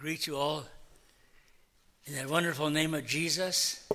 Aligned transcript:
greet 0.00 0.26
you 0.26 0.34
all 0.34 0.64
in 2.06 2.14
that 2.14 2.26
wonderful 2.26 2.70
name 2.70 2.94
of 2.94 3.06
Jesus. 3.06 3.86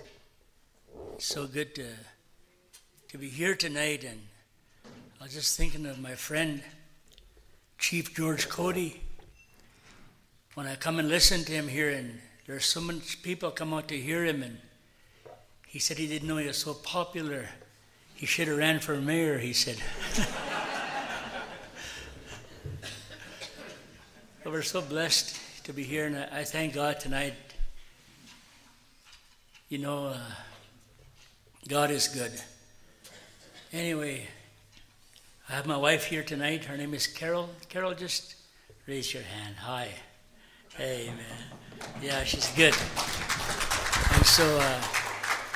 So 1.17 1.47
good 1.47 1.74
to, 1.74 1.88
to 3.09 3.17
be 3.17 3.28
here 3.28 3.55
tonight. 3.55 4.03
And 4.03 4.21
I 5.19 5.23
was 5.23 5.33
just 5.33 5.57
thinking 5.57 5.87
of 5.87 5.97
my 5.99 6.13
friend, 6.13 6.61
Chief 7.79 8.13
George 8.13 8.47
Cody. 8.49 9.02
When 10.54 10.68
I 10.68 10.75
come 10.75 10.99
and 10.99 11.09
listen 11.09 11.43
to 11.43 11.52
him 11.52 11.68
here, 11.68 11.89
and 11.89 12.19
there's 12.45 12.65
so 12.65 12.81
many 12.81 13.01
people 13.23 13.49
come 13.49 13.73
out 13.73 13.87
to 13.87 13.97
hear 13.97 14.23
him, 14.23 14.43
and 14.43 14.59
he 15.65 15.79
said 15.79 15.97
he 15.97 16.05
didn't 16.05 16.27
know 16.27 16.37
he 16.37 16.45
was 16.45 16.57
so 16.57 16.75
popular. 16.75 17.49
He 18.13 18.27
should 18.27 18.47
have 18.47 18.59
ran 18.59 18.79
for 18.79 18.95
mayor, 18.97 19.39
he 19.39 19.53
said. 19.53 19.77
we're 24.45 24.61
so 24.61 24.81
blessed 24.81 25.41
to 25.66 25.73
be 25.73 25.82
here, 25.82 26.05
and 26.05 26.16
I, 26.16 26.43
thank 26.43 26.75
God 26.75 27.00
tonight. 27.00 27.34
You 29.67 29.80
know, 29.80 30.08
uh, 30.09 30.17
God 31.67 31.89
is 31.89 32.08
good. 32.08 32.31
Anyway, 33.73 34.27
I 35.49 35.53
have 35.53 35.66
my 35.66 35.75
wife 35.75 36.05
here 36.05 36.22
tonight. 36.22 36.66
Her 36.66 36.77
name 36.77 36.94
is 36.94 37.08
Carol. 37.08 37.49
Carol, 37.67 37.95
just 37.95 38.36
raise 38.86 39.12
your 39.12 39.23
hand. 39.23 39.55
Hi. 39.58 39.89
Hey, 40.77 41.08
man. 41.08 41.89
Yeah, 42.00 42.23
she's 42.23 42.47
good. 42.52 42.75
And 44.13 44.23
so 44.23 44.45
uh, 44.59 44.81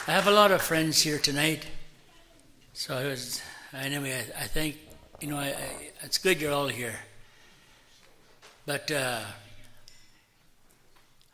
I 0.07 0.11
have 0.11 0.25
a 0.25 0.31
lot 0.31 0.49
of 0.49 0.63
friends 0.63 0.99
here 1.03 1.19
tonight. 1.19 1.67
So 2.73 2.97
I 2.97 3.03
was, 3.05 3.44
anyway, 3.75 4.13
I, 4.13 4.45
I 4.45 4.47
think, 4.47 4.77
you 5.21 5.27
know, 5.27 5.38
I, 5.38 5.49
I, 5.49 5.91
it's 6.02 6.17
good 6.17 6.41
you're 6.41 6.52
all 6.52 6.67
here. 6.67 6.95
But 8.66 8.89
uh, 8.89 9.21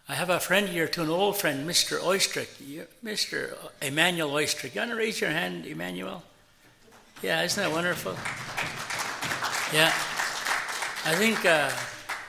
I 0.08 0.14
have 0.14 0.30
a 0.30 0.40
friend 0.40 0.70
here, 0.70 0.88
to 0.90 1.02
an 1.02 1.10
old 1.10 1.36
friend, 1.38 1.68
Mr. 1.68 2.00
Oystrick. 2.00 2.86
Mr. 3.04 3.58
Emmanuel 3.82 4.30
Oystrick. 4.30 4.76
You 4.76 4.82
want 4.82 4.92
to 4.92 4.98
raise 4.98 5.20
your 5.20 5.32
hand, 5.32 5.66
Emmanuel? 5.66 6.22
Yeah, 7.24 7.42
isn't 7.42 7.64
that 7.64 7.72
wonderful? 7.72 8.14
Yeah. 9.74 9.92
I 11.06 11.16
think, 11.16 11.44
uh, 11.44 11.72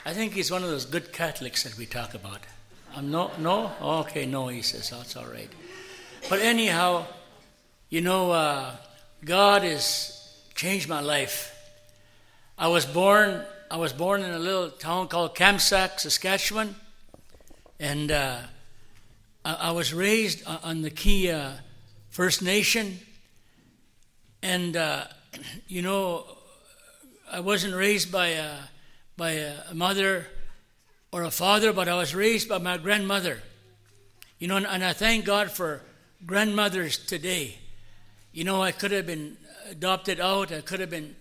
I 0.06 0.14
think 0.14 0.32
he's 0.32 0.50
one 0.50 0.64
of 0.64 0.70
those 0.70 0.86
good 0.86 1.12
Catholics 1.12 1.64
that 1.64 1.76
we 1.76 1.84
talk 1.84 2.14
about. 2.14 2.38
Um, 2.94 3.10
no, 3.10 3.30
no? 3.38 3.70
Okay, 3.82 4.24
no, 4.24 4.48
he 4.48 4.62
says, 4.62 4.88
That's 4.88 5.14
all 5.14 5.26
right. 5.26 5.50
But 6.30 6.40
anyhow, 6.40 7.04
you 7.90 8.00
know, 8.00 8.30
uh, 8.30 8.72
God 9.22 9.64
has 9.64 10.34
changed 10.54 10.88
my 10.88 11.00
life. 11.00 11.52
I 12.56 12.68
was 12.68 12.86
born, 12.86 13.42
I 13.70 13.76
was 13.76 13.92
born 13.92 14.22
in 14.22 14.30
a 14.30 14.38
little 14.38 14.70
town 14.70 15.08
called 15.08 15.34
Kamsack, 15.34 16.00
Saskatchewan. 16.00 16.74
And 17.78 18.10
uh, 18.10 18.38
I, 19.44 19.54
I, 19.54 19.70
was 19.72 19.92
raised 19.92 20.46
on 20.46 20.80
the 20.80 20.90
Key 20.90 21.30
uh, 21.30 21.52
First 22.08 22.42
Nation. 22.42 22.98
And, 24.42 24.76
uh, 24.76 25.04
you 25.68 25.82
know, 25.82 26.24
I 27.30 27.40
wasn't 27.40 27.74
raised 27.74 28.10
by 28.10 28.28
a, 28.28 28.52
by 29.16 29.32
a 29.32 29.74
mother 29.74 30.26
or 31.12 31.24
a 31.24 31.30
father, 31.30 31.74
but 31.74 31.86
I 31.86 31.96
was 31.96 32.14
raised 32.14 32.48
by 32.48 32.58
my 32.58 32.78
grandmother. 32.78 33.42
You 34.38 34.48
know, 34.48 34.56
and, 34.56 34.66
and 34.66 34.82
I 34.82 34.94
thank 34.94 35.26
God 35.26 35.50
for 35.50 35.82
grandmothers 36.24 36.96
today. 36.96 37.58
You 38.32 38.44
know, 38.44 38.62
I 38.62 38.72
could 38.72 38.90
have 38.90 39.06
been 39.06 39.36
adopted 39.70 40.18
out, 40.18 40.50
I 40.50 40.62
could 40.62 40.80
have 40.80 40.90
been, 40.90 41.14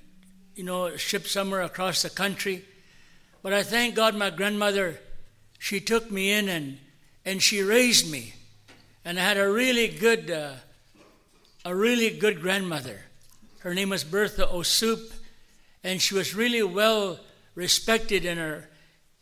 you 0.55 0.63
know, 0.63 0.95
shipped 0.95 1.27
somewhere 1.27 1.63
across 1.63 2.01
the 2.01 2.09
country. 2.09 2.63
But 3.41 3.51
I 3.51 3.63
thank 3.63 3.95
God 3.95 4.15
my 4.15 4.29
grandmother 4.29 4.99
she 5.65 5.79
took 5.79 6.11
me 6.11 6.31
in 6.31 6.47
and, 6.47 6.77
and 7.25 7.41
she 7.41 7.63
raised 7.63 8.07
me. 8.11 8.35
And 9.03 9.17
I 9.17 9.23
had 9.23 9.37
a 9.37 9.51
really 9.51 9.87
good, 9.87 10.29
uh, 10.29 10.51
a 11.65 11.73
really 11.73 12.11
good 12.11 12.39
grandmother. 12.39 12.99
Her 13.61 13.73
name 13.73 13.89
was 13.89 14.03
Bertha 14.03 14.47
O'Soup, 14.47 15.11
and 15.83 15.99
she 15.99 16.13
was 16.13 16.35
really 16.35 16.61
well 16.61 17.19
respected 17.55 18.25
in 18.25 18.37
her, 18.37 18.69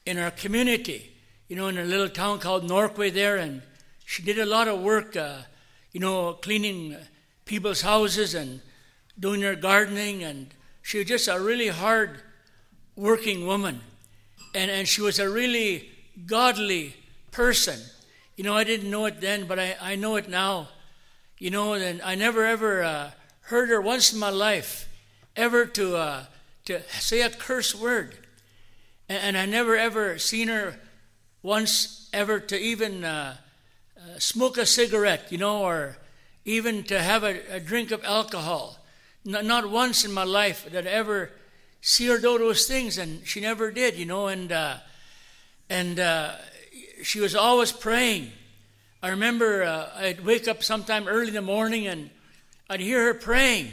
in 0.06 0.18
our 0.18 0.32
community. 0.32 1.16
You 1.48 1.56
know, 1.56 1.70
in 1.70 1.78
a 1.78 1.86
little 1.86 2.10
town 2.10 2.40
called 2.40 2.68
Norquay 2.68 3.14
there, 3.14 3.38
and 3.38 3.62
she 4.04 4.22
did 4.22 4.38
a 4.38 4.46
lot 4.46 4.68
of 4.68 4.82
work, 4.82 5.16
uh, 5.16 5.44
you 5.94 6.02
know, 6.02 6.34
cleaning 6.34 6.98
people's 7.46 7.84
houses 7.84 8.36
and 8.36 8.60
doing 9.18 9.40
their 9.40 9.56
gardening, 9.56 10.26
and 10.26 10.54
she 10.82 10.98
was 10.98 11.08
just 11.08 11.30
a 11.30 11.40
really 11.40 11.70
hard 11.70 12.20
working 12.98 13.48
woman. 13.48 13.80
And, 14.54 14.70
and 14.70 14.90
she 14.90 15.02
was 15.02 15.20
a 15.20 15.30
really 15.30 15.93
godly 16.26 16.96
person. 17.32 17.80
You 18.36 18.44
know, 18.44 18.56
I 18.56 18.64
didn't 18.64 18.90
know 18.90 19.06
it 19.06 19.22
then, 19.22 19.48
but 19.48 19.60
I, 19.60 19.76
I 19.82 19.96
know 19.96 20.16
it 20.16 20.28
now. 20.28 20.70
You 21.38 21.52
know, 21.52 21.74
and 21.74 22.02
I 22.02 22.16
never 22.16 22.46
ever 22.46 22.84
uh, 22.84 23.12
heard 23.42 23.70
her 23.70 23.82
once 23.82 24.14
in 24.14 24.20
my 24.20 24.30
life 24.30 24.88
ever 25.36 25.66
to, 25.66 25.98
uh, 25.98 26.26
to 26.66 26.82
say 26.90 27.22
a 27.22 27.30
curse 27.30 27.76
word. 27.76 28.18
And, 29.10 29.20
and, 29.24 29.38
I 29.38 29.46
never 29.46 29.76
ever 29.76 30.18
seen 30.18 30.48
her 30.48 30.80
once 31.42 32.10
ever 32.14 32.40
to 32.40 32.58
even 32.58 33.04
uh, 33.04 33.36
uh 33.98 34.20
smoke 34.20 34.58
a 34.58 34.66
cigarette, 34.66 35.32
you 35.32 35.38
know, 35.38 35.64
or 35.64 35.98
even 36.46 36.84
to 36.84 37.02
have 37.02 37.24
a, 37.24 37.40
a 37.50 37.60
drink 37.60 37.92
of 37.92 38.04
alcohol. 38.04 38.78
Not, 39.26 39.70
once 39.70 40.04
in 40.04 40.12
my 40.12 40.26
life 40.26 40.70
did 40.70 40.86
I 40.86 40.92
ever 40.92 41.32
see 41.82 42.08
her 42.08 42.18
do 42.18 42.38
those 42.38 42.68
things, 42.68 42.98
and 42.98 43.26
she 43.26 43.40
never 43.40 43.72
did, 43.72 43.96
you 43.96 44.06
know, 44.06 44.28
and 44.28 44.52
uh, 44.52 44.78
and 45.74 46.00
uh, 46.00 46.36
she 47.02 47.20
was 47.20 47.36
always 47.36 47.72
praying. 47.72 48.32
I 49.02 49.10
remember 49.10 49.64
uh, 49.64 49.90
I'd 49.96 50.24
wake 50.24 50.48
up 50.48 50.62
sometime 50.62 51.08
early 51.08 51.30
in 51.30 51.34
the 51.34 51.42
morning 51.42 51.88
and 51.88 52.12
I'd 52.70 52.80
hear 52.80 53.06
her 53.06 53.16
praying. 53.16 53.72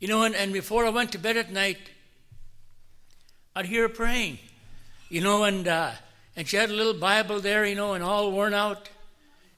You 0.00 0.08
know, 0.08 0.24
and, 0.24 0.34
and 0.34 0.52
before 0.52 0.84
I 0.84 0.88
went 0.88 1.12
to 1.12 1.18
bed 1.18 1.36
at 1.36 1.52
night, 1.52 1.78
I'd 3.54 3.66
hear 3.66 3.82
her 3.82 3.88
praying. 3.88 4.40
You 5.10 5.20
know, 5.20 5.44
and 5.44 5.68
uh, 5.68 5.92
and 6.34 6.48
she 6.48 6.56
had 6.56 6.70
a 6.70 6.74
little 6.74 6.94
Bible 6.94 7.38
there, 7.38 7.64
you 7.64 7.76
know, 7.76 7.94
and 7.94 8.02
all 8.02 8.32
worn 8.32 8.52
out. 8.52 8.88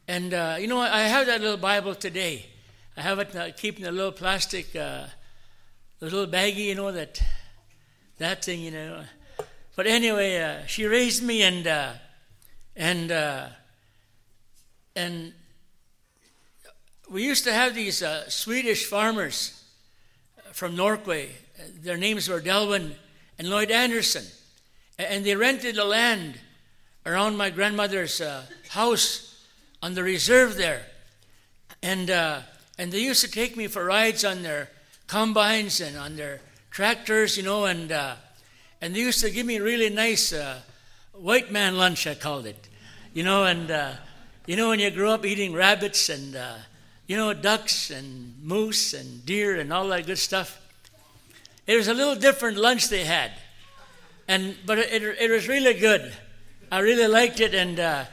And 0.06 0.34
uh, 0.34 0.56
you 0.60 0.66
know, 0.66 0.80
I 0.80 1.04
have 1.04 1.26
that 1.28 1.40
little 1.40 1.56
Bible 1.56 1.94
today. 1.94 2.44
I 2.94 3.00
have 3.00 3.18
it 3.20 3.34
uh, 3.34 3.52
keeping 3.52 3.86
a 3.86 3.90
little 3.90 4.12
plastic, 4.12 4.76
uh, 4.76 5.06
little 6.02 6.26
baggie, 6.26 6.66
you 6.66 6.74
know, 6.74 6.92
that 6.92 7.22
that 8.18 8.44
thing, 8.44 8.60
you 8.60 8.70
know. 8.70 9.04
But 9.76 9.88
anyway, 9.88 10.40
uh, 10.40 10.66
she 10.66 10.86
raised 10.86 11.22
me, 11.22 11.42
and 11.42 11.66
uh, 11.66 11.92
and 12.76 13.10
uh, 13.10 13.48
and 14.94 15.32
we 17.10 17.24
used 17.24 17.42
to 17.44 17.52
have 17.52 17.74
these 17.74 18.00
uh, 18.00 18.28
Swedish 18.28 18.86
farmers 18.86 19.64
from 20.52 20.76
Norquay. 20.76 21.28
Their 21.82 21.96
names 21.96 22.28
were 22.28 22.40
Delwyn 22.40 22.94
and 23.36 23.50
Lloyd 23.50 23.72
Anderson, 23.72 24.24
and 24.96 25.24
they 25.26 25.34
rented 25.34 25.74
the 25.74 25.84
land 25.84 26.38
around 27.04 27.36
my 27.36 27.50
grandmother's 27.50 28.20
uh, 28.20 28.44
house 28.68 29.44
on 29.82 29.94
the 29.94 30.04
reserve 30.04 30.54
there, 30.56 30.86
and 31.82 32.10
uh, 32.10 32.42
and 32.78 32.92
they 32.92 33.00
used 33.00 33.24
to 33.24 33.30
take 33.30 33.56
me 33.56 33.66
for 33.66 33.84
rides 33.84 34.24
on 34.24 34.42
their 34.42 34.68
combines 35.08 35.80
and 35.80 35.96
on 35.96 36.14
their 36.14 36.40
tractors, 36.70 37.36
you 37.36 37.42
know, 37.42 37.64
and 37.64 37.90
and 38.84 38.94
they 38.94 39.00
used 39.00 39.20
to 39.20 39.30
give 39.30 39.46
me 39.46 39.58
really 39.60 39.88
nice 39.88 40.30
uh, 40.30 40.60
white 41.14 41.50
man 41.50 41.78
lunch, 41.78 42.06
I 42.06 42.14
called 42.14 42.44
it. 42.44 42.68
You 43.14 43.22
know, 43.22 43.44
and 43.44 43.70
uh, 43.70 43.92
you 44.44 44.56
know 44.56 44.68
when 44.68 44.78
you 44.78 44.90
grow 44.90 45.12
up 45.12 45.24
eating 45.24 45.54
rabbits 45.54 46.10
and 46.10 46.36
uh, 46.36 46.56
you 47.06 47.16
know 47.16 47.32
ducks 47.32 47.90
and 47.90 48.34
moose 48.42 48.92
and 48.92 49.24
deer 49.24 49.58
and 49.58 49.72
all 49.72 49.88
that 49.88 50.04
good 50.04 50.18
stuff. 50.18 50.60
It 51.66 51.76
was 51.76 51.88
a 51.88 51.94
little 51.94 52.14
different 52.14 52.58
lunch 52.58 52.90
they 52.90 53.04
had, 53.04 53.30
and 54.28 54.54
but 54.66 54.76
it, 54.76 55.02
it 55.02 55.30
was 55.30 55.48
really 55.48 55.72
good. 55.72 56.12
I 56.70 56.80
really 56.80 57.08
liked 57.08 57.40
it, 57.40 57.54
and 57.54 57.80
uh, 57.80 58.04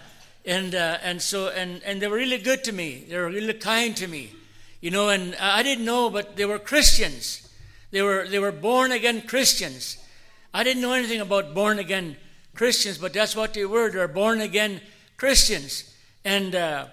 and 0.45 0.73
uh, 0.73 0.99
and 1.03 1.21
so 1.21 1.49
and 1.49 1.83
and 1.83 2.01
they 2.01 2.07
were 2.07 2.15
really 2.15 2.37
good 2.37 2.63
to 2.63 2.71
me. 2.71 3.03
They 3.09 3.17
were 3.17 3.27
really 3.27 3.55
kind 3.55 3.93
to 3.97 4.07
me, 4.07 4.31
you 4.79 4.89
know. 4.89 5.09
And 5.09 5.35
I 5.35 5.63
didn't 5.63 5.83
know, 5.83 6.09
but 6.09 6.37
they 6.37 6.45
were 6.45 6.59
Christians. 6.59 7.49
They 7.91 8.01
were 8.01 8.25
they 8.25 8.39
were 8.39 8.53
born 8.53 8.93
again 8.93 9.23
Christians 9.23 9.97
I 10.53 10.63
didn't 10.63 10.81
know 10.81 10.93
anything 10.93 11.21
about 11.21 11.53
born 11.53 11.79
again 11.79 12.17
Christians, 12.55 12.97
but 12.97 13.13
that's 13.13 13.35
what 13.35 13.53
they 13.53 13.65
were. 13.65 13.89
They're 13.89 14.07
born 14.07 14.41
again 14.41 14.81
Christians. 15.15 15.95
And 16.25 16.53
uh, 16.53 16.87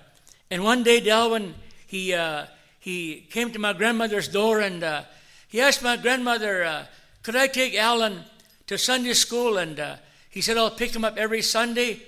and 0.51 0.63
one 0.63 0.85
day, 0.85 1.01
Delwyn, 1.01 1.55
he 1.87 2.15
uh, 2.15 2.47
he 2.79 3.27
came 3.31 3.51
to 3.53 3.59
my 3.59 3.73
grandmother's 3.73 4.29
door 4.29 4.61
and 4.61 4.83
uh, 4.85 5.03
he 5.49 5.61
asked 5.61 5.83
my 5.83 5.97
grandmother, 5.97 6.65
uh, 6.65 6.87
"Could 7.23 7.35
I 7.35 7.49
take 7.49 7.75
Alan 7.75 8.25
to 8.69 8.79
Sunday 8.79 9.15
school?" 9.15 9.59
And 9.59 9.81
uh, 9.81 9.97
he 10.31 10.41
said, 10.41 10.57
"I'll 10.57 10.71
pick 10.71 10.95
him 10.95 11.05
up 11.05 11.17
every 11.17 11.43
Sunday, 11.43 12.01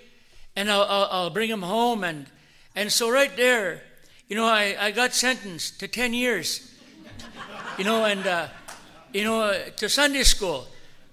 and 0.54 0.70
I'll, 0.70 0.84
I'll, 0.84 1.08
I'll 1.10 1.30
bring 1.30 1.50
him 1.50 1.62
home." 1.62 2.04
And 2.04 2.26
and 2.76 2.92
so 2.92 3.10
right 3.10 3.36
there, 3.36 3.82
you 4.28 4.36
know, 4.36 4.46
I, 4.46 4.76
I 4.78 4.90
got 4.92 5.14
sentenced 5.14 5.80
to 5.80 5.88
ten 5.88 6.14
years. 6.14 6.68
You 7.76 7.84
know, 7.84 8.04
and 8.04 8.24
uh, 8.24 8.48
you 9.12 9.24
know, 9.24 9.52
to 9.76 9.88
Sunday 9.88 10.22
school 10.22 10.68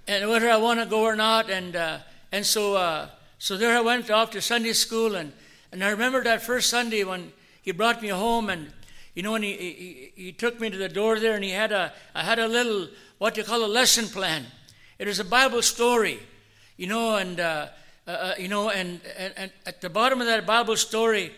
and 0.07 0.29
whether 0.29 0.49
I 0.49 0.57
want 0.57 0.79
to 0.79 0.85
go 0.85 1.03
or 1.03 1.15
not. 1.15 1.49
And 1.49 1.75
uh, 1.75 1.99
and 2.31 2.45
so 2.45 2.75
uh, 2.75 3.09
so 3.39 3.55
there 3.55 3.77
I 3.77 3.81
went 3.81 4.09
off 4.09 4.31
to 4.31 4.41
Sunday 4.41 4.73
school, 4.73 5.15
and, 5.15 5.31
and 5.71 5.83
I 5.83 5.89
remember 5.89 6.23
that 6.23 6.41
first 6.41 6.69
Sunday 6.69 7.03
when 7.03 7.31
he 7.61 7.71
brought 7.71 8.01
me 8.01 8.07
home, 8.07 8.49
and 8.49 8.71
you 9.13 9.23
know, 9.23 9.35
and 9.35 9.43
he, 9.43 9.53
he, 9.55 10.11
he 10.15 10.31
took 10.31 10.59
me 10.59 10.69
to 10.69 10.77
the 10.77 10.89
door 10.89 11.19
there, 11.19 11.35
and 11.35 11.43
he 11.43 11.51
had 11.51 11.71
a, 11.71 11.93
I 12.15 12.23
had 12.23 12.39
a 12.39 12.47
little, 12.47 12.87
what 13.17 13.37
you 13.37 13.43
call 13.43 13.63
a 13.63 13.67
lesson 13.67 14.05
plan. 14.05 14.45
It 14.97 15.07
was 15.07 15.19
a 15.19 15.23
Bible 15.23 15.61
story, 15.61 16.19
you 16.77 16.87
know, 16.87 17.15
and, 17.15 17.39
uh, 17.39 17.67
uh, 18.07 18.11
uh, 18.11 18.33
you 18.37 18.47
know, 18.47 18.69
and, 18.69 19.01
and, 19.17 19.33
and, 19.37 19.51
at 19.65 19.81
the 19.81 19.89
bottom 19.89 20.21
of 20.21 20.27
that 20.27 20.45
Bible 20.45 20.77
story, 20.77 21.31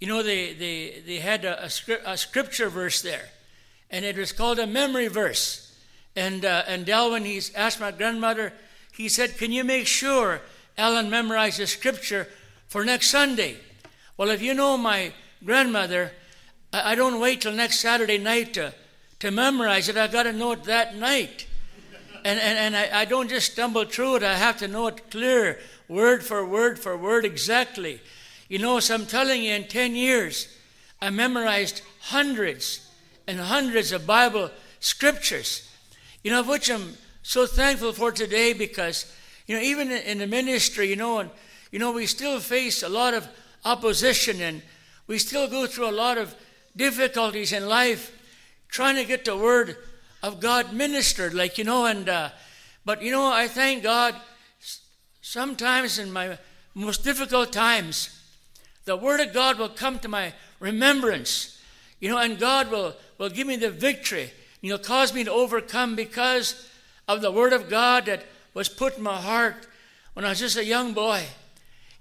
you 0.00 0.06
know, 0.06 0.22
they, 0.22 0.52
they, 0.52 1.02
they 1.06 1.16
had 1.18 1.44
a, 1.44 1.64
a, 1.64 1.66
a 2.06 2.16
scripture 2.16 2.68
verse 2.68 3.02
there, 3.02 3.28
and 3.90 4.04
it 4.04 4.16
was 4.16 4.32
called 4.32 4.58
a 4.58 4.66
memory 4.66 5.08
verse. 5.08 5.65
And, 6.16 6.44
uh, 6.44 6.64
and 6.66 6.86
Delwyn, 6.86 7.24
he's 7.24 7.54
asked 7.54 7.78
my 7.78 7.92
grandmother, 7.92 8.52
he 8.92 9.08
said, 9.08 9.36
Can 9.36 9.52
you 9.52 9.62
make 9.62 9.86
sure 9.86 10.40
Ellen 10.78 11.10
memorizes 11.10 11.68
scripture 11.68 12.26
for 12.66 12.84
next 12.84 13.10
Sunday? 13.10 13.58
Well, 14.16 14.30
if 14.30 14.40
you 14.40 14.54
know 14.54 14.78
my 14.78 15.12
grandmother, 15.44 16.12
I, 16.72 16.92
I 16.92 16.94
don't 16.94 17.20
wait 17.20 17.42
till 17.42 17.52
next 17.52 17.80
Saturday 17.80 18.16
night 18.18 18.54
to, 18.54 18.72
to 19.20 19.30
memorize 19.30 19.88
it. 19.88 19.96
I've 19.96 20.12
got 20.12 20.22
to 20.22 20.32
know 20.32 20.52
it 20.52 20.64
that 20.64 20.96
night. 20.96 21.46
And, 22.24 22.40
and, 22.40 22.58
and 22.58 22.76
I, 22.76 23.02
I 23.02 23.04
don't 23.04 23.28
just 23.28 23.52
stumble 23.52 23.84
through 23.84 24.16
it, 24.16 24.22
I 24.22 24.34
have 24.34 24.58
to 24.58 24.68
know 24.68 24.88
it 24.88 25.10
clear, 25.10 25.60
word 25.86 26.24
for 26.24 26.44
word 26.44 26.78
for 26.78 26.96
word, 26.96 27.24
exactly. 27.24 28.00
You 28.48 28.58
know, 28.58 28.80
so 28.80 28.94
I'm 28.94 29.06
telling 29.06 29.42
you, 29.42 29.52
in 29.52 29.68
10 29.68 29.94
years, 29.94 30.48
I 31.00 31.10
memorized 31.10 31.82
hundreds 32.00 32.88
and 33.26 33.38
hundreds 33.38 33.92
of 33.92 34.06
Bible 34.06 34.50
scriptures, 34.80 35.70
you 36.26 36.32
know, 36.32 36.40
of 36.40 36.48
which 36.48 36.68
I'm 36.68 36.94
so 37.22 37.46
thankful 37.46 37.92
for 37.92 38.10
today 38.10 38.52
because, 38.52 39.14
you 39.46 39.54
know, 39.54 39.62
even 39.62 39.92
in 39.92 40.18
the 40.18 40.26
ministry, 40.26 40.88
you 40.88 40.96
know, 40.96 41.20
and, 41.20 41.30
you 41.70 41.78
know, 41.78 41.92
we 41.92 42.04
still 42.06 42.40
face 42.40 42.82
a 42.82 42.88
lot 42.88 43.14
of 43.14 43.28
opposition 43.64 44.40
and 44.40 44.60
we 45.06 45.20
still 45.20 45.46
go 45.46 45.68
through 45.68 45.88
a 45.88 45.92
lot 45.92 46.18
of 46.18 46.34
difficulties 46.74 47.52
in 47.52 47.68
life 47.68 48.10
trying 48.68 48.96
to 48.96 49.04
get 49.04 49.24
the 49.24 49.36
word 49.36 49.76
of 50.20 50.40
God 50.40 50.72
ministered, 50.72 51.32
like, 51.32 51.58
you 51.58 51.64
know, 51.64 51.86
and, 51.86 52.08
uh, 52.08 52.30
but, 52.84 53.02
you 53.02 53.12
know, 53.12 53.30
I 53.32 53.46
thank 53.46 53.84
God 53.84 54.16
sometimes 55.20 56.00
in 56.00 56.12
my 56.12 56.38
most 56.74 57.04
difficult 57.04 57.52
times, 57.52 58.20
the 58.84 58.96
word 58.96 59.20
of 59.20 59.32
God 59.32 59.60
will 59.60 59.68
come 59.68 60.00
to 60.00 60.08
my 60.08 60.32
remembrance, 60.58 61.62
you 62.00 62.10
know, 62.10 62.18
and 62.18 62.36
God 62.36 62.72
will, 62.72 62.96
will 63.16 63.30
give 63.30 63.46
me 63.46 63.54
the 63.54 63.70
victory. 63.70 64.32
You 64.66 64.72
know, 64.72 64.78
caused 64.78 65.14
me 65.14 65.22
to 65.22 65.30
overcome 65.30 65.94
because 65.94 66.68
of 67.06 67.20
the 67.20 67.30
word 67.30 67.52
of 67.52 67.70
God 67.70 68.06
that 68.06 68.24
was 68.52 68.68
put 68.68 68.96
in 68.96 69.04
my 69.04 69.14
heart 69.14 69.68
when 70.14 70.24
I 70.24 70.30
was 70.30 70.40
just 70.40 70.56
a 70.56 70.64
young 70.64 70.92
boy. 70.92 71.22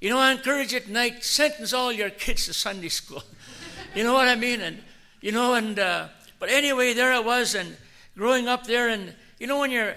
You 0.02 0.10
know, 0.10 0.18
I 0.18 0.32
encourage 0.32 0.74
you 0.74 0.80
tonight, 0.80 1.24
sentence 1.24 1.74
all 1.74 1.92
your 1.92 2.10
kids 2.10 2.48
to 2.48 2.54
Sunday 2.54 2.90
school. 2.90 3.22
you 3.96 4.04
know 4.04 4.14
what 4.14 4.28
I 4.28 4.34
mean? 4.34 4.62
And, 4.62 4.82
you 5.22 5.32
know, 5.32 5.54
and, 5.54 5.78
uh, 5.78 6.08
but 6.40 6.50
anyway, 6.50 6.96
there 6.96 7.14
I 7.14 7.20
was, 7.20 7.54
and 7.54 7.78
growing 8.18 8.48
up 8.48 8.66
there, 8.66 8.90
and, 8.90 9.14
you 9.40 9.46
know, 9.46 9.60
when 9.60 9.70
you're, 9.70 9.94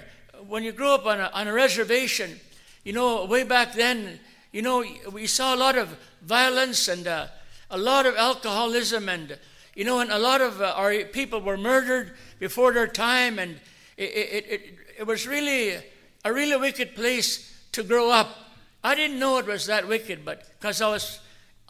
when 0.47 0.63
you 0.63 0.73
grow 0.73 0.95
up 0.95 1.07
on 1.07 1.21
a, 1.21 1.31
on 1.33 1.49
a 1.49 1.53
reservation, 1.55 2.39
you 2.85 2.93
know, 2.93 3.25
way 3.25 3.45
back 3.45 3.73
then, 3.73 4.21
you 4.53 4.61
know, 4.61 4.85
we 5.11 5.27
saw 5.27 5.55
a 5.55 5.57
lot 5.57 5.79
of 5.79 5.97
violence 6.21 6.87
and 6.87 7.07
uh, 7.07 7.29
a 7.71 7.79
lot 7.79 8.05
of 8.05 8.15
alcoholism, 8.17 9.09
and, 9.09 9.39
you 9.75 9.87
know, 9.87 10.01
and 10.01 10.11
a 10.11 10.19
lot 10.19 10.43
of 10.43 10.61
uh, 10.61 10.75
our 10.77 11.05
people 11.05 11.41
were 11.41 11.57
murdered 11.57 12.13
before 12.39 12.73
their 12.73 12.87
time, 12.87 13.39
and 13.39 13.61
it, 13.97 14.03
it, 14.03 14.47
it, 14.49 14.75
it 14.99 15.07
was 15.07 15.27
really 15.27 15.77
a 16.25 16.33
really 16.33 16.57
wicked 16.57 16.95
place 16.95 17.55
to 17.73 17.83
grow 17.83 18.11
up. 18.11 18.37
I 18.83 18.95
didn't 18.95 19.19
know 19.19 19.39
it 19.39 19.47
was 19.47 19.67
that 19.67 19.89
wicked, 19.89 20.25
but 20.25 20.49
because 20.59 20.81
I 20.81 20.89
was, 20.89 21.21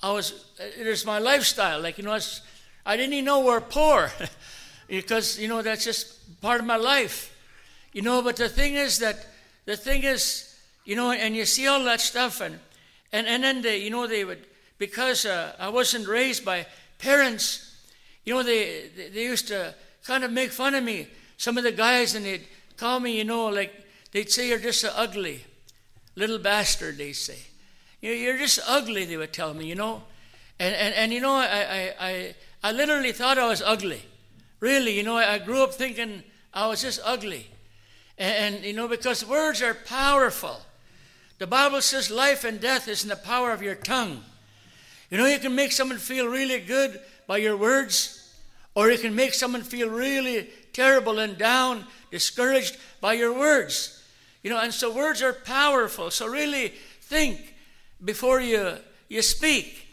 I 0.02 0.12
was, 0.12 0.46
it 0.58 0.86
was 0.86 1.04
my 1.06 1.18
lifestyle. 1.18 1.80
Like 1.80 1.98
you 1.98 2.04
know, 2.04 2.18
I 2.84 2.96
didn't 2.96 3.12
even 3.12 3.24
know 3.24 3.40
we're 3.40 3.60
poor, 3.60 4.10
because 4.88 5.38
you 5.38 5.48
know 5.48 5.62
that's 5.62 5.84
just 5.84 6.40
part 6.40 6.60
of 6.60 6.66
my 6.66 6.76
life. 6.76 7.34
You 7.92 8.02
know, 8.02 8.22
but 8.22 8.36
the 8.36 8.48
thing 8.48 8.74
is 8.74 8.98
that 8.98 9.26
the 9.64 9.76
thing 9.76 10.02
is, 10.02 10.54
you 10.84 10.96
know, 10.96 11.10
and 11.10 11.34
you 11.34 11.44
see 11.44 11.66
all 11.66 11.82
that 11.84 12.00
stuff, 12.00 12.40
and 12.40 12.58
and 13.12 13.26
and 13.26 13.42
then 13.42 13.62
they, 13.62 13.78
you 13.78 13.90
know, 13.90 14.06
they 14.06 14.24
would 14.24 14.46
because 14.78 15.26
uh, 15.26 15.54
I 15.58 15.68
wasn't 15.68 16.06
raised 16.06 16.44
by 16.44 16.66
parents. 16.98 17.64
You 18.24 18.34
know, 18.34 18.42
they 18.42 18.90
they 19.12 19.22
used 19.22 19.48
to 19.48 19.74
kind 20.08 20.25
of 20.25 20.32
make 20.32 20.50
fun 20.50 20.75
of 20.75 20.82
me. 20.82 21.06
Some 21.37 21.58
of 21.58 21.64
the 21.64 21.70
guys, 21.70 22.14
and 22.14 22.25
they'd 22.25 22.46
call 22.78 22.99
me, 22.99 23.19
you 23.19 23.25
know, 23.25 23.49
like 23.49 23.72
they'd 24.10 24.31
say 24.31 24.49
you're 24.49 24.58
just 24.58 24.81
so 24.81 24.90
ugly. 24.96 25.44
Little 26.16 26.38
bastard, 26.38 26.96
they 26.96 27.12
say. 27.12 27.38
You're 28.00 28.38
just 28.38 28.58
ugly, 28.66 29.05
they 29.05 29.19
would 29.19 29.34
tell 29.34 29.52
me, 29.52 29.66
you 29.66 29.75
know. 29.75 30.02
And, 30.58 30.75
and, 30.75 30.94
and 30.94 31.12
you 31.12 31.20
know, 31.20 31.34
I, 31.34 31.44
I, 31.44 31.94
I, 32.00 32.34
I 32.64 32.72
literally 32.72 33.12
thought 33.12 33.37
I 33.37 33.46
was 33.46 33.60
ugly. 33.60 34.02
Really, 34.60 34.96
you 34.96 35.02
know, 35.02 35.16
I 35.16 35.38
grew 35.38 35.62
up 35.62 35.75
thinking 35.75 36.22
I 36.54 36.66
was 36.69 36.81
just 36.81 37.00
ugly. 37.04 37.46
And, 38.16 38.54
and, 38.56 38.64
you 38.64 38.72
know, 38.72 38.88
because 38.88 39.25
words 39.26 39.61
are 39.61 39.75
powerful. 39.75 40.62
The 41.38 41.46
Bible 41.46 41.82
says 41.82 42.11
life 42.11 42.44
and 42.44 42.61
death 42.61 42.88
is 42.88 43.02
in 43.02 43.11
the 43.11 43.16
power 43.16 43.52
of 43.52 43.62
your 43.62 43.75
tongue. 43.75 44.25
You 45.11 45.19
know, 45.19 45.26
you 45.26 45.38
can 45.38 45.54
make 45.54 45.72
someone 45.72 45.99
feel 45.99 46.26
really 46.26 46.61
good 46.61 46.99
by 47.26 47.37
your 47.37 47.56
words, 47.56 48.17
or 48.78 48.92
you 48.92 48.96
can 48.96 49.12
make 49.12 49.34
someone 49.34 49.62
feel 49.62 49.90
really 49.90 50.48
terrible 50.72 51.19
and 51.19 51.36
down, 51.36 51.84
discouraged 52.12 52.76
by 53.00 53.12
your 53.12 53.36
words. 53.36 54.04
You 54.44 54.50
know, 54.50 54.60
and 54.60 54.72
so 54.72 54.94
words 54.94 55.20
are 55.20 55.32
powerful. 55.32 56.12
So 56.12 56.28
really 56.28 56.69
think 57.00 57.56
before 58.04 58.40
you 58.40 58.76
you 59.08 59.20
speak. 59.22 59.84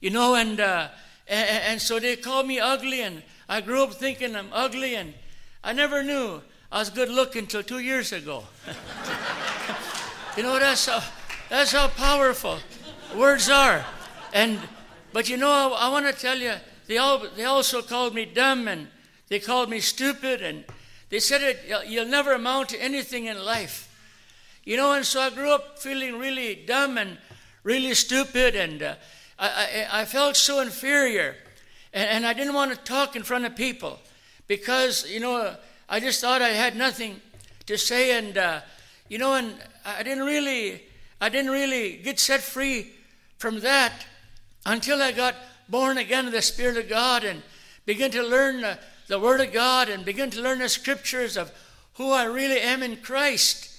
You 0.00 0.10
know, 0.10 0.34
and 0.34 0.58
uh, 0.58 0.88
and, 1.28 1.62
and 1.68 1.80
so 1.80 2.00
they 2.00 2.16
called 2.16 2.48
me 2.48 2.58
ugly, 2.58 3.02
and 3.02 3.22
I 3.48 3.60
grew 3.60 3.84
up 3.84 3.94
thinking 3.94 4.34
I'm 4.34 4.48
ugly, 4.52 4.96
and 4.96 5.14
I 5.62 5.72
never 5.72 6.02
knew 6.02 6.42
I 6.72 6.80
was 6.80 6.90
good 6.90 7.10
looking 7.10 7.42
until 7.42 7.62
two 7.62 7.78
years 7.78 8.10
ago. 8.10 8.42
you 10.36 10.42
know, 10.42 10.58
that's 10.58 10.86
how 10.86 11.00
that's 11.48 11.70
how 11.70 11.86
powerful 11.86 12.58
words 13.16 13.48
are. 13.48 13.84
And 14.32 14.58
but 15.12 15.28
you 15.28 15.36
know, 15.36 15.52
I, 15.52 15.86
I 15.86 15.88
want 15.90 16.06
to 16.06 16.12
tell 16.12 16.38
you, 16.38 16.54
they 16.86 16.98
all 16.98 17.18
they 17.36 17.44
also 17.44 17.82
called 17.82 18.14
me 18.14 18.24
dumb, 18.24 18.68
and 18.68 18.88
they 19.28 19.40
called 19.40 19.70
me 19.70 19.80
stupid, 19.80 20.42
and 20.42 20.64
they 21.08 21.20
said 21.20 21.42
it, 21.42 21.88
you'll 21.88 22.06
never 22.06 22.32
amount 22.32 22.70
to 22.70 22.82
anything 22.82 23.26
in 23.26 23.44
life. 23.44 23.88
You 24.64 24.76
know, 24.76 24.92
and 24.92 25.04
so 25.04 25.20
I 25.20 25.30
grew 25.30 25.52
up 25.52 25.78
feeling 25.78 26.18
really 26.18 26.54
dumb 26.54 26.96
and 26.96 27.18
really 27.64 27.94
stupid, 27.94 28.54
and 28.56 28.82
uh, 28.82 28.94
I, 29.38 29.86
I, 29.92 30.00
I, 30.00 30.04
felt 30.04 30.36
so 30.36 30.60
inferior. 30.60 31.36
And, 31.92 32.08
and, 32.08 32.26
I 32.26 32.32
didn't 32.32 32.54
want 32.54 32.70
to 32.70 32.76
talk 32.76 33.16
in 33.16 33.24
front 33.24 33.44
of 33.44 33.56
people 33.56 33.98
because, 34.46 35.10
you 35.10 35.20
know, 35.20 35.56
I 35.88 36.00
just 36.00 36.20
thought 36.20 36.42
I 36.42 36.50
had 36.50 36.76
nothing 36.76 37.20
to 37.66 37.76
say, 37.76 38.16
and, 38.16 38.38
uh, 38.38 38.60
you 39.08 39.18
know, 39.18 39.34
and 39.34 39.54
I 39.84 40.02
didn't 40.02 40.24
really, 40.24 40.82
I 41.20 41.28
didn't 41.28 41.50
really 41.50 41.96
get 41.96 42.20
set 42.20 42.40
free 42.40 42.92
from 43.38 43.60
that 43.60 44.06
until 44.64 45.02
I 45.02 45.12
got 45.12 45.34
born 45.68 45.98
again 45.98 46.26
of 46.26 46.32
the 46.32 46.42
Spirit 46.42 46.76
of 46.76 46.88
God 46.88 47.24
and 47.24 47.42
begin 47.86 48.10
to 48.12 48.22
learn 48.22 48.60
the, 48.60 48.78
the 49.08 49.18
Word 49.18 49.40
of 49.40 49.52
God 49.52 49.88
and 49.88 50.04
begin 50.04 50.30
to 50.30 50.40
learn 50.40 50.58
the 50.58 50.68
scriptures 50.68 51.36
of 51.36 51.52
who 51.94 52.12
I 52.12 52.24
really 52.24 52.60
am 52.60 52.82
in 52.82 52.96
Christ 52.96 53.72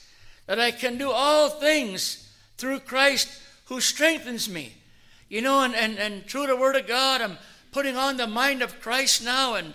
that 0.45 0.59
I 0.59 0.71
can 0.71 0.97
do 0.97 1.11
all 1.11 1.49
things 1.49 2.29
through 2.57 2.81
Christ 2.81 3.41
who 3.65 3.79
strengthens 3.79 4.49
me. 4.49 4.73
You 5.29 5.41
know, 5.41 5.63
and, 5.63 5.73
and, 5.73 5.97
and 5.97 6.25
through 6.25 6.47
the 6.47 6.55
Word 6.55 6.75
of 6.75 6.87
God, 6.87 7.21
I'm 7.21 7.37
putting 7.71 7.97
on 7.97 8.17
the 8.17 8.27
mind 8.27 8.61
of 8.61 8.79
Christ 8.81 9.23
now, 9.23 9.55
and, 9.55 9.73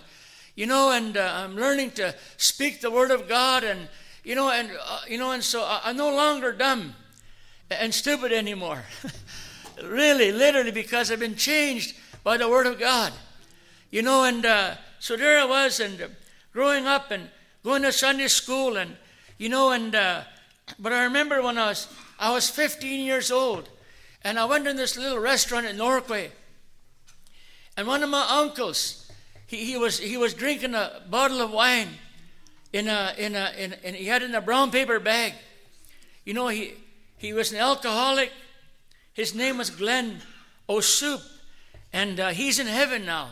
you 0.55 0.67
know, 0.67 0.93
and 0.93 1.17
uh, 1.17 1.33
I'm 1.35 1.57
learning 1.57 1.93
to 1.93 2.15
speak 2.37 2.81
the 2.81 2.91
Word 2.91 3.11
of 3.11 3.29
God, 3.29 3.65
and, 3.65 3.89
you 4.23 4.35
know, 4.35 4.51
and, 4.51 4.71
uh, 4.71 5.01
you 5.09 5.19
know, 5.19 5.33
and 5.33 5.43
so 5.43 5.67
I'm 5.67 5.97
no 5.97 6.15
longer 6.15 6.53
dumb 6.53 6.95
and 7.71 7.93
stupid 7.93 8.33
anymore. 8.33 8.85
really, 9.85 10.33
literally, 10.33 10.71
because 10.71 11.11
I've 11.11 11.21
been 11.21 11.37
changed 11.37 11.97
by 12.25 12.37
the 12.37 12.49
Word 12.49 12.67
of 12.67 12.79
God. 12.79 13.13
You 13.91 14.03
know, 14.03 14.25
and 14.25 14.45
uh, 14.45 14.75
so 14.99 15.17
there 15.17 15.39
I 15.39 15.45
was, 15.45 15.81
and 15.81 16.01
uh, 16.01 16.09
growing 16.53 16.87
up 16.87 17.11
and 17.11 17.29
going 17.65 17.83
to 17.83 17.93
Sunday 17.93 18.29
school, 18.29 18.77
and, 18.77 18.97
you 19.39 19.49
know, 19.49 19.73
and, 19.73 19.95
uh, 19.95 20.23
but 20.79 20.93
I 20.93 21.05
remember 21.05 21.43
when 21.43 21.59
I 21.59 21.69
was, 21.69 21.89
I 22.19 22.33
was 22.33 22.51
15 22.51 23.05
years 23.05 23.31
old, 23.31 23.69
and 24.23 24.39
I 24.39 24.45
went 24.45 24.67
in 24.67 24.77
this 24.77 24.97
little 24.97 25.19
restaurant 25.19 25.67
in 25.67 25.77
Norquay, 25.77 26.31
and 27.77 27.87
one 27.87 28.03
of 28.03 28.11
my 28.11 28.27
uncles, 28.29 29.09
he, 29.47 29.65
he, 29.65 29.77
was, 29.77 29.99
he 29.99 30.17
was 30.17 30.35
drinking 30.35 30.75
a 30.75 31.01
bottle 31.09 31.41
of 31.41 31.53
wine 31.53 31.89
in 32.73 32.89
a, 32.89 33.15
in 33.17 33.35
a, 33.37 33.53
in, 33.57 33.73
in, 33.85 33.95
he 33.95 34.07
had 34.07 34.23
it 34.23 34.29
in 34.31 34.35
a 34.35 34.41
brown 34.41 34.71
paper 34.71 34.99
bag. 34.99 35.33
You 36.25 36.35
know, 36.35 36.49
he, 36.49 36.75
he 37.17 37.33
was 37.33 37.53
an 37.53 37.59
alcoholic. 37.59 38.33
His 39.19 39.35
name 39.35 39.59
was 39.59 39.69
Glenn 39.69 40.21
O'Soup, 40.69 41.21
and 41.93 42.21
uh, 42.21 42.29
he's 42.29 42.61
in 42.61 42.69
heaven 42.69 43.05
now. 43.05 43.31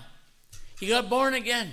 He 0.80 0.88
got 0.88 1.08
born 1.08 1.32
again. 1.32 1.70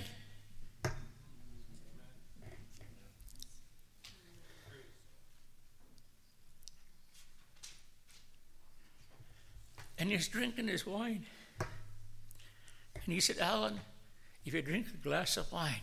and 9.98 10.10
he's 10.10 10.28
drinking 10.28 10.68
his 10.68 10.86
wine. 10.86 11.24
And 11.58 13.14
he 13.14 13.18
said, 13.18 13.38
Alan, 13.38 13.80
if 14.44 14.54
you 14.54 14.62
drink 14.62 14.86
a 14.94 14.96
glass 14.98 15.36
of 15.36 15.50
wine, 15.50 15.80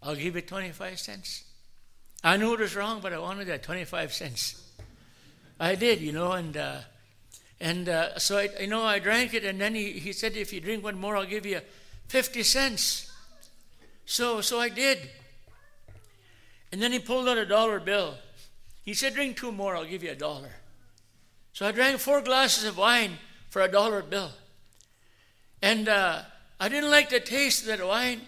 I'll 0.00 0.14
give 0.14 0.36
you 0.36 0.42
25 0.42 0.98
cents. 1.00 1.42
I 2.22 2.36
knew 2.36 2.54
it 2.54 2.60
was 2.60 2.76
wrong, 2.76 3.00
but 3.00 3.12
I 3.12 3.18
wanted 3.18 3.48
that 3.48 3.64
25 3.64 4.12
cents. 4.12 4.70
I 5.58 5.74
did, 5.74 6.00
you 6.00 6.12
know, 6.12 6.32
and 6.32 6.56
uh, 6.56 6.78
and 7.60 7.88
uh, 7.88 8.18
so 8.18 8.38
I, 8.38 8.48
you 8.60 8.68
know, 8.68 8.84
I 8.84 8.98
drank 8.98 9.34
it, 9.34 9.44
and 9.44 9.60
then 9.60 9.74
he, 9.74 9.92
he 9.92 10.12
said, 10.12 10.36
if 10.36 10.52
you 10.52 10.60
drink 10.60 10.84
one 10.84 10.98
more, 10.98 11.16
I'll 11.16 11.26
give 11.26 11.44
you 11.44 11.60
50 12.06 12.42
cents. 12.42 13.10
So 14.06 14.40
so 14.40 14.60
I 14.60 14.68
did. 14.68 14.98
And 16.70 16.82
then 16.82 16.92
he 16.92 16.98
pulled 16.98 17.28
out 17.28 17.38
a 17.38 17.46
dollar 17.46 17.80
bill. 17.80 18.14
He 18.84 18.94
said, 18.94 19.14
drink 19.14 19.36
two 19.36 19.52
more, 19.52 19.76
I'll 19.76 19.84
give 19.84 20.02
you 20.02 20.10
a 20.10 20.16
dollar. 20.16 20.50
So 21.52 21.66
I 21.66 21.72
drank 21.72 21.98
four 21.98 22.20
glasses 22.20 22.64
of 22.64 22.78
wine 22.78 23.18
for 23.50 23.62
a 23.62 23.68
dollar 23.68 24.02
bill. 24.02 24.30
And 25.60 25.88
uh, 25.88 26.22
I 26.60 26.68
didn't 26.68 26.90
like 26.90 27.10
the 27.10 27.20
taste 27.20 27.62
of 27.62 27.68
that 27.68 27.86
wine. 27.86 28.20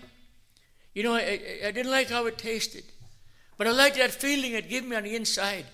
You 0.94 1.04
know, 1.04 1.14
I, 1.14 1.40
I 1.64 1.70
didn't 1.70 1.90
like 1.90 2.10
how 2.10 2.26
it 2.26 2.38
tasted. 2.38 2.84
But 3.56 3.68
I 3.68 3.70
liked 3.70 3.96
that 3.96 4.10
feeling 4.10 4.52
it 4.52 4.68
gave 4.68 4.84
me 4.84 4.96
on 4.96 5.04
the 5.04 5.14
inside. 5.14 5.66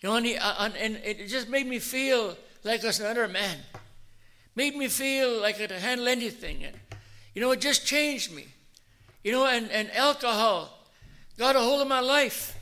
You 0.00 0.08
know, 0.08 0.16
and, 0.16 0.26
he, 0.26 0.36
uh, 0.36 0.70
and 0.78 0.96
it 1.04 1.28
just 1.28 1.48
made 1.48 1.66
me 1.66 1.78
feel 1.78 2.36
like 2.64 2.82
I 2.82 2.86
was 2.86 3.00
another 3.00 3.28
man. 3.28 3.58
Made 4.54 4.76
me 4.76 4.88
feel 4.88 5.40
like 5.40 5.56
I 5.56 5.66
could 5.66 5.72
handle 5.72 6.08
anything. 6.08 6.64
And, 6.64 6.76
you 7.34 7.40
know, 7.40 7.50
it 7.52 7.60
just 7.60 7.86
changed 7.86 8.34
me. 8.34 8.46
You 9.24 9.32
know, 9.32 9.46
and, 9.46 9.70
and 9.70 9.90
alcohol 9.92 10.78
got 11.38 11.56
a 11.56 11.60
hold 11.60 11.80
of 11.80 11.88
my 11.88 12.00
life. 12.00 12.58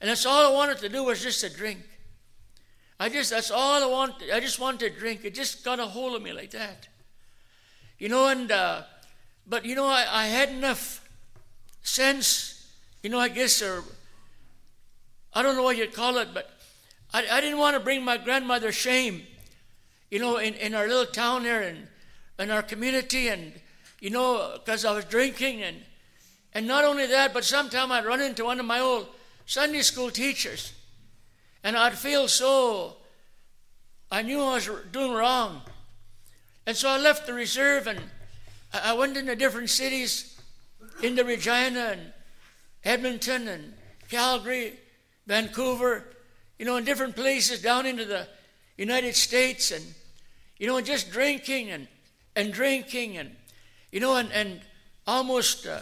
And 0.00 0.10
that's 0.10 0.26
all 0.26 0.50
I 0.50 0.54
wanted 0.54 0.78
to 0.78 0.88
do 0.88 1.04
was 1.04 1.22
just 1.22 1.40
to 1.40 1.50
drink. 1.50 1.80
I 3.00 3.08
just, 3.08 3.30
that's 3.30 3.50
all 3.50 3.82
I 3.82 3.86
wanted. 3.86 4.30
I 4.30 4.40
just 4.40 4.58
wanted 4.58 4.92
to 4.92 4.98
drink. 4.98 5.24
It 5.24 5.34
just 5.34 5.64
got 5.64 5.78
a 5.78 5.86
hold 5.86 6.16
of 6.16 6.22
me 6.22 6.32
like 6.32 6.50
that. 6.50 6.88
You 7.98 8.08
know, 8.08 8.28
and, 8.28 8.50
uh, 8.50 8.82
but 9.46 9.64
you 9.64 9.74
know, 9.74 9.86
I, 9.86 10.06
I 10.10 10.26
had 10.26 10.50
enough 10.50 11.08
sense, 11.82 12.66
you 13.02 13.10
know, 13.10 13.18
I 13.18 13.28
guess, 13.28 13.62
or 13.62 13.82
I 15.32 15.42
don't 15.42 15.56
know 15.56 15.62
what 15.62 15.76
you'd 15.76 15.92
call 15.92 16.18
it, 16.18 16.28
but 16.34 16.50
I, 17.12 17.26
I 17.30 17.40
didn't 17.40 17.58
want 17.58 17.74
to 17.74 17.80
bring 17.80 18.04
my 18.04 18.18
grandmother 18.18 18.72
shame, 18.72 19.22
you 20.10 20.18
know, 20.18 20.36
in, 20.36 20.54
in 20.54 20.74
our 20.74 20.86
little 20.86 21.06
town 21.06 21.44
there 21.44 21.62
and 21.62 21.88
in 22.38 22.50
our 22.50 22.62
community, 22.62 23.28
and, 23.28 23.52
you 24.00 24.10
know, 24.10 24.52
because 24.54 24.84
I 24.84 24.92
was 24.92 25.04
drinking. 25.04 25.62
And, 25.62 25.76
and 26.52 26.66
not 26.66 26.84
only 26.84 27.06
that, 27.06 27.34
but 27.34 27.44
sometimes 27.44 27.90
I'd 27.90 28.04
run 28.04 28.20
into 28.20 28.44
one 28.44 28.60
of 28.60 28.66
my 28.66 28.80
old 28.80 29.08
Sunday 29.46 29.82
school 29.82 30.10
teachers, 30.10 30.72
and 31.64 31.76
I'd 31.76 31.96
feel 31.98 32.28
so, 32.28 32.96
I 34.10 34.22
knew 34.22 34.40
I 34.40 34.54
was 34.54 34.70
doing 34.92 35.12
wrong. 35.12 35.62
And 36.66 36.76
so 36.76 36.90
I 36.90 36.98
left 36.98 37.26
the 37.26 37.32
reserve 37.32 37.86
and 37.86 37.98
I 38.74 38.92
went 38.92 39.16
into 39.16 39.34
different 39.34 39.70
cities, 39.70 40.38
into 41.02 41.24
Regina 41.24 41.92
and 41.92 42.12
Edmonton 42.84 43.48
and 43.48 43.72
Calgary, 44.10 44.78
Vancouver, 45.26 46.04
you 46.58 46.64
know, 46.64 46.76
in 46.76 46.84
different 46.84 47.14
places 47.14 47.62
down 47.62 47.86
into 47.86 48.04
the 48.04 48.26
United 48.76 49.14
States 49.14 49.70
and, 49.70 49.84
you 50.58 50.66
know, 50.66 50.80
just 50.80 51.10
drinking 51.12 51.70
and, 51.70 51.86
and 52.34 52.52
drinking 52.52 53.16
and, 53.16 53.34
you 53.92 54.00
know, 54.00 54.16
and, 54.16 54.30
and 54.32 54.60
almost 55.06 55.66
uh, 55.66 55.80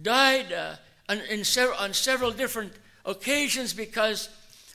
died 0.00 0.52
uh, 0.52 0.74
on, 1.08 1.44
several, 1.44 1.78
on 1.78 1.92
several 1.92 2.30
different 2.30 2.72
occasions 3.04 3.72
because 3.72 4.28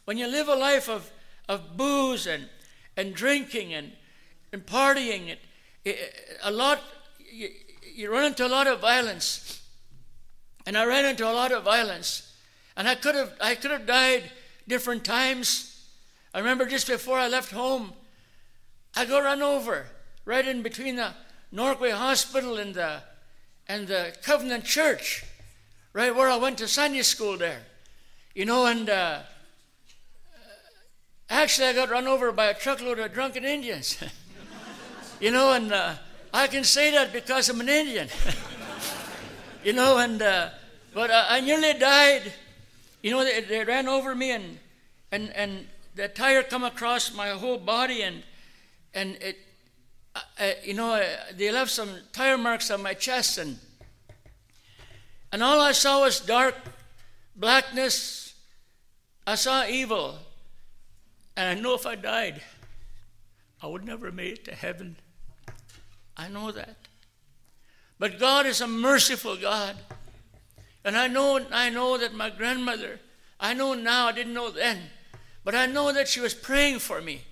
when 0.06 0.18
you 0.18 0.28
live 0.28 0.48
a 0.48 0.56
life 0.56 0.90
of, 0.90 1.12
of 1.50 1.76
booze 1.76 2.28
and, 2.28 2.48
and 2.96 3.14
drinking 3.16 3.74
and, 3.74 3.92
and 4.54 4.66
partying, 4.66 5.30
it, 5.30 5.40
it, 5.84 6.14
a 6.44 6.52
lot, 6.52 6.82
you, 7.32 7.50
you 7.94 8.12
run 8.12 8.26
into 8.26 8.46
a 8.46 8.50
lot 8.50 8.68
of 8.68 8.80
violence. 8.80 9.62
And 10.68 10.78
I 10.78 10.86
ran 10.86 11.06
into 11.06 11.30
a 11.30 11.34
lot 11.34 11.52
of 11.52 11.64
violence. 11.64 12.34
And 12.78 12.88
I 12.88 12.96
could 12.96 13.16
have, 13.16 13.34
I 13.40 13.56
could 13.56 13.72
have 13.72 13.86
died 13.86 14.24
different 14.68 15.04
times. 15.04 15.72
I 16.34 16.40
remember 16.40 16.66
just 16.66 16.88
before 16.88 17.18
I 17.18 17.28
left 17.28 17.52
home, 17.52 17.94
I 18.96 19.06
got 19.06 19.24
run 19.24 19.42
over 19.42 19.88
right 20.26 20.48
in 20.48 20.62
between 20.62 20.96
the 20.96 21.14
Norquay 21.54 21.92
Hospital 21.92 22.58
and 22.58 22.74
the, 22.74 23.02
and 23.68 23.88
the 23.88 24.14
Covenant 24.24 24.66
Church, 24.66 25.24
right 25.94 26.14
where 26.14 26.30
I 26.30 26.38
went 26.38 26.58
to 26.60 26.68
Sunday 26.68 27.04
school 27.04 27.38
there. 27.38 27.62
You 28.34 28.46
know, 28.46 28.66
and 28.66 28.90
uh, 28.90 29.22
actually 31.30 31.68
I 31.68 31.74
got 31.74 31.90
run 31.90 32.08
over 32.08 32.32
by 32.32 32.48
a 32.48 32.54
truckload 32.54 33.00
of 33.00 33.14
drunken 33.14 33.46
Indians. 33.46 34.04
you 35.20 35.32
know, 35.32 35.54
and 35.54 35.72
uh, 35.72 35.96
I 36.34 36.48
can 36.48 36.64
say 36.64 36.92
that 36.92 37.14
because 37.14 37.50
I'm 37.50 37.62
an 37.62 37.70
Indian. 37.70 38.10
you 39.64 39.74
know, 39.74 39.98
and 40.00 40.22
uh, 40.22 40.50
but 40.94 41.10
uh, 41.10 41.26
I 41.30 41.40
nearly 41.42 41.74
died 41.74 42.34
you 43.06 43.12
know, 43.12 43.24
they, 43.24 43.40
they 43.42 43.64
ran 43.64 43.88
over 43.88 44.16
me 44.16 44.32
and, 44.32 44.58
and, 45.12 45.30
and 45.36 45.68
the 45.94 46.08
tire 46.08 46.42
come 46.42 46.64
across 46.64 47.14
my 47.14 47.30
whole 47.30 47.60
body 47.60 48.02
and, 48.02 48.24
and 48.96 49.16
it, 49.22 49.38
uh, 50.16 50.22
uh 50.40 50.52
you 50.64 50.74
know, 50.74 50.96
uh, 50.96 51.06
they 51.38 51.52
left 51.52 51.70
some 51.70 52.00
tire 52.14 52.36
marks 52.36 52.72
on 52.72 52.82
my 52.82 52.96
chest 52.96 53.38
and, 53.38 53.60
and 55.32 55.44
all 55.44 55.62
I 55.62 55.72
saw 55.72 56.02
was 56.02 56.20
dark 56.20 56.56
blackness. 57.36 58.34
I 59.28 59.36
saw 59.36 59.68
evil. 59.68 60.16
And 61.38 61.60
I 61.60 61.62
know 61.62 61.76
if 61.76 61.86
I 61.86 61.94
died, 61.94 62.42
I 63.62 63.68
would 63.68 63.86
never 63.86 64.12
made 64.12 64.40
it 64.40 64.46
to 64.46 64.56
heaven. 64.56 64.96
I 66.18 66.28
know 66.28 66.52
that. 66.52 66.76
But 68.00 68.18
God 68.18 68.48
is 68.48 68.62
a 68.62 68.68
merciful 68.68 69.38
God. 69.38 69.76
And 70.86 70.96
I 70.96 71.08
know, 71.08 71.44
I 71.52 71.72
know 71.72 71.98
that 71.98 72.14
my 72.14 72.30
grandmother, 72.30 73.00
I 73.40 73.56
know 73.56 73.74
now, 73.74 74.08
I 74.08 74.12
didn't 74.12 74.36
know 74.36 74.52
then, 74.52 74.78
but 75.44 75.56
I 75.56 75.66
know 75.66 75.92
that 75.92 76.08
she 76.08 76.20
was 76.20 76.36
praying 76.36 76.78
for 76.78 77.02
me. 77.02 77.24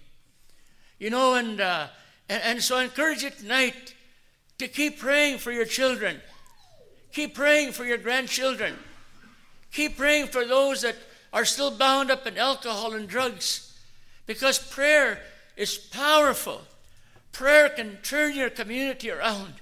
You 0.97 1.11
know, 1.11 1.35
and, 1.35 1.61
uh, 1.61 1.87
and, 2.27 2.41
and 2.43 2.63
so 2.63 2.77
I 2.77 2.83
encourage 2.83 3.21
you 3.21 3.29
tonight 3.29 3.93
to 4.57 4.67
keep 4.67 4.97
praying 4.97 5.37
for 5.37 5.51
your 5.51 5.65
children. 5.65 6.19
Keep 7.11 7.35
praying 7.35 7.73
for 7.73 7.85
your 7.85 7.99
grandchildren. 7.99 8.73
Keep 9.71 9.97
praying 9.97 10.27
for 10.27 10.45
those 10.45 10.81
that 10.81 10.95
are 11.31 11.45
still 11.45 11.69
bound 11.69 12.09
up 12.09 12.25
in 12.25 12.39
alcohol 12.39 12.93
and 12.93 13.07
drugs. 13.07 13.77
Because 14.25 14.57
prayer 14.57 15.19
is 15.55 15.77
powerful. 15.77 16.61
Prayer 17.31 17.69
can 17.69 17.97
turn 18.01 18.35
your 18.35 18.49
community 18.49 19.11
around. 19.11 19.53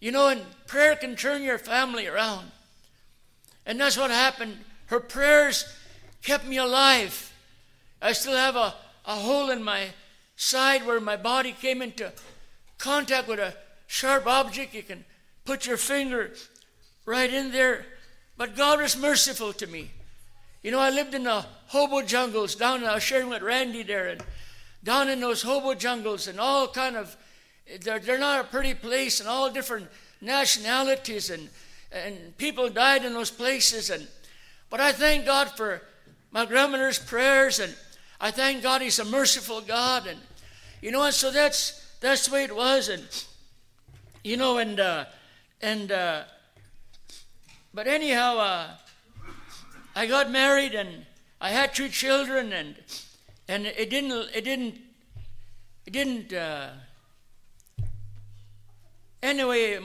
You 0.00 0.12
know, 0.12 0.28
and 0.28 0.42
prayer 0.66 0.96
can 0.96 1.16
turn 1.16 1.42
your 1.42 1.56
family 1.56 2.06
around. 2.06 2.50
And 3.66 3.80
that's 3.80 3.96
what 3.96 4.10
happened. 4.10 4.58
Her 4.86 5.00
prayers 5.00 5.64
kept 6.22 6.46
me 6.46 6.58
alive. 6.58 7.32
I 8.00 8.12
still 8.12 8.36
have 8.36 8.56
a, 8.56 8.74
a 9.06 9.14
hole 9.14 9.50
in 9.50 9.62
my 9.62 9.88
side 10.36 10.86
where 10.86 11.00
my 11.00 11.16
body 11.16 11.52
came 11.52 11.80
into 11.80 12.12
contact 12.78 13.28
with 13.28 13.38
a 13.38 13.54
sharp 13.86 14.26
object. 14.26 14.74
You 14.74 14.82
can 14.82 15.04
put 15.44 15.66
your 15.66 15.76
finger 15.76 16.32
right 17.06 17.32
in 17.32 17.52
there. 17.52 17.86
But 18.36 18.56
God 18.56 18.80
was 18.80 18.96
merciful 18.96 19.52
to 19.54 19.66
me. 19.66 19.90
You 20.62 20.70
know, 20.70 20.80
I 20.80 20.90
lived 20.90 21.14
in 21.14 21.24
the 21.24 21.44
hobo 21.68 22.02
jungles 22.02 22.54
down, 22.54 22.84
I 22.84 22.94
was 22.94 23.02
sharing 23.02 23.28
with 23.28 23.42
Randy 23.42 23.82
there, 23.82 24.08
and 24.08 24.22
down 24.82 25.08
in 25.08 25.20
those 25.20 25.42
hobo 25.42 25.74
jungles 25.74 26.26
and 26.26 26.40
all 26.40 26.68
kind 26.68 26.96
of, 26.96 27.16
they're, 27.82 27.98
they're 27.98 28.18
not 28.18 28.44
a 28.44 28.48
pretty 28.48 28.74
place 28.74 29.20
and 29.20 29.28
all 29.28 29.50
different 29.50 29.88
nationalities 30.20 31.30
and 31.30 31.48
and 31.94 32.36
people 32.36 32.68
died 32.68 33.04
in 33.04 33.14
those 33.14 33.30
places. 33.30 33.90
And 33.90 34.06
but 34.70 34.80
I 34.80 34.92
thank 34.92 35.24
God 35.24 35.50
for 35.56 35.80
my 36.32 36.44
grandmother's 36.44 36.98
prayers, 36.98 37.60
and 37.60 37.74
I 38.20 38.30
thank 38.30 38.62
God 38.62 38.82
He's 38.82 38.98
a 38.98 39.04
merciful 39.04 39.60
God, 39.60 40.06
and 40.06 40.18
you 40.82 40.90
know, 40.90 41.04
and 41.04 41.14
so 41.14 41.30
that's 41.30 41.80
that's 42.00 42.26
the 42.26 42.34
way 42.34 42.44
it 42.44 42.54
was, 42.54 42.88
and 42.88 43.04
you 44.24 44.36
know, 44.36 44.58
and 44.58 44.80
uh, 44.80 45.04
and 45.62 45.92
uh, 45.92 46.24
but 47.72 47.86
anyhow, 47.86 48.38
uh, 48.38 48.68
I 49.94 50.06
got 50.06 50.30
married, 50.30 50.74
and 50.74 51.06
I 51.40 51.50
had 51.50 51.74
two 51.74 51.88
children, 51.88 52.52
and 52.52 52.74
and 53.48 53.66
it 53.66 53.90
didn't 53.90 54.12
it 54.34 54.44
didn't 54.44 54.74
it 55.86 55.92
didn't. 55.92 56.32
Uh, 56.32 56.70
anyway, 59.22 59.78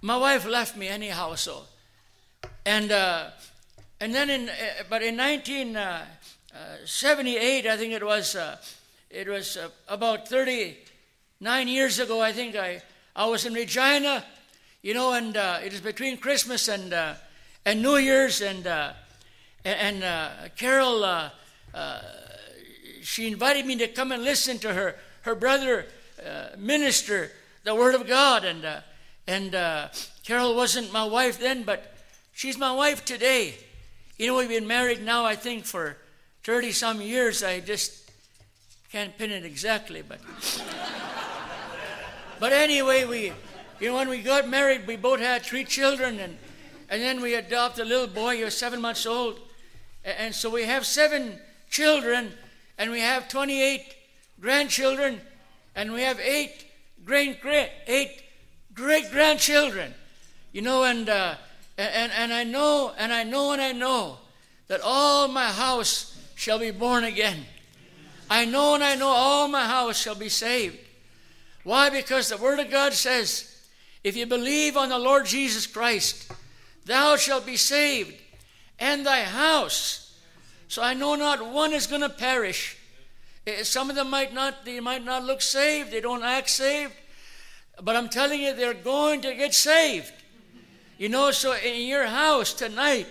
my 0.00 0.16
wife 0.16 0.46
left 0.46 0.76
me 0.76 0.86
anyhow, 0.88 1.34
so. 1.34 1.64
And, 2.64 2.92
uh, 2.92 3.30
and 4.00 4.14
then 4.14 4.30
in, 4.30 4.48
uh, 4.48 4.52
but 4.88 5.02
in 5.02 5.16
1978, 5.16 7.66
uh, 7.66 7.72
I 7.72 7.76
think 7.76 7.92
it 7.92 8.04
was, 8.04 8.36
uh, 8.36 8.58
it 9.10 9.26
was 9.26 9.56
uh, 9.56 9.70
about 9.88 10.28
39 10.28 11.68
years 11.68 11.98
ago, 11.98 12.20
I 12.20 12.30
think 12.32 12.54
I, 12.54 12.80
I 13.16 13.26
was 13.26 13.44
in 13.44 13.54
Regina, 13.54 14.24
you 14.82 14.94
know, 14.94 15.14
and 15.14 15.36
uh, 15.36 15.58
it 15.64 15.72
was 15.72 15.80
between 15.80 16.18
Christmas 16.18 16.68
and, 16.68 16.94
and 17.64 17.82
New 17.82 17.96
Year's, 17.96 18.40
and, 18.40 18.64
and 19.64 20.04
Carol, 20.56 21.30
she 23.02 23.26
invited 23.26 23.66
me 23.66 23.74
to 23.76 23.88
come 23.88 24.12
and 24.12 24.22
listen 24.22 24.58
to 24.58 24.72
her, 24.72 24.94
her 25.22 25.34
brother 25.34 25.86
uh, 26.24 26.50
minister 26.56 27.32
the 27.64 27.74
Word 27.74 27.94
of 27.94 28.06
God. 28.06 28.44
And, 28.44 28.64
uh, 28.64 28.80
and 29.28 29.54
uh, 29.54 29.88
Carol 30.24 30.56
wasn't 30.56 30.90
my 30.90 31.04
wife 31.04 31.38
then, 31.38 31.62
but 31.62 31.94
she's 32.32 32.56
my 32.56 32.72
wife 32.72 33.04
today. 33.04 33.54
You 34.16 34.26
know, 34.26 34.38
we've 34.38 34.48
been 34.48 34.66
married 34.66 35.04
now, 35.04 35.26
I 35.26 35.36
think, 35.36 35.66
for 35.66 35.98
30 36.44 36.72
some 36.72 37.02
years. 37.02 37.44
I 37.44 37.60
just 37.60 38.10
can't 38.90 39.16
pin 39.18 39.30
it 39.30 39.44
exactly, 39.44 40.00
but. 40.00 40.18
but 42.40 42.54
anyway, 42.54 43.04
we, 43.04 43.32
you 43.78 43.90
know, 43.90 43.96
when 43.96 44.08
we 44.08 44.22
got 44.22 44.48
married, 44.48 44.86
we 44.86 44.96
both 44.96 45.20
had 45.20 45.42
three 45.42 45.64
children, 45.64 46.18
and, 46.18 46.38
and 46.88 47.02
then 47.02 47.20
we 47.20 47.34
adopted 47.34 47.84
a 47.84 47.88
little 47.88 48.06
boy, 48.06 48.38
he 48.38 48.44
was 48.44 48.56
seven 48.56 48.80
months 48.80 49.04
old. 49.04 49.38
And 50.04 50.34
so 50.34 50.48
we 50.48 50.64
have 50.64 50.86
seven 50.86 51.38
children, 51.68 52.32
and 52.78 52.90
we 52.90 53.00
have 53.00 53.28
28 53.28 53.94
grandchildren, 54.40 55.20
and 55.76 55.92
we 55.92 56.00
have 56.00 56.18
eight 56.18 56.64
great, 57.04 57.42
great, 57.42 57.68
eight 57.86 58.22
great 58.78 59.10
grandchildren. 59.10 59.92
You 60.52 60.62
know, 60.62 60.84
and, 60.84 61.08
uh, 61.08 61.34
and, 61.76 62.10
and 62.12 62.32
I 62.32 62.44
know, 62.44 62.92
and 62.96 63.12
I 63.12 63.24
know, 63.24 63.52
and 63.52 63.60
I 63.60 63.72
know 63.72 64.16
that 64.68 64.80
all 64.82 65.28
my 65.28 65.46
house 65.46 66.16
shall 66.36 66.58
be 66.58 66.70
born 66.70 67.04
again. 67.04 67.44
I 68.30 68.44
know 68.44 68.74
and 68.74 68.84
I 68.84 68.94
know 68.94 69.08
all 69.08 69.48
my 69.48 69.66
house 69.66 69.98
shall 70.00 70.14
be 70.14 70.28
saved. 70.28 70.78
Why? 71.64 71.90
Because 71.90 72.28
the 72.28 72.36
Word 72.36 72.60
of 72.60 72.70
God 72.70 72.92
says, 72.92 73.54
if 74.04 74.16
you 74.16 74.26
believe 74.26 74.76
on 74.76 74.90
the 74.90 74.98
Lord 74.98 75.26
Jesus 75.26 75.66
Christ, 75.66 76.30
thou 76.86 77.16
shalt 77.16 77.44
be 77.44 77.56
saved, 77.56 78.14
and 78.78 79.04
thy 79.04 79.22
house. 79.22 80.18
So 80.68 80.82
I 80.82 80.94
know 80.94 81.14
not 81.14 81.44
one 81.44 81.72
is 81.72 81.86
going 81.86 82.02
to 82.02 82.08
perish. 82.08 82.76
Eh, 83.46 83.62
some 83.64 83.90
of 83.90 83.96
them 83.96 84.10
might 84.10 84.32
not, 84.32 84.64
they 84.64 84.80
might 84.80 85.04
not 85.04 85.24
look 85.24 85.42
saved, 85.42 85.90
they 85.90 86.00
don't 86.00 86.22
act 86.22 86.50
saved, 86.50 86.92
but 87.82 87.96
I'm 87.96 88.08
telling 88.08 88.40
you, 88.40 88.54
they're 88.54 88.74
going 88.74 89.20
to 89.22 89.34
get 89.34 89.54
saved. 89.54 90.12
You 90.98 91.08
know, 91.08 91.30
so 91.30 91.54
in 91.54 91.86
your 91.86 92.06
house 92.06 92.52
tonight, 92.52 93.06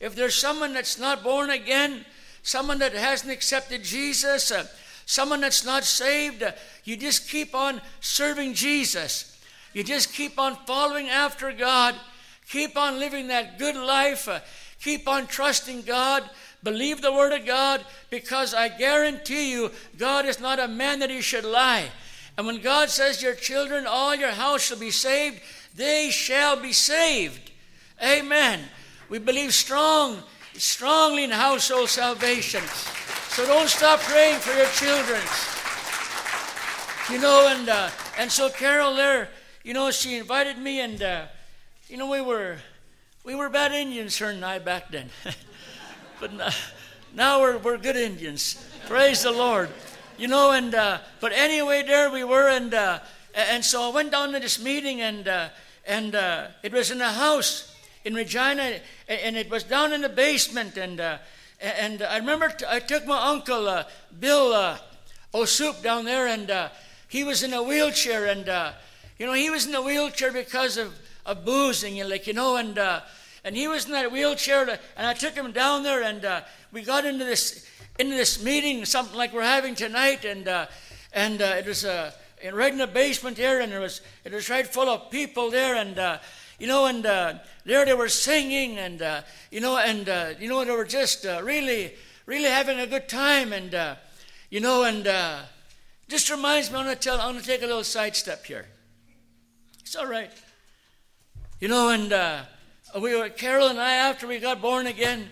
if 0.00 0.14
there's 0.14 0.34
someone 0.34 0.74
that's 0.74 0.98
not 0.98 1.22
born 1.22 1.50
again, 1.50 2.04
someone 2.42 2.78
that 2.78 2.92
hasn't 2.92 3.32
accepted 3.32 3.82
Jesus, 3.82 4.50
uh, 4.50 4.66
someone 5.06 5.40
that's 5.40 5.64
not 5.64 5.84
saved, 5.84 6.42
uh, 6.42 6.52
you 6.84 6.96
just 6.96 7.28
keep 7.28 7.54
on 7.54 7.80
serving 8.00 8.54
Jesus. 8.54 9.40
You 9.72 9.82
just 9.82 10.12
keep 10.12 10.38
on 10.38 10.56
following 10.66 11.08
after 11.08 11.52
God. 11.52 11.94
Keep 12.48 12.76
on 12.76 12.98
living 12.98 13.28
that 13.28 13.58
good 13.58 13.76
life. 13.76 14.28
Uh, 14.28 14.40
keep 14.80 15.08
on 15.08 15.26
trusting 15.26 15.82
God. 15.82 16.28
Believe 16.62 17.02
the 17.02 17.12
Word 17.12 17.32
of 17.32 17.44
God 17.44 17.84
because 18.10 18.54
I 18.54 18.68
guarantee 18.68 19.50
you, 19.50 19.72
God 19.98 20.26
is 20.26 20.38
not 20.38 20.60
a 20.60 20.68
man 20.68 21.00
that 21.00 21.10
he 21.10 21.20
should 21.20 21.44
lie. 21.44 21.86
And 22.36 22.46
when 22.46 22.60
God 22.60 22.88
says, 22.90 23.22
Your 23.22 23.34
children, 23.34 23.86
all 23.86 24.14
your 24.14 24.30
house 24.30 24.62
shall 24.62 24.78
be 24.78 24.90
saved, 24.90 25.40
they 25.74 26.10
shall 26.10 26.60
be 26.60 26.72
saved. 26.72 27.50
Amen. 28.02 28.60
We 29.08 29.18
believe 29.18 29.52
strong 29.52 30.22
strongly 30.54 31.24
in 31.24 31.30
household 31.30 31.88
salvation. 31.88 32.62
So 33.28 33.46
don't 33.46 33.68
stop 33.68 34.00
praying 34.00 34.38
for 34.40 34.52
your 34.52 34.66
children. 34.68 35.20
You 37.10 37.20
know, 37.20 37.48
and 37.48 37.68
uh, 37.68 37.90
and 38.18 38.30
so 38.30 38.48
Carol 38.48 38.94
there, 38.94 39.28
you 39.64 39.74
know, 39.74 39.90
she 39.90 40.16
invited 40.16 40.58
me, 40.58 40.80
and 40.80 41.02
uh, 41.02 41.24
you 41.88 41.96
know, 41.96 42.08
we 42.08 42.20
were 42.20 42.58
we 43.24 43.34
were 43.34 43.48
bad 43.48 43.72
Indians, 43.72 44.18
her 44.18 44.30
and 44.30 44.44
I 44.44 44.58
back 44.58 44.90
then, 44.90 45.10
but 46.20 46.32
now, 46.32 46.50
now 47.14 47.40
we're 47.40 47.58
we're 47.58 47.78
good 47.78 47.96
Indians. 47.96 48.64
Praise 48.86 49.22
the 49.22 49.32
Lord. 49.32 49.68
You 50.18 50.28
know, 50.28 50.52
and 50.52 50.74
uh, 50.74 50.98
but 51.20 51.32
anyway, 51.32 51.82
there 51.82 52.10
we 52.10 52.22
were, 52.22 52.48
and 52.48 52.72
uh, 52.74 52.98
and 53.34 53.64
so 53.64 53.90
I 53.90 53.94
went 53.94 54.12
down 54.12 54.32
to 54.32 54.40
this 54.40 54.62
meeting, 54.62 55.00
and 55.00 55.26
uh, 55.26 55.48
and 55.86 56.14
uh, 56.14 56.48
it 56.62 56.72
was 56.72 56.90
in 56.90 57.00
a 57.00 57.10
house 57.10 57.74
in 58.04 58.14
Regina, 58.14 58.80
and 59.08 59.36
it 59.36 59.50
was 59.50 59.64
down 59.64 59.92
in 59.92 60.02
the 60.02 60.08
basement. 60.08 60.76
And 60.76 61.00
uh, 61.00 61.18
and 61.60 62.02
I 62.02 62.18
remember 62.18 62.48
t- 62.50 62.66
I 62.68 62.78
took 62.80 63.06
my 63.06 63.30
uncle 63.30 63.68
uh, 63.68 63.84
Bill 64.18 64.52
uh, 64.52 64.78
O'Soup 65.34 65.82
down 65.82 66.04
there, 66.04 66.26
and 66.26 66.50
uh, 66.50 66.68
he 67.08 67.24
was 67.24 67.42
in 67.42 67.54
a 67.54 67.62
wheelchair, 67.62 68.26
and 68.26 68.48
uh, 68.48 68.72
you 69.18 69.26
know 69.26 69.32
he 69.32 69.50
was 69.50 69.66
in 69.66 69.74
a 69.74 69.82
wheelchair 69.82 70.32
because 70.32 70.76
of, 70.76 70.94
of 71.24 71.44
boozing, 71.44 72.00
and 72.00 72.10
like 72.10 72.26
you 72.26 72.34
know, 72.34 72.56
and 72.56 72.78
uh, 72.78 73.00
and 73.44 73.56
he 73.56 73.66
was 73.66 73.86
in 73.86 73.92
that 73.92 74.12
wheelchair, 74.12 74.78
and 74.96 75.06
I 75.06 75.14
took 75.14 75.34
him 75.34 75.52
down 75.52 75.82
there, 75.82 76.02
and 76.02 76.24
uh, 76.24 76.40
we 76.70 76.82
got 76.82 77.04
into 77.04 77.24
this 77.24 77.66
into 78.06 78.16
this 78.16 78.42
meeting, 78.42 78.84
something 78.84 79.16
like 79.16 79.32
we're 79.32 79.42
having 79.42 79.74
tonight, 79.74 80.24
and 80.24 80.46
and 81.12 81.40
it 81.40 81.66
was 81.66 81.84
right 81.84 82.72
in 82.72 82.78
the 82.78 82.86
basement 82.86 83.36
there, 83.36 83.60
and 83.60 83.72
it 83.72 83.78
was 83.78 84.00
it 84.24 84.32
was 84.32 84.50
right 84.50 84.66
full 84.66 84.88
of 84.88 85.10
people 85.10 85.50
there, 85.50 85.76
and 85.76 86.20
you 86.62 86.68
know, 86.68 86.86
and 86.86 87.04
uh, 87.04 87.34
there 87.64 87.84
they 87.84 87.92
were 87.92 88.08
singing, 88.08 88.78
and 88.78 89.02
uh, 89.02 89.22
you 89.50 89.60
know, 89.60 89.78
and 89.78 90.08
uh, 90.08 90.34
you 90.38 90.48
know, 90.48 90.64
they 90.64 90.70
were 90.70 90.84
just 90.84 91.26
uh, 91.26 91.40
really, 91.42 91.92
really 92.24 92.48
having 92.48 92.78
a 92.78 92.86
good 92.86 93.08
time, 93.08 93.52
and 93.52 93.74
uh, 93.74 93.96
you 94.48 94.60
know, 94.60 94.84
and 94.84 95.08
uh, 95.08 95.40
just 96.08 96.30
reminds 96.30 96.70
me. 96.70 96.78
I 96.78 96.84
want 96.84 97.00
to 97.00 97.08
tell. 97.08 97.20
I 97.20 97.26
want 97.26 97.40
to 97.40 97.44
take 97.44 97.62
a 97.62 97.66
little 97.66 97.82
sidestep 97.82 98.46
here. 98.46 98.66
It's 99.80 99.96
all 99.96 100.06
right. 100.06 100.30
You 101.58 101.66
know, 101.66 101.88
and 101.88 102.46
we 103.00 103.16
were 103.16 103.28
Carol 103.28 103.66
and 103.66 103.80
I 103.80 103.94
after 103.94 104.28
we 104.28 104.38
got 104.38 104.62
born 104.62 104.86
again. 104.86 105.30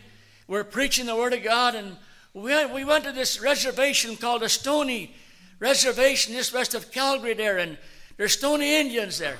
We 0.48 0.58
are 0.58 0.64
preaching 0.64 1.06
the 1.06 1.14
Word 1.14 1.32
of 1.32 1.44
God, 1.44 1.76
and 1.76 1.96
we 2.34 2.52
went, 2.52 2.72
we 2.72 2.84
went 2.84 3.04
to 3.04 3.12
this 3.12 3.40
reservation 3.40 4.16
called 4.16 4.42
a 4.42 4.48
Stony 4.48 5.14
Reservation, 5.58 6.34
just 6.34 6.54
west 6.54 6.74
of 6.74 6.90
Calgary 6.90 7.34
there, 7.34 7.58
and 7.58 7.76
there's 8.16 8.32
Stony 8.32 8.76
Indians 8.80 9.18
there 9.18 9.36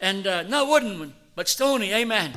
and 0.00 0.26
uh, 0.26 0.42
not 0.42 0.68
wooden, 0.68 1.12
but 1.34 1.48
stony. 1.48 1.92
Amen. 1.92 2.32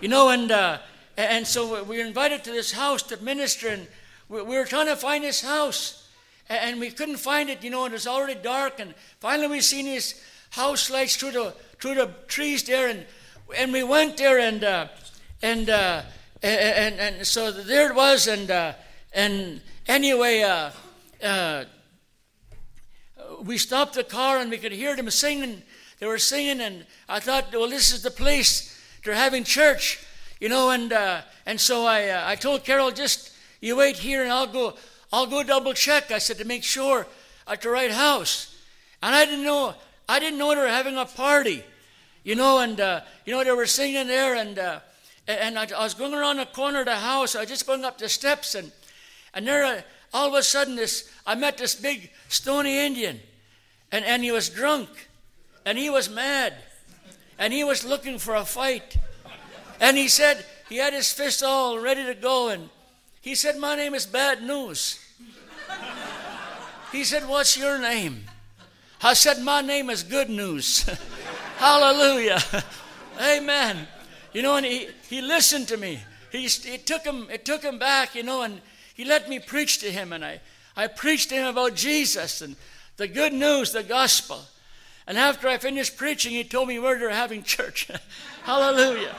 You 0.00 0.08
know, 0.08 0.30
and 0.30 0.50
uh, 0.50 0.78
and 1.16 1.46
so 1.46 1.84
we 1.84 1.98
were 1.98 2.04
invited 2.04 2.44
to 2.44 2.50
this 2.50 2.72
house 2.72 3.02
to 3.04 3.16
minister, 3.18 3.68
and 3.68 3.86
we, 4.28 4.42
we 4.42 4.56
were 4.56 4.64
trying 4.64 4.86
to 4.86 4.96
find 4.96 5.24
this 5.24 5.42
house, 5.42 6.08
and 6.48 6.80
we 6.80 6.90
couldn't 6.90 7.18
find 7.18 7.48
it. 7.48 7.62
You 7.62 7.70
know, 7.70 7.84
and 7.84 7.92
it 7.92 7.96
was 7.96 8.06
already 8.06 8.40
dark, 8.40 8.80
and 8.80 8.94
finally 9.20 9.48
we 9.48 9.60
seen 9.60 9.86
these 9.86 10.22
house 10.50 10.90
lights 10.90 11.16
through 11.16 11.32
the 11.32 11.54
through 11.78 11.94
the 11.94 12.10
trees 12.26 12.64
there, 12.64 12.88
and 12.88 13.04
and 13.56 13.72
we 13.72 13.82
went 13.82 14.16
there, 14.16 14.38
and 14.38 14.64
uh, 14.64 14.88
and, 15.42 15.70
uh, 15.70 16.02
and 16.42 16.98
and 16.98 17.26
so 17.26 17.52
there 17.52 17.90
it 17.90 17.94
was, 17.94 18.26
and 18.26 18.50
uh, 18.50 18.72
and 19.12 19.60
anyway. 19.86 20.42
Uh, 20.42 20.70
uh, 21.22 21.64
we 23.44 23.56
stopped 23.56 23.94
the 23.94 24.04
car 24.04 24.38
and 24.38 24.50
we 24.50 24.58
could 24.58 24.72
hear 24.72 24.96
them 24.96 25.08
singing 25.10 25.62
they 26.00 26.06
were 26.06 26.18
singing, 26.18 26.62
and 26.62 26.86
I 27.10 27.20
thought, 27.20 27.52
well, 27.52 27.68
this 27.68 27.92
is 27.92 28.02
the 28.02 28.10
place 28.10 28.74
they're 29.04 29.14
having 29.14 29.44
church, 29.44 30.02
you 30.40 30.48
know. 30.48 30.70
And 30.70 30.90
uh, 30.94 31.20
and 31.44 31.60
so 31.60 31.84
I 31.84 32.08
uh, 32.08 32.22
I 32.26 32.36
told 32.36 32.64
Carol, 32.64 32.90
just 32.90 33.32
you 33.60 33.76
wait 33.76 33.98
here, 33.98 34.22
and 34.22 34.32
I'll 34.32 34.46
go 34.46 34.74
I'll 35.12 35.26
go 35.26 35.42
double 35.42 35.74
check. 35.74 36.10
I 36.10 36.16
said 36.16 36.38
to 36.38 36.46
make 36.46 36.64
sure 36.64 37.06
at 37.46 37.60
the 37.60 37.68
right 37.68 37.90
house. 37.90 38.56
And 39.02 39.14
I 39.14 39.26
didn't 39.26 39.44
know 39.44 39.74
I 40.08 40.18
didn't 40.20 40.38
know 40.38 40.54
they 40.54 40.62
were 40.62 40.68
having 40.68 40.96
a 40.96 41.04
party, 41.04 41.62
you 42.24 42.34
know. 42.34 42.60
And 42.60 42.80
uh, 42.80 43.02
you 43.26 43.34
know 43.34 43.44
they 43.44 43.52
were 43.52 43.66
singing 43.66 44.06
there, 44.06 44.36
and 44.36 44.58
uh, 44.58 44.80
and 45.28 45.58
I, 45.58 45.66
I, 45.76 45.84
was 45.84 45.92
going 45.92 46.14
around 46.14 46.38
the 46.38 46.46
corner 46.46 46.80
of 46.80 46.86
the 46.86 46.96
house. 46.96 47.36
I 47.36 47.40
was 47.40 47.48
just 47.50 47.66
going 47.66 47.84
up 47.84 47.98
the 47.98 48.08
steps, 48.08 48.54
and 48.54 48.72
and 49.34 49.46
there 49.46 49.64
uh, 49.64 49.82
all 50.12 50.28
of 50.28 50.34
a 50.34 50.42
sudden 50.42 50.76
this 50.76 51.10
I 51.26 51.34
met 51.34 51.58
this 51.58 51.74
big 51.74 52.10
stony 52.28 52.84
Indian, 52.84 53.20
and 53.92 54.04
and 54.04 54.22
he 54.22 54.32
was 54.32 54.48
drunk 54.48 54.88
and 55.64 55.78
he 55.78 55.90
was 55.90 56.08
mad. 56.08 56.54
And 57.38 57.52
he 57.52 57.64
was 57.64 57.84
looking 57.84 58.18
for 58.18 58.34
a 58.34 58.44
fight. 58.44 58.96
And 59.80 59.96
he 59.96 60.08
said, 60.08 60.44
he 60.68 60.76
had 60.76 60.92
his 60.92 61.12
fist 61.12 61.42
all 61.42 61.78
ready 61.78 62.04
to 62.04 62.14
go. 62.14 62.48
And 62.48 62.68
he 63.20 63.34
said, 63.34 63.56
My 63.56 63.76
name 63.76 63.94
is 63.94 64.06
Bad 64.06 64.42
News. 64.42 64.98
He 66.92 67.04
said, 67.04 67.28
What's 67.28 67.56
your 67.56 67.78
name? 67.78 68.24
I 69.02 69.14
said, 69.14 69.40
My 69.42 69.62
name 69.62 69.90
is 69.90 70.02
Good 70.02 70.28
News. 70.28 70.82
Hallelujah. 71.56 72.40
Amen. 73.20 73.88
You 74.32 74.42
know, 74.42 74.56
and 74.56 74.66
he, 74.66 74.88
he 75.08 75.22
listened 75.22 75.68
to 75.68 75.76
me. 75.76 76.00
He, 76.30 76.44
it, 76.44 76.86
took 76.86 77.04
him, 77.04 77.26
it 77.30 77.44
took 77.44 77.62
him 77.62 77.78
back, 77.78 78.14
you 78.14 78.22
know, 78.22 78.42
and 78.42 78.60
he 79.00 79.06
let 79.06 79.30
me 79.30 79.38
preach 79.38 79.78
to 79.78 79.90
him. 79.90 80.12
And 80.12 80.22
I, 80.22 80.40
I 80.76 80.86
preached 80.86 81.30
to 81.30 81.34
him 81.34 81.46
about 81.46 81.74
Jesus 81.74 82.42
and 82.42 82.54
the 82.98 83.08
good 83.08 83.32
news, 83.32 83.72
the 83.72 83.82
gospel. 83.82 84.42
And 85.06 85.16
after 85.16 85.48
I 85.48 85.56
finished 85.56 85.96
preaching, 85.96 86.32
he 86.32 86.44
told 86.44 86.68
me 86.68 86.78
where 86.78 86.98
they're 86.98 87.08
having 87.08 87.42
church. 87.42 87.88
Hallelujah. 88.42 89.14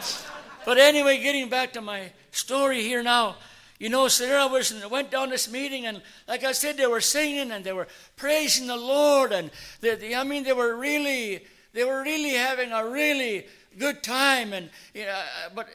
But 0.67 0.77
anyway, 0.77 1.19
getting 1.19 1.49
back 1.49 1.73
to 1.73 1.81
my 1.81 2.11
story 2.29 2.83
here 2.83 3.01
now, 3.01 3.37
you 3.79 3.89
know, 3.89 4.07
so 4.07 4.27
there 4.27 4.37
I 4.37 4.45
was 4.45 4.71
went 4.85 5.09
down 5.09 5.31
this 5.31 5.51
meeting, 5.51 5.87
and 5.87 6.03
like 6.27 6.43
I 6.43 6.51
said, 6.51 6.77
they 6.77 6.85
were 6.85 7.01
singing 7.01 7.49
and 7.49 7.65
they 7.65 7.73
were 7.73 7.87
praising 8.17 8.67
the 8.67 8.77
Lord, 8.77 9.31
and 9.31 9.49
they, 9.79 9.95
they, 9.95 10.13
I 10.13 10.23
mean, 10.23 10.43
they 10.43 10.53
were 10.53 10.75
really, 10.75 11.43
they 11.73 11.85
were 11.85 12.03
really 12.03 12.35
having 12.35 12.71
a 12.71 12.87
really 12.87 13.47
good 13.79 14.03
time. 14.03 14.53
And 14.53 14.69
you 14.93 15.05
know, 15.05 15.23
but 15.55 15.69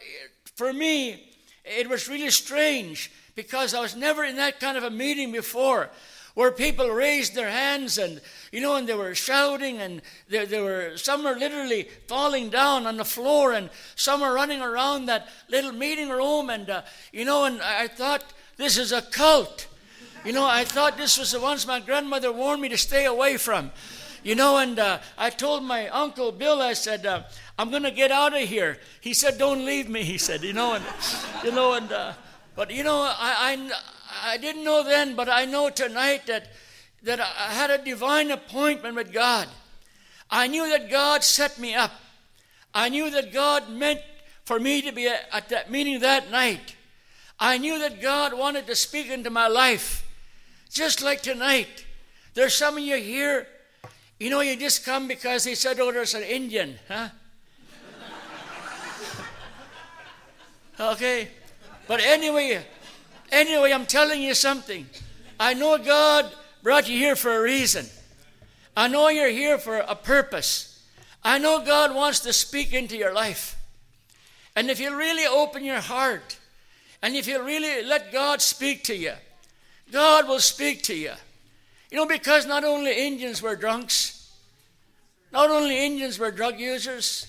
for 0.54 0.72
me, 0.72 1.32
it 1.64 1.90
was 1.90 2.08
really 2.08 2.30
strange 2.30 3.10
because 3.36 3.74
I 3.74 3.80
was 3.80 3.94
never 3.94 4.24
in 4.24 4.36
that 4.36 4.58
kind 4.58 4.76
of 4.76 4.82
a 4.82 4.90
meeting 4.90 5.30
before 5.30 5.90
where 6.34 6.50
people 6.50 6.90
raised 6.90 7.34
their 7.34 7.50
hands 7.50 7.96
and 7.96 8.20
you 8.52 8.60
know 8.60 8.76
and 8.76 8.86
they 8.86 8.94
were 8.94 9.14
shouting 9.14 9.78
and 9.78 10.02
there, 10.28 10.44
there 10.44 10.62
were 10.62 10.96
some 10.96 11.24
were 11.24 11.34
literally 11.34 11.88
falling 12.08 12.50
down 12.50 12.86
on 12.86 12.96
the 12.96 13.04
floor 13.04 13.52
and 13.52 13.70
some 13.94 14.20
were 14.20 14.34
running 14.34 14.60
around 14.60 15.06
that 15.06 15.28
little 15.48 15.72
meeting 15.72 16.10
room 16.10 16.50
and 16.50 16.68
uh, 16.68 16.82
you 17.12 17.24
know 17.24 17.44
and 17.44 17.60
I 17.62 17.88
thought 17.88 18.24
this 18.56 18.78
is 18.78 18.92
a 18.92 19.02
cult. 19.02 19.66
You 20.24 20.32
know 20.32 20.46
I 20.46 20.64
thought 20.64 20.96
this 20.96 21.18
was 21.18 21.32
the 21.32 21.40
ones 21.40 21.66
my 21.66 21.80
grandmother 21.80 22.32
warned 22.32 22.60
me 22.60 22.68
to 22.70 22.78
stay 22.78 23.06
away 23.06 23.36
from. 23.36 23.70
You 24.22 24.34
know 24.34 24.58
and 24.58 24.78
uh, 24.78 24.98
I 25.16 25.30
told 25.30 25.62
my 25.62 25.88
uncle 25.88 26.32
Bill 26.32 26.60
I 26.60 26.72
said 26.72 27.06
uh, 27.06 27.22
I'm 27.58 27.70
going 27.70 27.84
to 27.84 27.90
get 27.90 28.10
out 28.10 28.34
of 28.34 28.46
here. 28.46 28.78
He 29.00 29.14
said 29.14 29.38
don't 29.38 29.64
leave 29.64 29.88
me 29.88 30.04
he 30.04 30.18
said 30.18 30.42
you 30.42 30.52
know 30.52 30.74
and 30.74 30.84
you 31.42 31.52
know 31.52 31.72
and 31.72 31.90
uh, 31.90 32.12
but 32.56 32.70
you 32.70 32.82
know 32.82 33.02
I, 33.02 33.52
I 33.52 33.70
I 34.24 34.36
didn't 34.36 34.64
know 34.64 34.82
then, 34.82 35.14
but 35.14 35.28
I 35.28 35.44
know 35.44 35.70
tonight 35.70 36.26
that, 36.26 36.48
that 37.02 37.20
I 37.20 37.52
had 37.52 37.70
a 37.70 37.78
divine 37.78 38.30
appointment 38.30 38.96
with 38.96 39.12
God. 39.12 39.48
I 40.30 40.48
knew 40.48 40.68
that 40.70 40.90
God 40.90 41.22
set 41.22 41.58
me 41.58 41.74
up. 41.74 41.92
I 42.74 42.88
knew 42.88 43.10
that 43.10 43.32
God 43.32 43.70
meant 43.70 44.00
for 44.44 44.58
me 44.58 44.82
to 44.82 44.92
be 44.92 45.08
at 45.08 45.48
that 45.48 45.70
meeting 45.70 46.00
that 46.00 46.30
night. 46.30 46.76
I 47.38 47.58
knew 47.58 47.78
that 47.78 48.00
God 48.00 48.32
wanted 48.32 48.66
to 48.66 48.74
speak 48.74 49.10
into 49.10 49.30
my 49.30 49.48
life, 49.48 50.06
just 50.70 51.02
like 51.02 51.22
tonight. 51.22 51.84
There's 52.34 52.54
some 52.54 52.76
of 52.76 52.82
you 52.82 52.96
here, 52.96 53.46
you 54.18 54.30
know, 54.30 54.40
you 54.40 54.56
just 54.56 54.84
come 54.84 55.06
because 55.08 55.44
he 55.44 55.54
said, 55.54 55.78
oh, 55.80 55.92
there's 55.92 56.14
an 56.14 56.22
Indian, 56.22 56.78
huh? 56.88 57.08
okay? 60.92 61.28
But 61.86 62.00
anyway, 62.00 62.64
Anyway, 63.32 63.72
I'm 63.72 63.86
telling 63.86 64.22
you 64.22 64.34
something. 64.34 64.86
I 65.38 65.54
know 65.54 65.78
God 65.78 66.30
brought 66.62 66.88
you 66.88 66.96
here 66.96 67.16
for 67.16 67.36
a 67.36 67.42
reason. 67.42 67.86
I 68.76 68.88
know 68.88 69.08
you're 69.08 69.28
here 69.28 69.58
for 69.58 69.78
a 69.78 69.94
purpose. 69.94 70.84
I 71.24 71.38
know 71.38 71.64
God 71.64 71.94
wants 71.94 72.20
to 72.20 72.32
speak 72.32 72.72
into 72.72 72.96
your 72.96 73.12
life. 73.12 73.56
And 74.54 74.70
if 74.70 74.78
you 74.80 74.96
really 74.96 75.26
open 75.26 75.64
your 75.64 75.80
heart 75.80 76.38
and 77.02 77.14
if 77.14 77.26
you 77.26 77.42
really 77.42 77.84
let 77.84 78.12
God 78.12 78.40
speak 78.40 78.84
to 78.84 78.96
you, 78.96 79.12
God 79.92 80.28
will 80.28 80.40
speak 80.40 80.82
to 80.84 80.94
you. 80.94 81.12
You 81.90 81.98
know, 81.98 82.06
because 82.06 82.46
not 82.46 82.64
only 82.64 83.06
Indians 83.06 83.42
were 83.42 83.56
drunks, 83.56 84.32
not 85.32 85.50
only 85.50 85.84
Indians 85.84 86.18
were 86.18 86.30
drug 86.30 86.58
users, 86.58 87.26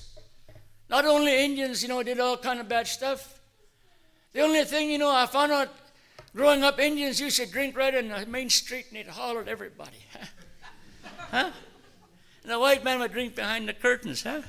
not 0.89 1.05
only 1.05 1.43
Indians, 1.43 1.83
you 1.83 1.89
know, 1.89 2.01
did 2.01 2.19
all 2.19 2.37
kind 2.37 2.59
of 2.59 2.69
bad 2.69 2.87
stuff. 2.87 3.36
The 4.33 4.41
only 4.41 4.63
thing, 4.65 4.91
you 4.91 4.97
know, 4.97 5.09
I 5.09 5.25
found 5.25 5.51
out 5.51 5.69
Growing 6.37 6.63
up, 6.63 6.79
Indians 6.79 7.19
used 7.19 7.37
to 7.37 7.47
drink 7.47 7.75
right 7.75 7.95
in 7.95 8.09
the 8.09 8.23
main 8.27 8.47
street 8.51 8.85
and 8.89 8.97
they'd 8.97 9.07
holler 9.07 9.41
at 9.41 9.47
everybody. 9.47 9.97
huh? 11.31 11.49
And 12.43 12.51
the 12.51 12.59
white 12.59 12.83
man 12.83 12.99
would 12.99 13.11
drink 13.11 13.35
behind 13.35 13.67
the 13.67 13.73
curtains, 13.73 14.21
huh? 14.21 14.43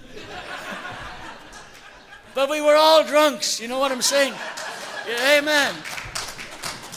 but 2.35 2.51
we 2.51 2.61
were 2.61 2.77
all 2.77 3.05
drunks, 3.05 3.59
you 3.59 3.69
know 3.69 3.79
what 3.79 3.91
I'm 3.91 4.03
saying? 4.03 4.35
Yeah, 5.09 5.39
amen. 5.39 5.75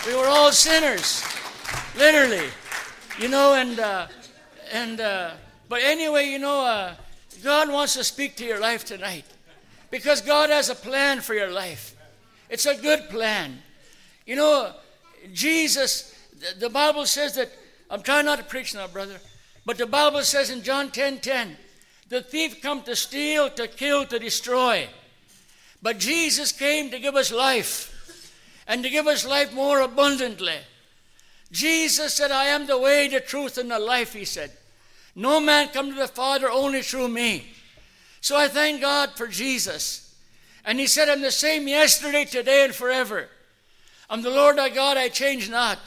We 0.06 0.14
were 0.14 0.28
all 0.28 0.52
sinners, 0.52 1.24
literally, 1.96 2.50
you 3.18 3.30
know, 3.30 3.54
and, 3.54 3.80
uh, 3.80 4.08
and, 4.74 5.00
uh, 5.00 5.32
but 5.70 5.82
anyway, 5.84 6.26
you 6.26 6.40
know, 6.40 6.66
uh, 6.66 6.96
God 7.42 7.70
wants 7.70 7.94
to 7.94 8.04
speak 8.04 8.36
to 8.36 8.46
your 8.46 8.60
life 8.60 8.84
tonight 8.84 9.24
because 9.90 10.20
God 10.20 10.50
has 10.50 10.70
a 10.70 10.76
plan 10.76 11.22
for 11.22 11.34
your 11.34 11.50
life. 11.50 11.96
It's 12.52 12.66
a 12.66 12.76
good 12.76 13.10
plan. 13.10 13.60
You 14.26 14.36
know, 14.36 14.74
Jesus, 15.34 16.14
the 16.60 16.70
Bible 16.70 17.06
says 17.06 17.34
that, 17.36 17.50
I'm 17.90 18.04
trying 18.04 18.26
not 18.26 18.40
to 18.40 18.46
preach 18.46 18.76
now, 18.76 18.88
brother, 18.88 19.20
but 19.66 19.78
the 19.78 19.86
Bible 19.88 20.22
says 20.22 20.50
in 20.50 20.62
John 20.62 20.92
10 20.92 21.20
10, 21.20 21.58
the 22.10 22.22
thief 22.22 22.62
come 22.62 22.84
to 22.84 22.96
steal, 22.96 23.50
to 23.52 23.70
kill, 23.70 24.06
to 24.06 24.20
destroy. 24.20 24.90
But 25.82 25.98
Jesus 25.98 26.52
came 26.52 26.92
to 26.92 27.00
give 27.00 27.16
us 27.16 27.32
life 27.32 27.88
and 28.68 28.84
to 28.84 28.90
give 28.90 29.08
us 29.08 29.26
life 29.26 29.54
more 29.54 29.80
abundantly. 29.80 30.58
Jesus 31.54 32.14
said, 32.14 32.32
I 32.32 32.46
am 32.46 32.68
the 32.68 32.78
way, 32.78 33.08
the 33.08 33.22
truth, 33.22 33.58
and 33.58 33.72
the 33.72 33.80
life, 33.80 34.14
he 34.14 34.26
said. 34.26 34.52
No 35.16 35.40
man 35.40 35.70
come 35.70 35.90
to 35.90 35.98
the 35.98 36.08
Father 36.08 36.50
only 36.50 36.82
through 36.82 37.08
me. 37.08 37.54
So 38.20 38.38
I 38.38 38.50
thank 38.50 38.82
God 38.82 39.12
for 39.16 39.28
Jesus. 39.28 40.11
And 40.66 40.80
he 40.80 40.88
said, 40.88 41.10
I'm 41.10 41.22
the 41.22 41.32
same 41.32 41.68
yesterday, 41.68 42.26
today, 42.26 42.66
and 42.66 42.74
forever. 42.76 43.28
I'm 44.10 44.22
the 44.22 44.30
Lord 44.30 44.58
thy 44.58 44.70
God, 44.70 44.98
I 44.98 45.10
change 45.10 45.50
not. 45.50 45.80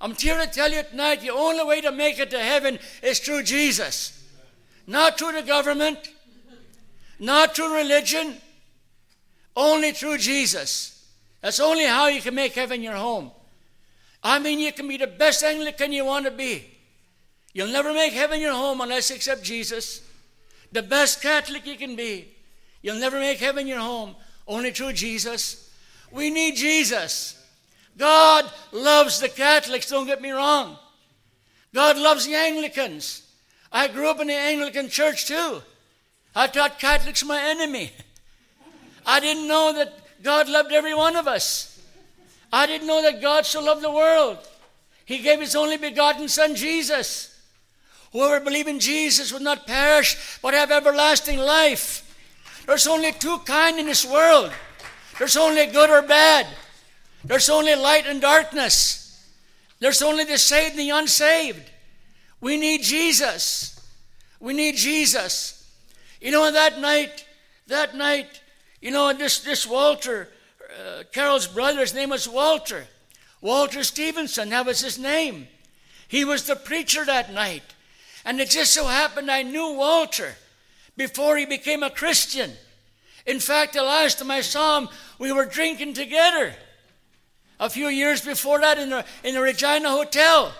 I'm 0.00 0.14
here 0.14 0.38
to 0.38 0.46
tell 0.46 0.70
you 0.70 0.82
tonight 0.82 1.22
the 1.22 1.30
only 1.30 1.64
way 1.64 1.80
to 1.80 1.90
make 1.90 2.18
it 2.18 2.30
to 2.30 2.38
heaven 2.38 2.78
is 3.02 3.20
through 3.20 3.44
Jesus. 3.44 4.22
Not 4.86 5.18
through 5.18 5.32
the 5.32 5.42
government, 5.42 5.98
not 7.18 7.56
through 7.56 7.74
religion, 7.74 8.36
only 9.56 9.92
through 9.92 10.18
Jesus. 10.18 11.10
That's 11.40 11.60
only 11.60 11.86
how 11.86 12.08
you 12.08 12.20
can 12.20 12.34
make 12.34 12.54
heaven 12.54 12.82
your 12.82 12.96
home. 12.96 13.30
I 14.22 14.38
mean, 14.38 14.58
you 14.58 14.72
can 14.72 14.88
be 14.88 14.96
the 14.96 15.06
best 15.06 15.42
Anglican 15.42 15.92
you 15.92 16.04
want 16.04 16.26
to 16.26 16.30
be. 16.30 16.70
You'll 17.52 17.68
never 17.68 17.94
make 17.94 18.12
heaven 18.12 18.40
your 18.40 18.52
home 18.52 18.80
unless 18.80 19.10
you 19.10 19.16
accept 19.16 19.42
Jesus. 19.42 20.02
The 20.72 20.82
best 20.82 21.22
Catholic 21.22 21.66
you 21.66 21.76
can 21.76 21.96
be. 21.96 22.33
You'll 22.84 23.00
never 23.00 23.18
make 23.18 23.38
heaven 23.38 23.66
your 23.66 23.78
home 23.78 24.14
only 24.46 24.70
through 24.70 24.92
Jesus. 24.92 25.72
We 26.12 26.28
need 26.28 26.54
Jesus. 26.54 27.42
God 27.96 28.44
loves 28.72 29.20
the 29.20 29.30
Catholics, 29.30 29.88
don't 29.88 30.04
get 30.04 30.20
me 30.20 30.32
wrong. 30.32 30.76
God 31.72 31.96
loves 31.96 32.26
the 32.26 32.34
Anglicans. 32.34 33.22
I 33.72 33.88
grew 33.88 34.10
up 34.10 34.20
in 34.20 34.26
the 34.26 34.34
Anglican 34.34 34.90
church 34.90 35.24
too. 35.24 35.62
I 36.36 36.46
thought 36.46 36.78
Catholics 36.78 37.24
my 37.24 37.40
enemy. 37.42 37.90
I 39.06 39.18
didn't 39.18 39.48
know 39.48 39.72
that 39.72 40.22
God 40.22 40.50
loved 40.50 40.70
every 40.70 40.94
one 40.94 41.16
of 41.16 41.26
us. 41.26 41.80
I 42.52 42.66
didn't 42.66 42.86
know 42.86 43.00
that 43.00 43.22
God 43.22 43.46
so 43.46 43.64
loved 43.64 43.82
the 43.82 43.90
world. 43.90 44.36
He 45.06 45.20
gave 45.20 45.40
his 45.40 45.56
only 45.56 45.78
begotten 45.78 46.28
Son, 46.28 46.54
Jesus. 46.54 47.30
Whoever 48.12 48.44
believes 48.44 48.68
in 48.68 48.78
Jesus 48.78 49.32
will 49.32 49.40
not 49.40 49.66
perish, 49.66 50.38
but 50.42 50.52
have 50.52 50.70
everlasting 50.70 51.38
life. 51.38 52.02
There's 52.66 52.86
only 52.86 53.12
two 53.12 53.38
kind 53.38 53.78
in 53.78 53.86
this 53.86 54.04
world. 54.04 54.52
There's 55.18 55.36
only 55.36 55.66
good 55.66 55.90
or 55.90 56.02
bad. 56.02 56.46
There's 57.24 57.48
only 57.48 57.74
light 57.74 58.06
and 58.06 58.20
darkness. 58.20 59.30
There's 59.80 60.02
only 60.02 60.24
the 60.24 60.38
saved 60.38 60.72
and 60.72 60.80
the 60.80 60.90
unsaved. 60.90 61.70
We 62.40 62.56
need 62.56 62.82
Jesus. 62.82 63.80
We 64.40 64.54
need 64.54 64.76
Jesus. 64.76 65.72
You 66.20 66.30
know, 66.30 66.50
that 66.50 66.80
night, 66.80 67.26
that 67.66 67.94
night, 67.94 68.40
you 68.80 68.90
know, 68.90 69.12
this, 69.12 69.40
this 69.40 69.66
Walter, 69.66 70.28
uh, 70.60 71.04
Carol's 71.12 71.46
brother, 71.46 71.80
his 71.80 71.94
name 71.94 72.10
was 72.10 72.28
Walter. 72.28 72.86
Walter 73.40 73.84
Stevenson, 73.84 74.50
that 74.50 74.66
was 74.66 74.80
his 74.80 74.98
name. 74.98 75.48
He 76.08 76.24
was 76.24 76.46
the 76.46 76.56
preacher 76.56 77.04
that 77.04 77.32
night. 77.32 77.62
And 78.24 78.40
it 78.40 78.50
just 78.50 78.72
so 78.72 78.86
happened 78.86 79.30
I 79.30 79.42
knew 79.42 79.74
Walter 79.74 80.36
before 80.96 81.36
he 81.36 81.46
became 81.46 81.82
a 81.82 81.90
Christian. 81.90 82.52
In 83.26 83.40
fact, 83.40 83.72
the 83.72 83.82
last 83.82 84.18
time 84.18 84.30
I 84.30 84.42
saw 84.42 84.80
him, 84.80 84.88
we 85.18 85.32
were 85.32 85.46
drinking 85.46 85.94
together 85.94 86.54
a 87.58 87.70
few 87.70 87.88
years 87.88 88.20
before 88.20 88.60
that 88.60 88.78
in 88.78 88.90
the, 88.90 89.04
in 89.22 89.34
the 89.34 89.40
Regina 89.40 89.90
Hotel. 89.90 90.52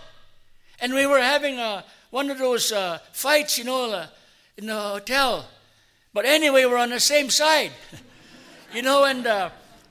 And 0.80 0.94
we 0.94 1.06
were 1.06 1.20
having 1.20 1.58
a, 1.58 1.84
one 2.10 2.30
of 2.30 2.38
those 2.38 2.72
uh, 2.72 2.98
fights, 3.12 3.58
you 3.58 3.64
know, 3.64 3.92
uh, 3.92 4.06
in 4.56 4.66
the 4.66 4.74
hotel. 4.74 5.46
But 6.12 6.24
anyway, 6.24 6.64
we're 6.64 6.78
on 6.78 6.90
the 6.90 7.00
same 7.00 7.28
side, 7.28 7.72
you 8.74 8.82
know, 8.82 9.04
and, 9.04 9.26
uh, 9.26 9.50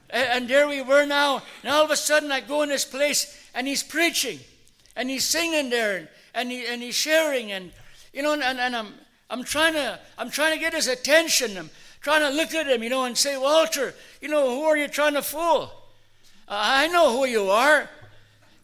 and 0.10 0.48
there 0.48 0.68
we 0.68 0.82
were 0.82 1.06
now. 1.06 1.42
And 1.64 1.74
all 1.74 1.84
of 1.84 1.92
a 1.92 1.96
sudden, 1.96 2.32
I 2.32 2.40
go 2.40 2.64
in 2.64 2.70
this 2.70 2.86
place 2.86 3.38
and 3.54 3.68
he's 3.68 3.84
preaching 3.84 4.40
and 4.96 5.10
he's 5.10 5.26
singing 5.26 5.70
there 5.70 5.98
and, 5.98 6.08
and, 6.34 6.52
he, 6.52 6.66
and 6.66 6.82
he's 6.82 6.96
sharing 6.96 7.52
and, 7.52 7.72
you 8.14 8.24
know, 8.24 8.34
and, 8.34 8.44
and 8.44 8.76
I'm, 8.76 8.94
I'm, 9.30 9.44
trying 9.44 9.74
to, 9.74 10.00
I'm 10.18 10.30
trying 10.30 10.54
to 10.54 10.60
get 10.60 10.74
his 10.74 10.88
attention. 10.88 11.58
I'm 11.58 11.70
trying 12.02 12.22
to 12.22 12.30
look 12.30 12.54
at 12.54 12.68
him, 12.68 12.84
you 12.84 12.90
know, 12.90 13.06
and 13.06 13.18
say, 13.18 13.38
Walter, 13.38 13.94
you 14.22 14.28
know, 14.28 14.50
who 14.50 14.64
are 14.64 14.78
you 14.78 14.88
trying 14.88 15.14
to 15.14 15.22
fool? 15.22 15.72
I 16.48 16.88
know 16.88 17.18
who 17.18 17.26
you 17.26 17.50
are. 17.50 17.90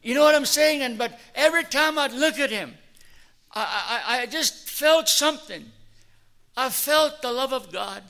You 0.02 0.14
know 0.16 0.24
what 0.24 0.36
I'm 0.36 0.46
saying? 0.46 0.82
And 0.82 0.98
but 0.98 1.20
every 1.36 1.64
time 1.64 1.98
I'd 1.98 2.14
look 2.14 2.40
at 2.40 2.50
him, 2.50 2.76
I, 3.54 4.04
I, 4.08 4.22
I 4.22 4.26
just 4.26 4.70
felt 4.70 5.10
something. 5.10 5.66
I 6.56 6.70
felt 6.70 7.22
the 7.22 7.32
love 7.32 7.54
of 7.54 7.72
God. 7.72 8.04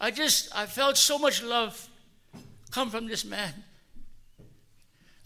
I 0.00 0.10
just 0.10 0.48
I 0.54 0.66
felt 0.66 0.96
so 0.96 1.18
much 1.18 1.42
love 1.42 1.88
come 2.70 2.90
from 2.90 3.06
this 3.06 3.24
man. 3.24 3.52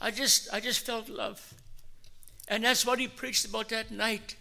I 0.00 0.10
just 0.10 0.52
I 0.52 0.60
just 0.60 0.84
felt 0.84 1.08
love. 1.08 1.54
And 2.48 2.64
that's 2.64 2.84
what 2.84 2.98
he 2.98 3.08
preached 3.08 3.46
about 3.46 3.70
that 3.70 3.90
night. 3.90 4.36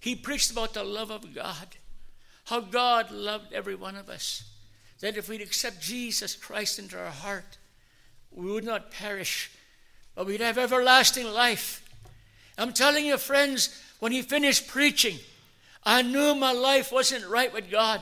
He 0.00 0.14
preached 0.14 0.50
about 0.50 0.74
the 0.74 0.84
love 0.84 1.10
of 1.10 1.34
God. 1.34 1.76
How 2.44 2.60
God 2.60 3.10
loved 3.10 3.52
every 3.52 3.74
one 3.74 3.96
of 3.96 4.08
us. 4.08 4.44
That 5.00 5.16
if 5.16 5.28
we'd 5.28 5.40
accept 5.40 5.80
Jesus 5.80 6.34
Christ 6.34 6.78
into 6.78 6.98
our 6.98 7.10
heart, 7.10 7.58
we 8.32 8.50
would 8.50 8.64
not 8.64 8.90
perish, 8.90 9.50
but 10.14 10.26
we'd 10.26 10.40
have 10.40 10.58
everlasting 10.58 11.26
life. 11.26 11.84
I'm 12.56 12.72
telling 12.72 13.06
you, 13.06 13.16
friends, 13.18 13.80
when 14.00 14.12
he 14.12 14.22
finished 14.22 14.68
preaching, 14.68 15.18
I 15.84 16.02
knew 16.02 16.34
my 16.34 16.52
life 16.52 16.92
wasn't 16.92 17.26
right 17.28 17.52
with 17.52 17.70
God. 17.70 18.00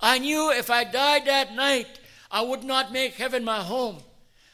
I 0.00 0.18
knew 0.18 0.52
if 0.52 0.70
I 0.70 0.84
died 0.84 1.26
that 1.26 1.54
night, 1.54 2.00
I 2.30 2.42
would 2.42 2.62
not 2.62 2.92
make 2.92 3.14
heaven 3.14 3.44
my 3.44 3.60
home. 3.60 3.98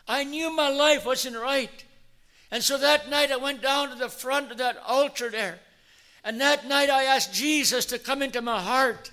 I 0.09 0.24
knew 0.24 0.54
my 0.54 0.68
life 0.68 1.04
wasn't 1.04 1.37
right. 1.37 1.85
And 2.50 2.62
so 2.62 2.78
that 2.78 3.11
night 3.11 3.33
I 3.33 3.37
went 3.37 3.62
down 3.62 3.90
to 3.90 3.96
the 3.96 4.09
front 4.09 4.52
of 4.52 4.59
that 4.59 4.78
altar 4.87 5.30
there. 5.30 5.59
And 6.24 6.40
that 6.40 6.66
night 6.66 6.88
I 6.88 7.04
asked 7.04 7.34
Jesus 7.34 7.84
to 7.87 7.98
come 7.98 8.22
into 8.22 8.40
my 8.40 8.60
heart. 8.60 9.10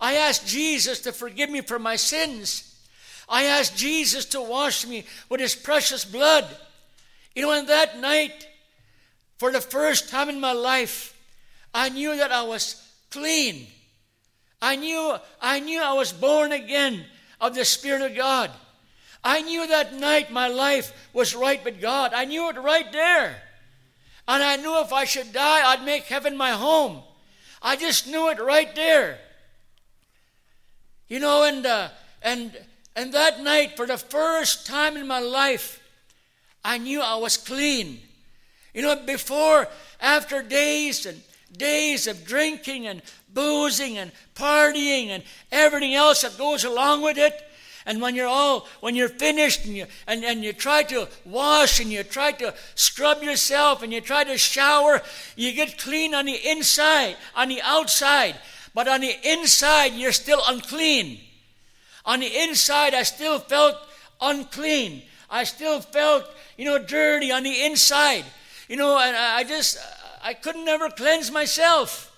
I 0.00 0.14
asked 0.16 0.46
Jesus 0.46 1.00
to 1.00 1.12
forgive 1.12 1.48
me 1.48 1.62
for 1.62 1.78
my 1.78 1.96
sins. 1.96 2.70
I 3.28 3.44
asked 3.44 3.76
Jesus 3.76 4.26
to 4.26 4.42
wash 4.42 4.86
me 4.86 5.06
with 5.30 5.40
his 5.40 5.54
precious 5.54 6.04
blood. 6.04 6.46
You 7.34 7.42
know, 7.42 7.52
and 7.52 7.68
that 7.68 7.98
night, 7.98 8.46
for 9.38 9.50
the 9.50 9.60
first 9.60 10.10
time 10.10 10.28
in 10.28 10.40
my 10.40 10.52
life, 10.52 11.18
I 11.72 11.88
knew 11.88 12.16
that 12.16 12.30
I 12.30 12.42
was 12.42 12.86
clean. 13.10 13.66
I 14.60 14.76
knew, 14.76 15.16
I 15.40 15.60
knew 15.60 15.82
I 15.82 15.94
was 15.94 16.12
born 16.12 16.52
again 16.52 17.04
of 17.40 17.54
the 17.54 17.64
Spirit 17.64 18.02
of 18.02 18.14
God. 18.14 18.50
I 19.22 19.40
knew 19.40 19.66
that 19.66 19.94
night 19.94 20.30
my 20.30 20.48
life 20.48 20.92
was 21.14 21.34
right 21.34 21.64
with 21.64 21.80
God. 21.80 22.12
I 22.14 22.26
knew 22.26 22.50
it 22.50 22.56
right 22.56 22.90
there. 22.92 23.42
And 24.26 24.42
I 24.42 24.56
knew 24.56 24.80
if 24.80 24.92
I 24.92 25.04
should 25.04 25.32
die, 25.32 25.70
I'd 25.70 25.84
make 25.84 26.04
heaven 26.04 26.36
my 26.36 26.50
home. 26.50 27.02
I 27.60 27.76
just 27.76 28.06
knew 28.06 28.30
it 28.30 28.40
right 28.40 28.74
there. 28.74 29.18
You 31.08 31.20
know, 31.20 31.44
and, 31.44 31.64
uh, 31.66 31.88
and, 32.22 32.56
and 32.96 33.12
that 33.12 33.42
night, 33.42 33.76
for 33.76 33.86
the 33.86 33.98
first 33.98 34.66
time 34.66 34.96
in 34.96 35.06
my 35.06 35.20
life, 35.20 35.80
I 36.64 36.78
knew 36.78 37.00
I 37.00 37.16
was 37.16 37.36
clean. 37.36 38.00
You 38.72 38.82
know, 38.82 38.96
before, 38.96 39.68
after 40.00 40.42
days 40.42 41.06
and 41.06 41.20
days 41.52 42.06
of 42.06 42.24
drinking 42.24 42.86
and 42.86 43.02
boozing 43.28 43.98
and 43.98 44.10
partying 44.34 45.08
and 45.08 45.22
everything 45.52 45.94
else 45.94 46.22
that 46.22 46.38
goes 46.38 46.64
along 46.64 47.02
with 47.02 47.18
it, 47.18 47.34
and 47.86 48.00
when 48.00 48.14
you're 48.14 48.26
all, 48.26 48.66
when 48.80 48.94
you're 48.94 49.10
finished 49.10 49.66
and 49.66 49.76
you, 49.76 49.86
and, 50.06 50.24
and 50.24 50.42
you 50.42 50.52
try 50.54 50.82
to 50.84 51.06
wash 51.26 51.80
and 51.80 51.90
you 51.90 52.02
try 52.02 52.32
to 52.32 52.54
scrub 52.74 53.22
yourself 53.22 53.82
and 53.82 53.92
you 53.92 54.00
try 54.00 54.24
to 54.24 54.38
shower, 54.38 55.02
you 55.36 55.52
get 55.52 55.78
clean 55.78 56.14
on 56.14 56.24
the 56.24 56.38
inside, 56.48 57.16
on 57.36 57.48
the 57.48 57.60
outside. 57.62 58.36
But 58.72 58.88
on 58.88 59.02
the 59.02 59.14
inside, 59.22 59.92
you're 59.92 60.12
still 60.12 60.40
unclean. 60.48 61.20
On 62.06 62.20
the 62.20 62.42
inside, 62.42 62.94
I 62.94 63.02
still 63.02 63.38
felt 63.38 63.76
unclean. 64.20 65.02
I 65.30 65.44
still 65.44 65.80
felt, 65.80 66.24
you 66.56 66.64
know, 66.64 66.78
dirty 66.78 67.30
on 67.30 67.42
the 67.42 67.64
inside. 67.64 68.24
You 68.68 68.76
know, 68.76 68.98
and 68.98 69.14
I 69.14 69.44
just, 69.44 69.78
I 70.22 70.32
couldn't 70.32 70.68
ever 70.68 70.88
cleanse 70.88 71.30
myself. 71.30 72.10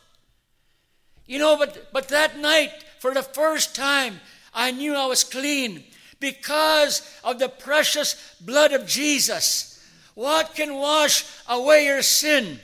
You 1.27 1.41
know, 1.41 1.57
but, 1.57 1.93
but 1.93 2.09
that 2.09 2.39
night, 2.39 2.71
for 3.01 3.13
the 3.13 3.23
first 3.23 3.75
time, 3.75 4.21
I 4.57 4.71
knew 4.71 4.95
I 4.95 5.07
was 5.07 5.23
clean 5.23 5.85
because 6.19 7.03
of 7.23 7.39
the 7.39 7.51
precious 7.51 8.35
blood 8.41 8.73
of 8.73 8.87
Jesus. 8.87 9.87
What 10.15 10.55
can 10.55 10.75
wash 10.75 11.25
away 11.47 11.85
your 11.85 12.03
sin? 12.03 12.59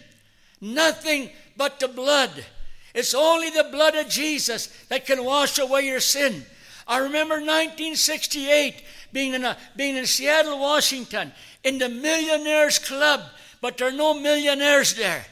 Nothing 0.59 1.31
but 1.57 1.79
the 1.79 1.89
blood. 1.89 2.47
It's 2.95 3.15
only 3.15 3.51
the 3.51 3.69
blood 3.71 3.95
of 3.95 4.09
Jesus 4.09 4.69
that 4.89 5.05
can 5.05 5.23
wash 5.23 5.59
away 5.59 5.83
your 5.83 6.01
sin. 6.01 6.45
I 6.89 6.99
remember 6.99 7.35
1968 7.35 8.83
being 9.13 9.35
in, 9.35 9.45
a, 9.45 9.57
being 9.77 9.97
in 9.97 10.07
Seattle, 10.07 10.59
Washington, 10.59 11.31
in 11.63 11.79
the 11.79 11.91
Millionaires 11.91 12.79
Club, 12.79 13.21
but 13.61 13.77
there 13.77 13.89
are 13.89 13.93
no 13.93 14.15
millionaires 14.15 14.95
there. 14.95 15.25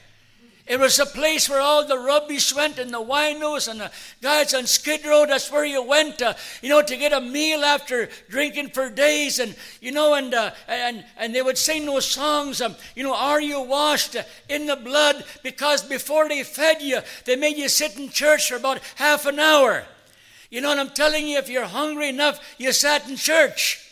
It 0.70 0.78
was 0.78 1.00
a 1.00 1.04
place 1.04 1.48
where 1.48 1.61
all 1.61 1.85
the 1.85 1.98
rubbish 1.98 2.54
went 2.54 2.78
and 2.78 2.94
the 2.94 3.02
winos 3.02 3.66
and 3.66 3.80
the 3.80 3.90
guys 4.22 4.54
on 4.54 4.68
Skid 4.68 5.04
Row. 5.04 5.26
That's 5.26 5.50
where 5.50 5.64
you 5.64 5.83
went, 5.83 6.18
to, 6.18 6.37
you 6.62 6.68
know, 6.68 6.80
to 6.80 6.96
get 6.96 7.12
a 7.12 7.20
meal 7.20 7.64
after 7.64 8.09
drinking 8.28 8.68
for 8.68 8.88
days. 8.88 9.40
And, 9.40 9.56
you 9.80 9.90
know, 9.90 10.14
and, 10.14 10.33
uh, 10.33 10.52
and, 10.68 11.04
and 11.16 11.35
they 11.35 11.42
would 11.42 11.59
sing 11.59 11.87
those 11.87 12.06
songs, 12.06 12.61
um, 12.61 12.76
you 12.94 13.02
know, 13.02 13.16
Are 13.16 13.40
you 13.40 13.61
washed 13.61 14.14
in 14.48 14.66
the 14.66 14.76
blood? 14.76 15.24
Because 15.42 15.83
before 15.83 16.28
they 16.28 16.44
fed 16.44 16.80
you, 16.80 17.00
they 17.24 17.35
made 17.35 17.56
you 17.56 17.68
sit 17.68 17.98
in 17.98 18.09
church 18.09 18.48
for 18.48 18.54
about 18.54 18.78
half 18.94 19.26
an 19.26 19.40
hour. 19.40 19.83
You 20.50 20.61
know, 20.61 20.70
and 20.70 20.78
I'm 20.78 20.90
telling 20.90 21.26
you, 21.26 21.38
if 21.38 21.48
you're 21.48 21.64
hungry 21.64 22.11
enough, 22.11 22.38
you 22.59 22.72
sat 22.72 23.09
in 23.09 23.16
church. 23.16 23.90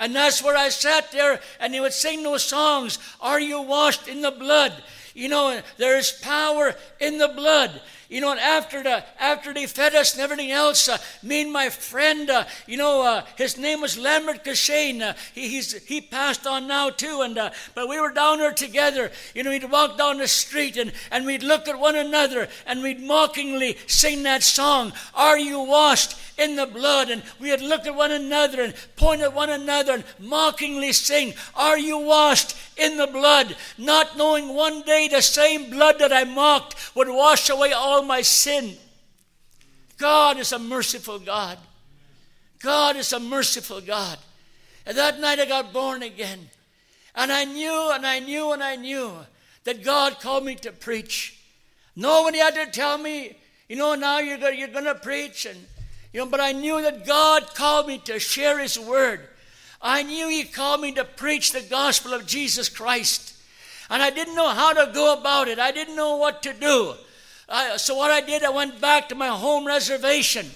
And 0.00 0.12
that's 0.12 0.42
where 0.42 0.56
I 0.56 0.70
sat 0.70 1.12
there, 1.12 1.40
and 1.60 1.72
they 1.72 1.78
would 1.78 1.92
sing 1.92 2.24
those 2.24 2.42
songs 2.42 2.98
Are 3.20 3.38
you 3.38 3.62
washed 3.62 4.08
in 4.08 4.22
the 4.22 4.32
blood? 4.32 4.72
You 5.16 5.30
know, 5.30 5.58
there 5.78 5.96
is 5.96 6.12
power 6.12 6.74
in 7.00 7.16
the 7.16 7.28
blood. 7.28 7.80
You 8.08 8.20
know, 8.20 8.30
and 8.30 8.40
after 8.40 8.82
the 8.82 9.04
after 9.18 9.52
they 9.52 9.66
fed 9.66 9.94
us 9.94 10.12
and 10.12 10.22
everything 10.22 10.52
else, 10.52 10.88
uh, 10.88 10.98
me 11.22 11.42
and 11.42 11.52
my 11.52 11.70
friend, 11.70 12.30
uh, 12.30 12.44
you 12.66 12.76
know, 12.76 13.02
uh, 13.02 13.24
his 13.36 13.58
name 13.58 13.80
was 13.80 13.98
Lambert 13.98 14.44
Cashane. 14.44 15.02
Uh, 15.02 15.14
he 15.34 15.60
he 15.60 16.00
passed 16.00 16.46
on 16.46 16.68
now 16.68 16.90
too, 16.90 17.22
and 17.22 17.36
uh, 17.36 17.50
but 17.74 17.88
we 17.88 18.00
were 18.00 18.12
down 18.12 18.38
there 18.38 18.52
together. 18.52 19.10
You 19.34 19.42
know, 19.42 19.50
we'd 19.50 19.70
walk 19.70 19.98
down 19.98 20.18
the 20.18 20.28
street 20.28 20.76
and 20.76 20.92
and 21.10 21.26
we'd 21.26 21.42
look 21.42 21.66
at 21.66 21.80
one 21.80 21.96
another 21.96 22.48
and 22.64 22.82
we'd 22.82 23.00
mockingly 23.00 23.76
sing 23.88 24.22
that 24.22 24.44
song, 24.44 24.92
"Are 25.14 25.38
you 25.38 25.60
washed 25.60 26.16
in 26.38 26.54
the 26.54 26.66
blood?" 26.66 27.10
And 27.10 27.24
we 27.40 27.50
would 27.50 27.60
look 27.60 27.86
at 27.86 27.94
one 27.96 28.12
another 28.12 28.62
and 28.62 28.74
point 28.94 29.22
at 29.22 29.34
one 29.34 29.50
another 29.50 29.94
and 29.94 30.04
mockingly 30.20 30.92
sing, 30.92 31.34
"Are 31.56 31.78
you 31.78 31.98
washed 31.98 32.54
in 32.76 32.98
the 32.98 33.06
blood, 33.06 33.56
not 33.78 34.16
knowing 34.16 34.54
one 34.54 34.82
day 34.82 35.08
the 35.08 35.22
same 35.22 35.70
blood 35.70 35.98
that 35.98 36.12
I 36.12 36.24
mocked 36.24 36.94
would 36.94 37.08
wash 37.08 37.48
away 37.48 37.72
all 37.72 37.95
my 38.04 38.22
sin. 38.22 38.76
God 39.98 40.38
is 40.38 40.52
a 40.52 40.58
merciful 40.58 41.18
God. 41.18 41.58
God 42.60 42.96
is 42.96 43.12
a 43.12 43.20
merciful 43.20 43.80
God. 43.80 44.18
And 44.84 44.96
that 44.96 45.20
night 45.20 45.38
I 45.38 45.46
got 45.46 45.72
born 45.72 46.02
again. 46.02 46.48
And 47.14 47.32
I 47.32 47.44
knew 47.44 47.90
and 47.92 48.06
I 48.06 48.20
knew 48.20 48.52
and 48.52 48.62
I 48.62 48.76
knew 48.76 49.12
that 49.64 49.82
God 49.82 50.20
called 50.20 50.44
me 50.44 50.54
to 50.56 50.72
preach. 50.72 51.38
Nobody 51.96 52.38
had 52.38 52.54
to 52.54 52.66
tell 52.66 52.98
me, 52.98 53.36
you 53.68 53.76
know, 53.76 53.94
now 53.94 54.18
you're 54.18 54.38
going 54.38 54.58
you're 54.58 54.68
to 54.68 54.94
preach. 54.94 55.46
And, 55.46 55.58
you 56.12 56.20
know, 56.20 56.26
but 56.26 56.40
I 56.40 56.52
knew 56.52 56.80
that 56.82 57.06
God 57.06 57.54
called 57.54 57.86
me 57.86 57.98
to 58.04 58.18
share 58.20 58.58
His 58.58 58.78
word. 58.78 59.20
I 59.80 60.02
knew 60.02 60.28
He 60.28 60.44
called 60.44 60.82
me 60.82 60.92
to 60.92 61.04
preach 61.04 61.52
the 61.52 61.62
gospel 61.62 62.12
of 62.12 62.26
Jesus 62.26 62.68
Christ. 62.68 63.34
And 63.88 64.02
I 64.02 64.10
didn't 64.10 64.34
know 64.34 64.50
how 64.50 64.72
to 64.72 64.92
go 64.92 65.18
about 65.18 65.48
it, 65.48 65.58
I 65.58 65.72
didn't 65.72 65.96
know 65.96 66.16
what 66.16 66.42
to 66.42 66.52
do. 66.52 66.94
I, 67.48 67.76
so, 67.76 67.94
what 67.96 68.10
I 68.10 68.20
did, 68.20 68.42
I 68.42 68.50
went 68.50 68.80
back 68.80 69.08
to 69.08 69.14
my 69.14 69.28
home 69.28 69.66
reservation 69.66 70.46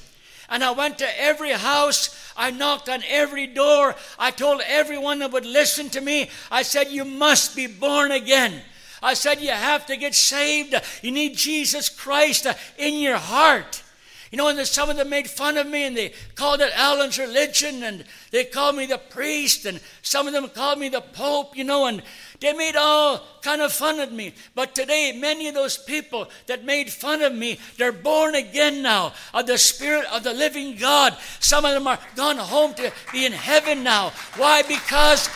and 0.48 0.64
I 0.64 0.72
went 0.72 0.98
to 0.98 1.20
every 1.20 1.52
house. 1.52 2.16
I 2.36 2.50
knocked 2.50 2.88
on 2.88 3.02
every 3.08 3.46
door. 3.46 3.94
I 4.18 4.30
told 4.32 4.60
everyone 4.66 5.20
that 5.20 5.32
would 5.32 5.46
listen 5.46 5.88
to 5.90 6.00
me, 6.00 6.30
I 6.50 6.62
said, 6.62 6.88
You 6.88 7.04
must 7.04 7.54
be 7.54 7.66
born 7.66 8.10
again. 8.10 8.60
I 9.02 9.14
said, 9.14 9.40
You 9.40 9.50
have 9.50 9.86
to 9.86 9.96
get 9.96 10.14
saved. 10.14 10.74
You 11.02 11.12
need 11.12 11.36
Jesus 11.36 11.88
Christ 11.88 12.46
in 12.76 12.94
your 12.94 13.18
heart. 13.18 13.82
You 14.30 14.36
know, 14.36 14.46
and 14.46 14.64
some 14.64 14.88
of 14.90 14.96
them 14.96 15.08
made 15.08 15.28
fun 15.28 15.56
of 15.56 15.66
me 15.66 15.86
and 15.86 15.96
they 15.96 16.12
called 16.36 16.60
it 16.60 16.72
Alan's 16.76 17.18
religion 17.18 17.82
and 17.82 18.04
they 18.30 18.44
called 18.44 18.76
me 18.76 18.86
the 18.86 18.98
priest 18.98 19.66
and 19.66 19.80
some 20.02 20.28
of 20.28 20.32
them 20.32 20.48
called 20.48 20.78
me 20.78 20.88
the 20.88 21.00
pope, 21.00 21.56
you 21.56 21.64
know, 21.64 21.86
and 21.86 22.00
they 22.38 22.52
made 22.52 22.76
all 22.76 23.20
kind 23.42 23.60
of 23.60 23.72
fun 23.72 23.98
of 23.98 24.12
me. 24.12 24.32
But 24.54 24.76
today, 24.76 25.12
many 25.18 25.48
of 25.48 25.54
those 25.54 25.76
people 25.76 26.28
that 26.46 26.64
made 26.64 26.90
fun 26.90 27.22
of 27.22 27.34
me, 27.34 27.58
they're 27.76 27.90
born 27.90 28.36
again 28.36 28.82
now 28.82 29.14
of 29.34 29.48
the 29.48 29.58
Spirit 29.58 30.06
of 30.12 30.22
the 30.22 30.32
living 30.32 30.76
God. 30.76 31.16
Some 31.40 31.64
of 31.64 31.72
them 31.72 31.88
are 31.88 31.98
gone 32.14 32.36
home 32.36 32.72
to 32.74 32.92
be 33.12 33.26
in 33.26 33.32
heaven 33.32 33.82
now. 33.82 34.10
Why? 34.36 34.62
Because 34.62 35.28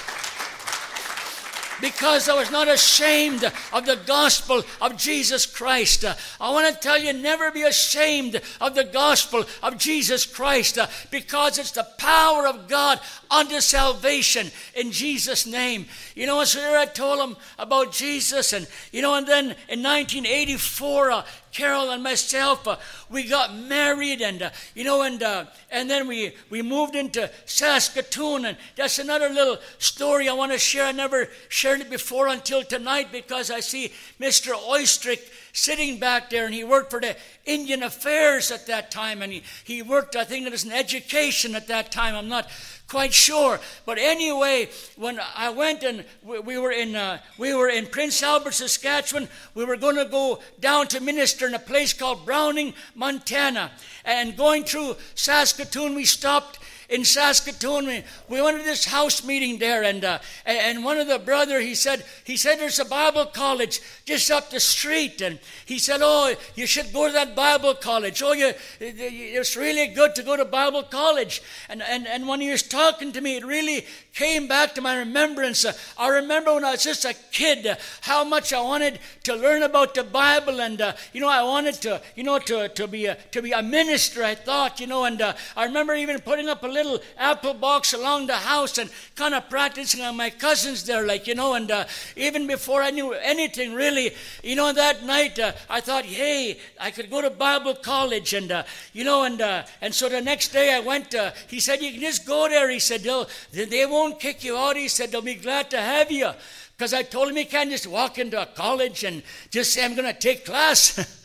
because 1.84 2.30
I 2.30 2.34
was 2.34 2.50
not 2.50 2.66
ashamed 2.66 3.44
of 3.70 3.84
the 3.84 4.00
gospel 4.06 4.62
of 4.80 4.96
Jesus 4.96 5.44
Christ. 5.44 6.02
I 6.40 6.50
want 6.50 6.74
to 6.74 6.80
tell 6.80 6.98
you, 6.98 7.12
never 7.12 7.50
be 7.50 7.60
ashamed 7.60 8.40
of 8.58 8.74
the 8.74 8.84
gospel 8.84 9.44
of 9.62 9.76
Jesus 9.76 10.24
Christ 10.24 10.78
because 11.10 11.58
it's 11.58 11.72
the 11.72 11.86
power 11.98 12.46
of 12.46 12.68
God 12.68 13.00
unto 13.30 13.60
salvation 13.60 14.50
in 14.74 14.92
Jesus' 14.92 15.46
name. 15.46 15.84
You 16.14 16.26
know, 16.26 16.42
so 16.44 16.58
I 16.60 16.86
told 16.86 17.18
him 17.18 17.36
about 17.58 17.92
Jesus, 17.92 18.54
and 18.54 18.66
you 18.90 19.02
know, 19.02 19.16
and 19.16 19.26
then 19.26 19.44
in 19.68 19.82
1984, 19.82 21.10
uh, 21.10 21.24
Carol 21.54 21.90
and 21.90 22.02
myself, 22.02 22.66
uh, 22.66 22.76
we 23.08 23.28
got 23.28 23.56
married, 23.56 24.20
and 24.20 24.42
uh, 24.42 24.50
you 24.74 24.82
know, 24.82 25.02
and 25.02 25.22
uh, 25.22 25.46
and 25.70 25.88
then 25.88 26.08
we 26.08 26.34
we 26.50 26.60
moved 26.62 26.96
into 26.96 27.30
Saskatoon, 27.46 28.44
and 28.44 28.58
that's 28.76 28.98
another 28.98 29.28
little 29.28 29.58
story 29.78 30.28
I 30.28 30.32
want 30.32 30.52
to 30.52 30.58
share. 30.58 30.86
I 30.86 30.92
never 30.92 31.28
shared 31.48 31.80
it 31.80 31.90
before 31.90 32.26
until 32.26 32.64
tonight 32.64 33.12
because 33.12 33.50
I 33.52 33.60
see 33.60 33.92
Mr. 34.20 34.52
Oystrick 34.52 35.20
sitting 35.54 35.98
back 35.98 36.28
there, 36.28 36.44
and 36.44 36.54
he 36.54 36.64
worked 36.64 36.90
for 36.90 37.00
the 37.00 37.16
Indian 37.46 37.84
Affairs 37.84 38.50
at 38.50 38.66
that 38.66 38.90
time, 38.90 39.22
and 39.22 39.32
he, 39.32 39.42
he 39.62 39.82
worked, 39.82 40.16
I 40.16 40.24
think 40.24 40.46
it 40.46 40.52
was 40.52 40.64
in 40.64 40.72
education 40.72 41.54
at 41.54 41.68
that 41.68 41.92
time. 41.92 42.16
I'm 42.16 42.28
not 42.28 42.50
quite 42.88 43.12
sure. 43.12 43.60
But 43.86 43.98
anyway, 43.98 44.68
when 44.96 45.20
I 45.34 45.50
went 45.50 45.82
and 45.82 46.04
we 46.22 46.58
were 46.58 46.72
in 46.72 46.94
uh, 46.96 47.18
we 47.38 47.54
were 47.54 47.68
in 47.68 47.86
Prince 47.86 48.22
Albert, 48.22 48.52
Saskatchewan, 48.52 49.28
we 49.54 49.64
were 49.64 49.76
going 49.76 49.96
to 49.96 50.04
go 50.04 50.40
down 50.60 50.88
to 50.88 51.00
minister 51.00 51.46
in 51.46 51.54
a 51.54 51.58
place 51.58 51.92
called 51.92 52.24
Browning, 52.24 52.74
Montana. 52.94 53.72
And 54.04 54.36
going 54.36 54.64
through 54.64 54.96
Saskatoon, 55.14 55.94
we 55.94 56.04
stopped 56.04 56.58
in 56.88 57.04
Saskatoon. 57.04 57.86
We, 57.86 58.04
we 58.28 58.42
went 58.42 58.58
to 58.58 58.64
this 58.64 58.84
house 58.84 59.24
meeting 59.24 59.58
there, 59.58 59.82
and 59.82 60.04
uh, 60.04 60.18
and 60.46 60.84
one 60.84 60.98
of 60.98 61.08
the 61.08 61.18
brother 61.18 61.60
he 61.60 61.74
said 61.74 62.04
he 62.24 62.36
said 62.36 62.58
there's 62.58 62.78
a 62.78 62.84
Bible 62.84 63.26
college 63.26 63.80
just 64.04 64.30
up 64.30 64.50
the 64.50 64.60
street, 64.60 65.20
and 65.20 65.38
he 65.64 65.78
said, 65.78 66.00
oh, 66.02 66.34
you 66.54 66.66
should 66.66 66.92
go 66.92 67.06
to 67.06 67.12
that 67.12 67.34
Bible 67.34 67.74
college. 67.74 68.22
Oh, 68.22 68.32
you, 68.32 68.52
it's 68.80 69.56
really 69.56 69.88
good 69.88 70.14
to 70.14 70.22
go 70.22 70.36
to 70.36 70.44
Bible 70.44 70.82
college. 70.82 71.42
And 71.68 71.82
and 71.82 72.06
and 72.06 72.28
when 72.28 72.40
he 72.40 72.50
was 72.50 72.62
talking 72.62 73.12
to 73.12 73.20
me, 73.20 73.36
it 73.36 73.44
really 73.44 73.86
came 74.14 74.46
back 74.46 74.74
to 74.74 74.80
my 74.80 74.96
remembrance. 74.98 75.66
I 75.98 76.08
remember 76.08 76.54
when 76.54 76.64
I 76.64 76.72
was 76.72 76.84
just 76.84 77.04
a 77.04 77.14
kid 77.32 77.76
how 78.02 78.24
much 78.24 78.52
I 78.52 78.60
wanted 78.60 79.00
to 79.24 79.34
learn 79.34 79.62
about 79.62 79.94
the 79.94 80.04
Bible, 80.04 80.60
and 80.60 80.80
uh, 80.80 80.92
you 81.12 81.20
know 81.20 81.28
I 81.28 81.42
wanted 81.42 81.74
to 81.82 82.00
you 82.14 82.24
know 82.24 82.38
to 82.40 82.68
to 82.68 82.86
be 82.86 83.06
a, 83.06 83.16
to 83.32 83.42
be 83.42 83.52
a 83.52 83.62
minister. 83.62 84.22
I 84.22 84.34
thought 84.34 84.80
you 84.80 84.86
know, 84.86 85.04
and 85.04 85.20
uh, 85.20 85.34
I 85.56 85.64
remember 85.64 85.94
even 85.94 86.20
putting 86.20 86.48
up 86.48 86.62
a 86.62 86.68
little 86.74 87.00
apple 87.16 87.54
box 87.54 87.92
along 87.92 88.26
the 88.26 88.36
house 88.36 88.78
and 88.78 88.90
kind 89.16 89.34
of 89.34 89.48
practicing 89.50 90.02
on 90.02 90.16
my 90.16 90.30
cousins 90.30 90.84
there, 90.84 91.06
like 91.06 91.26
you 91.26 91.34
know, 91.34 91.54
and 91.54 91.70
uh, 91.70 91.84
even 92.16 92.46
before 92.46 92.82
I 92.82 92.90
knew 92.90 93.12
anything 93.12 93.74
really, 93.74 94.14
you 94.42 94.56
know, 94.56 94.72
that 94.72 95.04
night 95.04 95.38
uh, 95.38 95.52
I 95.68 95.80
thought, 95.80 96.04
hey, 96.04 96.58
I 96.80 96.90
could 96.90 97.10
go 97.10 97.20
to 97.20 97.30
Bible 97.30 97.74
college, 97.74 98.32
and 98.32 98.64
you 98.92 99.04
know, 99.04 99.24
and 99.24 99.40
and 99.80 99.94
so 99.94 100.08
the 100.08 100.20
next 100.20 100.48
day 100.48 100.72
I 100.72 100.80
went. 100.80 101.14
he 101.48 101.60
said, 101.60 101.82
you 101.82 101.90
can 101.92 102.00
just 102.00 102.26
go 102.26 102.48
there. 102.48 102.70
He 102.70 102.78
said, 102.78 103.00
they'll 103.00 103.28
they 103.52 103.86
won't 103.86 104.04
won't 104.04 104.20
kick 104.20 104.44
you 104.44 104.56
out. 104.56 104.76
He 104.76 104.88
said, 104.88 105.10
they'll 105.10 105.22
be 105.22 105.34
glad 105.34 105.70
to 105.70 105.80
have 105.80 106.10
you. 106.12 106.30
Because 106.76 106.92
I 106.92 107.02
told 107.02 107.28
him 107.28 107.36
he 107.36 107.44
can't 107.44 107.70
just 107.70 107.86
walk 107.86 108.18
into 108.18 108.40
a 108.40 108.46
college 108.46 109.04
and 109.04 109.22
just 109.50 109.72
say, 109.72 109.84
I'm 109.84 109.94
going 109.94 110.12
to 110.12 110.18
take 110.18 110.44
class. 110.44 111.20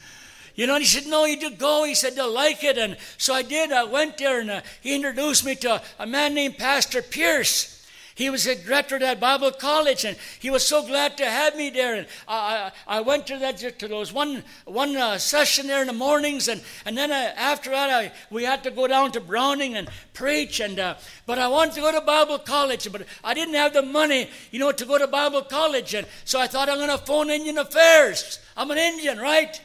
You 0.55 0.67
know, 0.67 0.75
and 0.75 0.83
he 0.83 0.87
said, 0.87 1.07
No, 1.07 1.25
you 1.25 1.39
do 1.39 1.51
go. 1.51 1.83
He 1.83 1.95
said, 1.95 2.15
They'll 2.15 2.31
like 2.31 2.63
it. 2.63 2.77
And 2.77 2.97
so 3.17 3.33
I 3.33 3.41
did. 3.41 3.71
I 3.71 3.83
went 3.83 4.17
there 4.17 4.39
and 4.39 4.49
uh, 4.49 4.61
he 4.81 4.95
introduced 4.95 5.45
me 5.45 5.55
to 5.55 5.81
a 5.97 6.05
man 6.05 6.33
named 6.33 6.57
Pastor 6.57 7.01
Pierce. 7.01 7.79
He 8.19 8.29
was 8.29 8.45
a 8.47 8.53
director 8.53 8.95
at 8.95 9.01
that 9.01 9.21
Bible 9.21 9.49
college, 9.49 10.03
and 10.03 10.17
he 10.39 10.49
was 10.49 10.67
so 10.67 10.85
glad 10.85 11.15
to 11.19 11.25
have 11.25 11.55
me 11.55 11.69
there. 11.69 11.95
And 11.95 12.05
I, 12.27 12.71
I, 12.85 12.97
I 12.97 12.99
went 12.99 13.25
to 13.27 13.37
that 13.37 13.59
to 13.79 13.87
those 13.87 14.11
one 14.11 14.43
one 14.65 14.97
uh, 14.97 15.17
session 15.17 15.67
there 15.67 15.79
in 15.79 15.87
the 15.87 15.93
mornings, 15.93 16.49
and 16.49 16.61
and 16.85 16.97
then 16.97 17.13
uh, 17.13 17.31
after 17.37 17.69
that, 17.69 17.89
I, 17.89 18.11
we 18.29 18.43
had 18.43 18.61
to 18.65 18.71
go 18.71 18.87
down 18.87 19.13
to 19.13 19.21
Browning 19.21 19.75
and 19.75 19.87
preach. 20.13 20.59
And 20.59 20.77
uh, 20.79 20.95
but 21.25 21.39
I 21.39 21.47
wanted 21.47 21.75
to 21.75 21.79
go 21.79 21.93
to 21.93 22.01
Bible 22.01 22.39
college, 22.39 22.91
but 22.91 23.05
I 23.23 23.33
didn't 23.33 23.55
have 23.55 23.71
the 23.71 23.83
money, 23.83 24.29
you 24.51 24.59
know, 24.59 24.73
to 24.73 24.83
go 24.83 24.97
to 24.97 25.07
Bible 25.07 25.43
college, 25.43 25.93
and 25.93 26.05
so 26.25 26.41
I 26.41 26.47
thought 26.47 26.67
I'm 26.67 26.75
going 26.75 26.89
to 26.89 26.97
phone 26.97 27.29
Indian 27.29 27.57
Affairs. 27.57 28.39
I'm 28.57 28.69
an 28.69 28.77
Indian, 28.77 29.17
right? 29.17 29.61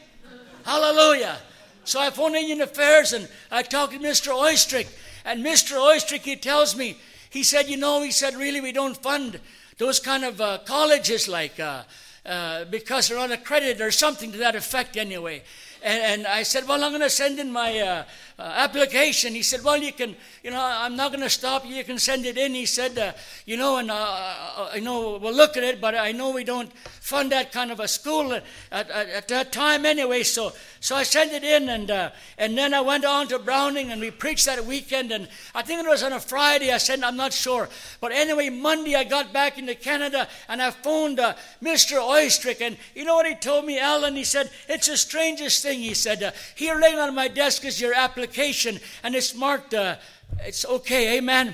Hallelujah. 0.65 1.37
So 1.83 2.01
I 2.01 2.09
phone 2.09 2.35
Indian 2.35 2.61
Affairs, 2.61 3.13
and 3.13 3.29
I 3.51 3.61
talk 3.61 3.91
to 3.91 3.99
Mr. 3.99 4.33
Oystrick, 4.33 4.87
and 5.23 5.45
Mr. 5.45 5.77
Oystrick 5.77 6.21
he 6.21 6.35
tells 6.35 6.75
me 6.75 6.97
he 7.29 7.43
said, 7.43 7.69
You 7.69 7.77
know, 7.77 8.01
he 8.01 8.09
said, 8.09 8.33
really, 8.33 8.61
we 8.61 8.71
don't 8.71 8.97
fund 8.97 9.39
those 9.77 9.99
kind 9.99 10.25
of 10.25 10.41
uh, 10.41 10.57
colleges 10.65 11.27
like 11.27 11.59
uh, 11.59 11.83
uh, 12.25 12.65
because 12.65 13.07
they're 13.07 13.19
unaccredited 13.19 13.79
or 13.79 13.91
something 13.91 14.31
to 14.31 14.39
that 14.39 14.55
effect 14.55 14.97
anyway. 14.97 15.43
And, 15.83 16.01
and 16.01 16.27
I 16.27 16.41
said, 16.41 16.67
Well, 16.67 16.83
I'm 16.83 16.89
going 16.89 17.01
to 17.01 17.11
send 17.11 17.39
in 17.39 17.51
my 17.51 18.03
uh, 18.37 18.41
uh, 18.45 18.51
application. 18.57 19.33
He 19.33 19.43
said, 19.43 19.63
Well, 19.63 19.77
you 19.77 19.93
can, 19.93 20.15
you 20.43 20.51
know, 20.51 20.61
I'm 20.61 20.95
not 20.95 21.11
going 21.11 21.23
to 21.23 21.29
stop 21.29 21.65
you. 21.65 21.75
You 21.75 21.83
can 21.83 21.97
send 21.97 22.25
it 22.25 22.37
in. 22.37 22.53
He 22.53 22.65
said, 22.65 22.97
uh, 22.97 23.13
You 23.45 23.55
know, 23.55 23.77
and 23.77 23.89
uh, 23.89 24.69
I 24.73 24.79
know 24.81 25.17
we'll 25.17 25.33
look 25.33 25.55
at 25.55 25.63
it, 25.63 25.79
but 25.79 25.95
I 25.95 26.11
know 26.11 26.31
we 26.31 26.43
don't 26.43 26.71
fund 26.77 27.31
that 27.31 27.51
kind 27.51 27.71
of 27.71 27.79
a 27.79 27.87
school 27.87 28.33
at, 28.33 28.43
at, 28.71 28.89
at 28.89 29.27
that 29.29 29.51
time 29.53 29.85
anyway. 29.85 30.23
So, 30.23 30.51
so 30.81 30.95
I 30.95 31.03
sent 31.03 31.31
it 31.31 31.43
in, 31.43 31.69
and, 31.69 31.89
uh, 31.89 32.09
and 32.37 32.57
then 32.57 32.73
I 32.73 32.81
went 32.81 33.05
on 33.05 33.27
to 33.29 33.39
Browning, 33.39 33.91
and 33.91 34.01
we 34.01 34.11
preached 34.11 34.45
that 34.47 34.65
weekend. 34.65 35.11
And 35.11 35.29
I 35.53 35.61
think 35.61 35.83
it 35.83 35.89
was 35.89 36.03
on 36.03 36.13
a 36.13 36.19
Friday. 36.19 36.71
I 36.73 36.77
said, 36.77 37.01
I'm 37.03 37.17
not 37.17 37.31
sure. 37.31 37.69
But 38.01 38.11
anyway, 38.11 38.49
Monday 38.49 38.95
I 38.95 39.05
got 39.05 39.31
back 39.31 39.57
into 39.57 39.75
Canada, 39.75 40.27
and 40.49 40.61
I 40.61 40.71
phoned 40.71 41.19
uh, 41.19 41.35
Mr. 41.63 41.99
Oystrick. 41.99 42.59
And 42.61 42.77
you 42.95 43.05
know 43.05 43.15
what 43.15 43.27
he 43.27 43.35
told 43.35 43.65
me, 43.65 43.79
Alan? 43.79 44.15
He 44.15 44.25
said, 44.25 44.49
It's 44.67 44.87
the 44.87 44.97
strangest 44.97 45.63
thing. 45.63 45.79
He 45.79 45.93
said, 45.93 46.33
Here 46.55 46.75
laying 46.79 46.99
on 46.99 47.15
my 47.15 47.29
desk 47.29 47.63
is 47.63 47.79
your 47.79 47.93
application 47.93 48.24
application 48.25 48.79
and 49.03 49.13
it's 49.13 49.35
marked, 49.35 49.73
uh, 49.73 49.95
it's 50.39 50.65
okay, 50.65 51.17
amen. 51.17 51.53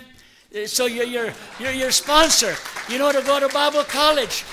So 0.66 0.86
you're, 0.86 1.06
you're, 1.06 1.34
you're 1.60 1.72
your 1.72 1.92
sponsor, 1.92 2.56
you 2.90 2.98
know, 2.98 3.12
to 3.12 3.22
go 3.22 3.40
to 3.40 3.50
Bible 3.50 3.84
college. 3.84 4.44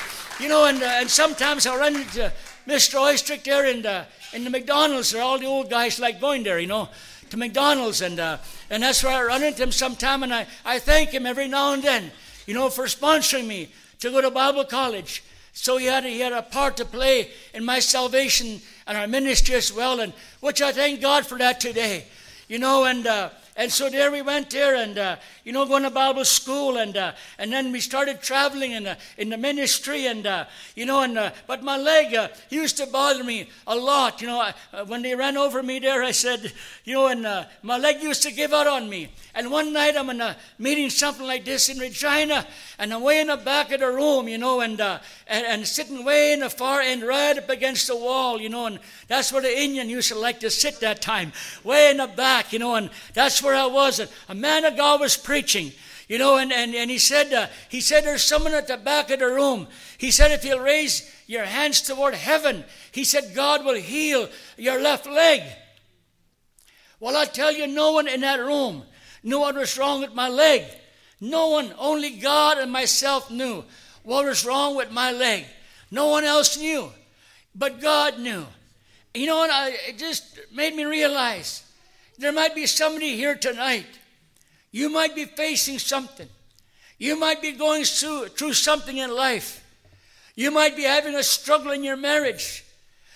You 0.40 0.48
know, 0.48 0.66
and, 0.66 0.83
uh, 0.83 1.00
and 1.00 1.11
sometimes 1.11 1.66
I 1.66 1.76
run 1.76 1.96
into 1.96 2.33
Mr. 2.66 2.98
Oystrick 3.00 3.42
there 3.44 3.66
in 3.66 3.83
the, 3.83 4.07
in 4.33 4.44
the 4.44 4.50
McDonald's, 4.50 5.14
or 5.14 5.20
all 5.20 5.38
the 5.38 5.46
old 5.46 5.70
guys 5.70 5.98
like 5.98 6.20
going 6.20 6.44
there, 6.44 6.59
you 6.61 6.68
know, 6.68 6.88
to 7.31 7.37
McDonald's. 7.37 8.02
And, 8.02 8.20
uh, 8.20 8.38
and 8.70 8.83
that's 8.83 9.02
where 9.02 9.12
I 9.12 9.24
run 9.24 9.42
into 9.42 9.62
him 9.62 9.72
sometime, 9.72 10.22
and 10.22 10.33
I, 10.33 10.46
I 10.64 10.78
thank 10.78 11.11
him 11.11 11.26
every 11.26 11.48
now 11.48 11.72
and 11.72 11.83
then, 11.83 12.11
you 12.46 12.54
know, 12.54 12.68
for 12.68 12.85
sponsoring 12.85 13.46
me 13.46 13.70
to 14.00 14.11
go 14.11 14.20
to 14.20 14.31
Bible 14.31 14.64
college. 14.64 15.24
So 15.61 15.77
he 15.77 15.87
had, 15.87 16.05
a, 16.05 16.09
he 16.09 16.21
had 16.21 16.33
a 16.33 16.40
part 16.40 16.77
to 16.77 16.85
play 16.85 17.31
in 17.53 17.64
my 17.64 17.81
salvation 17.81 18.61
and 18.87 18.97
our 18.97 19.09
ministry 19.09 19.57
as 19.57 19.73
well, 19.73 19.99
and 19.99 20.12
which 20.38 20.62
I 20.62 20.71
thank 20.71 21.01
God 21.01 21.27
for 21.27 21.37
that 21.38 21.59
today. 21.59 22.07
You 22.47 22.61
know, 22.61 22.85
and 22.85 23.05
uh, 23.05 23.31
and 23.59 23.73
so 23.73 23.90
there 23.90 24.12
we 24.12 24.23
went 24.23 24.51
there, 24.51 24.77
and 24.77 24.97
uh, 24.97 25.16
you 25.44 25.53
know, 25.53 25.66
going 25.66 25.83
to 25.83 25.90
Bible 25.90 26.25
school, 26.25 26.79
and 26.79 26.97
uh, 26.97 27.12
and 27.38 27.53
then 27.53 27.73
we 27.73 27.81
started 27.81 28.23
traveling 28.23 28.71
in 28.71 28.85
the 28.85 28.97
in 29.18 29.31
the 29.31 29.37
ministry, 29.37 30.07
and 30.07 30.25
uh, 30.27 30.44
you 30.77 30.87
know, 30.87 31.03
and 31.03 31.18
uh, 31.18 31.33
but 31.49 31.64
my 31.64 31.77
leg 31.77 32.14
uh, 32.14 32.29
used 32.51 32.77
to 32.77 32.87
bother 32.87 33.25
me 33.25 33.51
a 33.66 33.75
lot. 33.75 34.23
You 34.23 34.29
know, 34.29 34.40
I, 34.40 34.55
uh, 34.73 34.85
when 34.85 35.03
they 35.03 35.16
ran 35.16 35.37
over 35.37 35.61
me 35.61 35.81
there, 35.81 36.05
I 36.05 36.12
said, 36.12 36.53
you 36.85 36.94
know, 36.94 37.09
and 37.09 37.47
my 37.62 37.79
leg 37.79 38.01
used 38.01 38.23
to 38.23 38.31
give 38.31 38.53
out 38.53 38.68
on 38.68 38.88
me. 38.88 39.11
And 39.38 39.53
one 39.53 39.73
night 39.73 39.97
I'm 39.97 40.11
in 40.11 40.21
a 40.21 40.37
meeting, 40.59 40.90
something 40.90 41.25
like 41.25 41.44
this 41.44 41.68
in 41.68 41.79
Regina, 41.79 42.44
and 42.77 42.92
I'm 42.92 43.03
way 43.03 43.21
in 43.21 43.29
the 43.29 43.37
back 43.37 43.71
of 43.71 43.79
the 43.79 43.87
room, 43.87 44.27
you 44.27 44.37
know, 44.37 44.62
and, 44.62 44.81
uh, 44.81 44.99
and, 45.29 45.47
and 45.47 45.64
sitting 45.64 46.05
way 46.05 46.33
in 46.33 46.40
the 46.40 46.51
far 46.51 46.81
end, 46.81 47.05
right 47.05 47.38
up 47.38 47.49
against 47.49 47.87
the 47.87 47.97
wall, 47.97 48.40
you 48.40 48.49
know, 48.49 48.66
and 48.66 48.81
that's 49.07 49.33
where 49.33 49.40
the 49.40 49.57
Indian 49.57 49.88
used 49.88 50.09
to 50.09 50.18
like 50.18 50.40
to 50.40 50.51
sit 50.51 50.81
that 50.81 51.01
time, 51.01 51.33
way 51.62 51.88
in 51.90 51.99
the 51.99 52.09
back, 52.09 52.53
you 52.53 52.59
know, 52.59 52.75
and 52.75 52.90
that's 53.14 53.40
where 53.40 53.47
I 53.54 53.66
was. 53.66 53.98
And 53.98 54.11
a 54.28 54.34
man 54.34 54.64
of 54.64 54.76
God 54.76 55.00
was 55.00 55.16
preaching. 55.16 55.72
You 56.08 56.16
know, 56.18 56.38
and, 56.38 56.50
and, 56.52 56.74
and 56.74 56.90
he 56.90 56.98
said 56.98 57.32
uh, 57.34 57.48
he 57.68 57.82
said 57.82 58.04
there's 58.04 58.22
someone 58.22 58.54
at 58.54 58.66
the 58.66 58.78
back 58.78 59.11
of 59.11 59.18
the 59.18 59.26
room. 59.26 59.68
He 59.98 60.11
said 60.11 60.32
if 60.32 60.42
you'll 60.42 60.61
raise 60.61 61.11
your 61.26 61.44
hands 61.44 61.82
toward 61.82 62.14
heaven, 62.14 62.64
he 62.92 63.04
said 63.04 63.34
God 63.34 63.64
will 63.64 63.74
heal 63.74 64.28
your 64.56 64.80
left 64.80 65.06
leg. 65.06 65.42
Well, 66.98 67.16
I 67.16 67.26
tell 67.26 67.52
you, 67.52 67.66
no 67.66 67.92
one 67.92 68.08
in 68.08 68.22
that 68.22 68.40
room 68.40 68.84
knew 69.22 69.40
what 69.40 69.54
was 69.54 69.76
wrong 69.76 70.00
with 70.00 70.14
my 70.14 70.28
leg. 70.28 70.64
No 71.20 71.48
one, 71.48 71.72
only 71.78 72.16
God 72.16 72.58
and 72.58 72.72
myself 72.72 73.30
knew 73.30 73.64
what 74.02 74.24
was 74.24 74.46
wrong 74.46 74.76
with 74.76 74.90
my 74.90 75.12
leg. 75.12 75.44
No 75.90 76.06
one 76.06 76.24
else 76.24 76.56
knew, 76.56 76.90
but 77.54 77.80
God 77.80 78.18
knew. 78.18 78.46
You 79.14 79.26
know 79.26 79.37
what? 79.37 79.50
I, 79.50 79.70
it 79.88 79.98
just 79.98 80.38
made 80.52 80.74
me 80.74 80.84
realize 80.84 81.64
there 82.18 82.33
might 82.33 82.54
be 82.54 82.66
somebody 82.66 83.16
here 83.16 83.37
tonight. 83.37 83.87
You 84.70 84.90
might 84.90 85.14
be 85.14 85.24
facing 85.24 85.78
something. 85.78 86.28
You 86.98 87.18
might 87.18 87.40
be 87.40 87.52
going 87.52 87.85
through, 87.85 88.28
through 88.28 88.54
something 88.54 88.96
in 88.96 89.14
life. 89.14 89.64
You 90.35 90.50
might 90.50 90.76
be 90.76 90.83
having 90.83 91.14
a 91.14 91.22
struggle 91.22 91.70
in 91.70 91.85
your 91.85 91.96
marriage. 91.96 92.64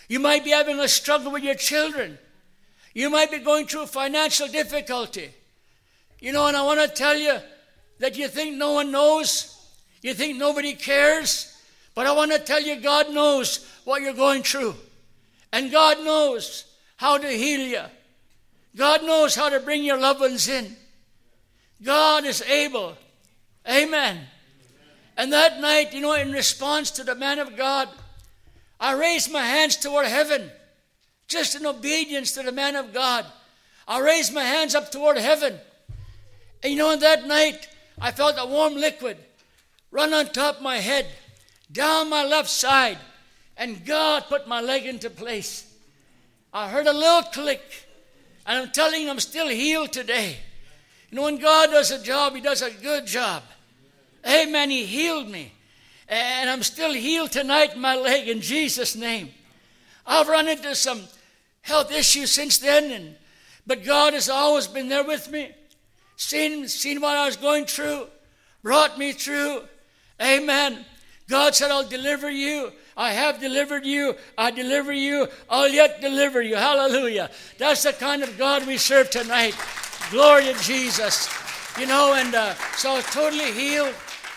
You 0.08 0.20
might 0.20 0.44
be 0.44 0.50
having 0.50 0.78
a 0.78 0.88
struggle 0.88 1.32
with 1.32 1.42
your 1.42 1.54
children. 1.54 2.18
You 2.94 3.10
might 3.10 3.30
be 3.30 3.38
going 3.38 3.66
through 3.66 3.86
financial 3.86 4.46
difficulty. 4.46 5.30
You 6.20 6.32
know, 6.32 6.46
and 6.46 6.56
I 6.56 6.62
want 6.62 6.80
to 6.80 6.88
tell 6.88 7.16
you 7.16 7.38
that 7.98 8.16
you 8.16 8.28
think 8.28 8.56
no 8.56 8.72
one 8.72 8.92
knows, 8.92 9.56
you 10.02 10.14
think 10.14 10.38
nobody 10.38 10.74
cares, 10.74 11.56
but 11.94 12.06
I 12.06 12.12
want 12.12 12.32
to 12.32 12.38
tell 12.38 12.60
you 12.60 12.76
God 12.76 13.12
knows 13.12 13.68
what 13.84 14.02
you're 14.02 14.14
going 14.14 14.42
through. 14.42 14.74
And 15.52 15.70
God 15.70 15.98
knows 16.04 16.64
how 16.96 17.18
to 17.18 17.28
heal 17.28 17.60
you. 17.60 17.82
God 18.74 19.04
knows 19.04 19.34
how 19.34 19.48
to 19.48 19.60
bring 19.60 19.84
your 19.84 19.98
loved 19.98 20.20
ones 20.20 20.48
in. 20.48 20.76
God 21.82 22.24
is 22.24 22.42
able. 22.42 22.96
Amen. 23.68 24.20
And 25.16 25.32
that 25.32 25.60
night, 25.60 25.92
you 25.92 26.00
know, 26.00 26.14
in 26.14 26.32
response 26.32 26.90
to 26.92 27.04
the 27.04 27.14
man 27.14 27.38
of 27.38 27.56
God, 27.56 27.88
I 28.80 28.94
raised 28.94 29.30
my 29.30 29.42
hands 29.42 29.76
toward 29.76 30.06
heaven, 30.06 30.50
just 31.28 31.54
in 31.54 31.66
obedience 31.66 32.32
to 32.32 32.42
the 32.42 32.52
man 32.52 32.76
of 32.76 32.92
God. 32.92 33.26
I 33.86 34.00
raised 34.00 34.32
my 34.32 34.44
hands 34.44 34.74
up 34.74 34.90
toward 34.90 35.18
heaven. 35.18 35.58
And 36.62 36.72
you 36.72 36.78
know, 36.78 36.90
on 36.90 37.00
that 37.00 37.26
night, 37.26 37.68
I 38.00 38.10
felt 38.10 38.36
a 38.38 38.46
warm 38.46 38.74
liquid 38.74 39.18
run 39.92 40.14
on 40.14 40.26
top 40.26 40.56
of 40.56 40.62
my 40.62 40.78
head, 40.78 41.06
down 41.70 42.10
my 42.10 42.24
left 42.24 42.48
side, 42.48 42.98
and 43.56 43.84
God 43.84 44.24
put 44.28 44.48
my 44.48 44.60
leg 44.60 44.86
into 44.86 45.10
place. 45.10 45.70
I 46.52 46.68
heard 46.68 46.86
a 46.86 46.92
little 46.92 47.22
click, 47.22 47.86
and 48.46 48.58
I'm 48.58 48.70
telling 48.70 49.02
you, 49.02 49.10
I'm 49.10 49.20
still 49.20 49.48
healed 49.48 49.92
today. 49.92 50.36
You 51.10 51.16
know, 51.16 51.24
when 51.24 51.38
God 51.38 51.70
does 51.70 51.90
a 51.90 52.02
job, 52.02 52.34
He 52.34 52.40
does 52.40 52.62
a 52.62 52.70
good 52.70 53.06
job. 53.06 53.42
Amen. 54.26 54.70
He 54.70 54.84
healed 54.84 55.28
me. 55.28 55.52
And 56.08 56.50
I'm 56.50 56.62
still 56.62 56.92
healed 56.92 57.32
tonight 57.32 57.74
in 57.74 57.80
my 57.80 57.96
leg 57.96 58.28
in 58.28 58.40
Jesus' 58.40 58.96
name. 58.96 59.30
I've 60.06 60.28
run 60.28 60.48
into 60.48 60.74
some 60.74 61.02
health 61.62 61.92
issues 61.92 62.30
since 62.30 62.58
then, 62.58 62.90
and, 62.90 63.16
but 63.66 63.84
God 63.84 64.14
has 64.14 64.28
always 64.28 64.66
been 64.66 64.88
there 64.88 65.04
with 65.04 65.30
me, 65.30 65.52
seen, 66.16 66.66
seen 66.68 67.00
what 67.00 67.16
I 67.16 67.26
was 67.26 67.36
going 67.36 67.66
through, 67.66 68.08
brought 68.62 68.98
me 68.98 69.12
through. 69.12 69.62
Amen. 70.20 70.84
God 71.28 71.54
said, 71.54 71.70
I'll 71.70 71.88
deliver 71.88 72.30
you. 72.30 72.72
I 72.96 73.12
have 73.12 73.40
delivered 73.40 73.86
you. 73.86 74.14
I 74.36 74.50
deliver 74.50 74.92
you. 74.92 75.28
I'll 75.48 75.68
yet 75.68 76.00
deliver 76.00 76.42
you. 76.42 76.56
Hallelujah. 76.56 77.30
That's 77.58 77.84
the 77.84 77.92
kind 77.92 78.22
of 78.22 78.36
God 78.36 78.66
we 78.66 78.76
serve 78.76 79.10
tonight. 79.10 79.56
Glory 80.10 80.44
to 80.44 80.54
Jesus. 80.62 81.28
You 81.78 81.86
know, 81.86 82.14
and 82.14 82.34
uh, 82.34 82.54
so 82.76 83.00
totally 83.00 83.52
healed. 83.52 83.94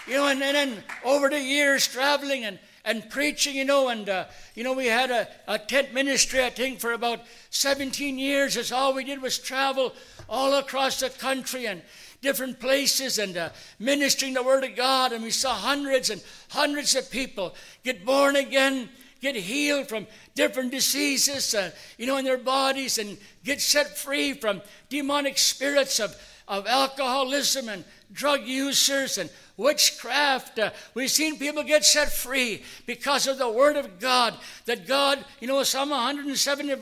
You 0.07 0.15
know, 0.15 0.27
and, 0.27 0.41
and 0.41 0.55
then 0.55 0.83
over 1.03 1.29
the 1.29 1.41
years 1.41 1.88
traveling 1.88 2.45
and, 2.45 2.59
and 2.86 3.09
preaching, 3.09 3.55
you 3.55 3.65
know, 3.65 3.89
and, 3.89 4.07
uh, 4.07 4.25
you 4.53 4.63
know, 4.63 4.73
we 4.73 4.86
had 4.86 5.09
a, 5.09 5.27
a 5.47 5.57
tent 5.57 5.93
ministry, 5.93 6.43
I 6.43 6.51
think, 6.51 6.79
for 6.79 6.93
about 6.93 7.21
17 7.49 8.17
years. 8.19 8.53
That's 8.53 8.71
all 8.71 8.93
we 8.93 9.03
did 9.03 9.21
was 9.21 9.39
travel 9.39 9.93
all 10.29 10.53
across 10.55 10.99
the 10.99 11.09
country 11.09 11.65
and 11.65 11.81
different 12.26 12.59
places 12.59 13.19
and 13.19 13.38
uh, 13.38 13.49
ministering 13.80 14.34
the 14.34 14.43
Word 14.43 14.65
of 14.65 14.76
God. 14.76 15.13
And 15.13 15.23
we 15.23 15.32
saw 15.32 15.53
hundreds 15.53 16.09
and 16.09 16.21
hundreds 16.49 16.95
of 16.95 17.09
people 17.09 17.55
get 17.84 18.03
born 18.03 18.36
again, 18.36 18.89
get 19.21 19.36
healed 19.36 19.88
from 19.88 20.07
different 20.34 20.71
diseases, 20.71 21.55
uh, 21.55 21.71
you 21.97 22.05
know, 22.05 22.17
in 22.17 22.26
their 22.26 22.38
bodies, 22.38 22.97
and 22.97 23.17
get 23.43 23.61
set 23.61 23.97
free 23.97 24.34
from 24.34 24.61
demonic 24.89 25.38
spirits 25.38 25.99
of, 26.01 26.13
of 26.47 26.67
alcoholism 26.67 27.69
and 27.69 27.83
drug 28.11 28.45
users 28.45 29.17
and 29.17 29.29
witchcraft. 29.57 30.59
Uh, 30.59 30.71
we've 30.93 31.09
seen 31.09 31.37
people 31.37 31.63
get 31.63 31.83
set 31.83 32.11
free 32.11 32.63
because 32.85 33.27
of 33.27 33.37
the 33.37 33.49
Word 33.49 33.77
of 33.77 33.99
God. 33.99 34.35
That 34.65 34.87
God, 34.87 35.23
you 35.39 35.47
know, 35.47 35.61
Psalm 35.63 35.89
107, 35.89 36.79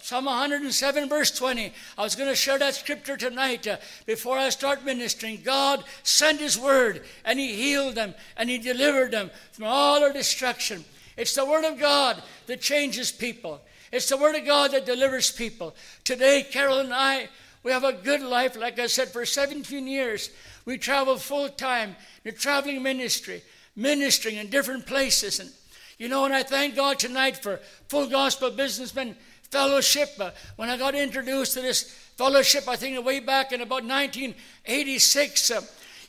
Psalm 0.00 0.24
107 0.24 1.08
verse 1.08 1.30
20. 1.30 1.72
I 1.98 2.02
was 2.02 2.14
going 2.14 2.28
to 2.28 2.36
share 2.36 2.58
that 2.58 2.74
scripture 2.74 3.16
tonight 3.16 3.66
uh, 3.66 3.76
before 4.06 4.38
I 4.38 4.48
start 4.50 4.84
ministering. 4.84 5.40
God 5.42 5.84
sent 6.02 6.40
His 6.40 6.58
Word 6.58 7.04
and 7.24 7.38
He 7.38 7.54
healed 7.54 7.94
them 7.94 8.14
and 8.36 8.48
He 8.48 8.58
delivered 8.58 9.10
them 9.10 9.30
from 9.52 9.64
all 9.66 10.00
their 10.00 10.12
destruction. 10.12 10.84
It's 11.16 11.34
the 11.34 11.46
Word 11.46 11.64
of 11.64 11.78
God 11.78 12.22
that 12.46 12.60
changes 12.60 13.10
people. 13.10 13.60
It's 13.92 14.08
the 14.08 14.16
Word 14.16 14.34
of 14.34 14.44
God 14.44 14.72
that 14.72 14.84
delivers 14.84 15.30
people. 15.30 15.74
Today, 16.04 16.44
Carol 16.50 16.80
and 16.80 16.92
I, 16.92 17.28
we 17.66 17.72
have 17.72 17.82
a 17.82 17.92
good 17.92 18.22
life, 18.22 18.56
like 18.56 18.78
I 18.78 18.86
said, 18.86 19.08
for 19.08 19.26
17 19.26 19.88
years. 19.88 20.30
We 20.66 20.78
travel 20.78 21.16
full 21.16 21.48
time 21.48 21.96
in 22.24 22.36
traveling 22.36 22.80
ministry, 22.80 23.42
ministering 23.74 24.36
in 24.36 24.50
different 24.50 24.86
places. 24.86 25.40
And, 25.40 25.50
you 25.98 26.08
know, 26.08 26.26
and 26.26 26.32
I 26.32 26.44
thank 26.44 26.76
God 26.76 27.00
tonight 27.00 27.42
for 27.42 27.58
Full 27.88 28.06
Gospel 28.06 28.52
Businessmen 28.52 29.16
Fellowship. 29.50 30.10
Uh, 30.20 30.30
when 30.54 30.70
I 30.70 30.76
got 30.76 30.94
introduced 30.94 31.54
to 31.54 31.60
this 31.60 31.90
fellowship, 32.16 32.68
I 32.68 32.76
think 32.76 33.04
way 33.04 33.18
back 33.18 33.50
in 33.50 33.60
about 33.60 33.82
1986, 33.82 35.50
uh, 35.50 35.62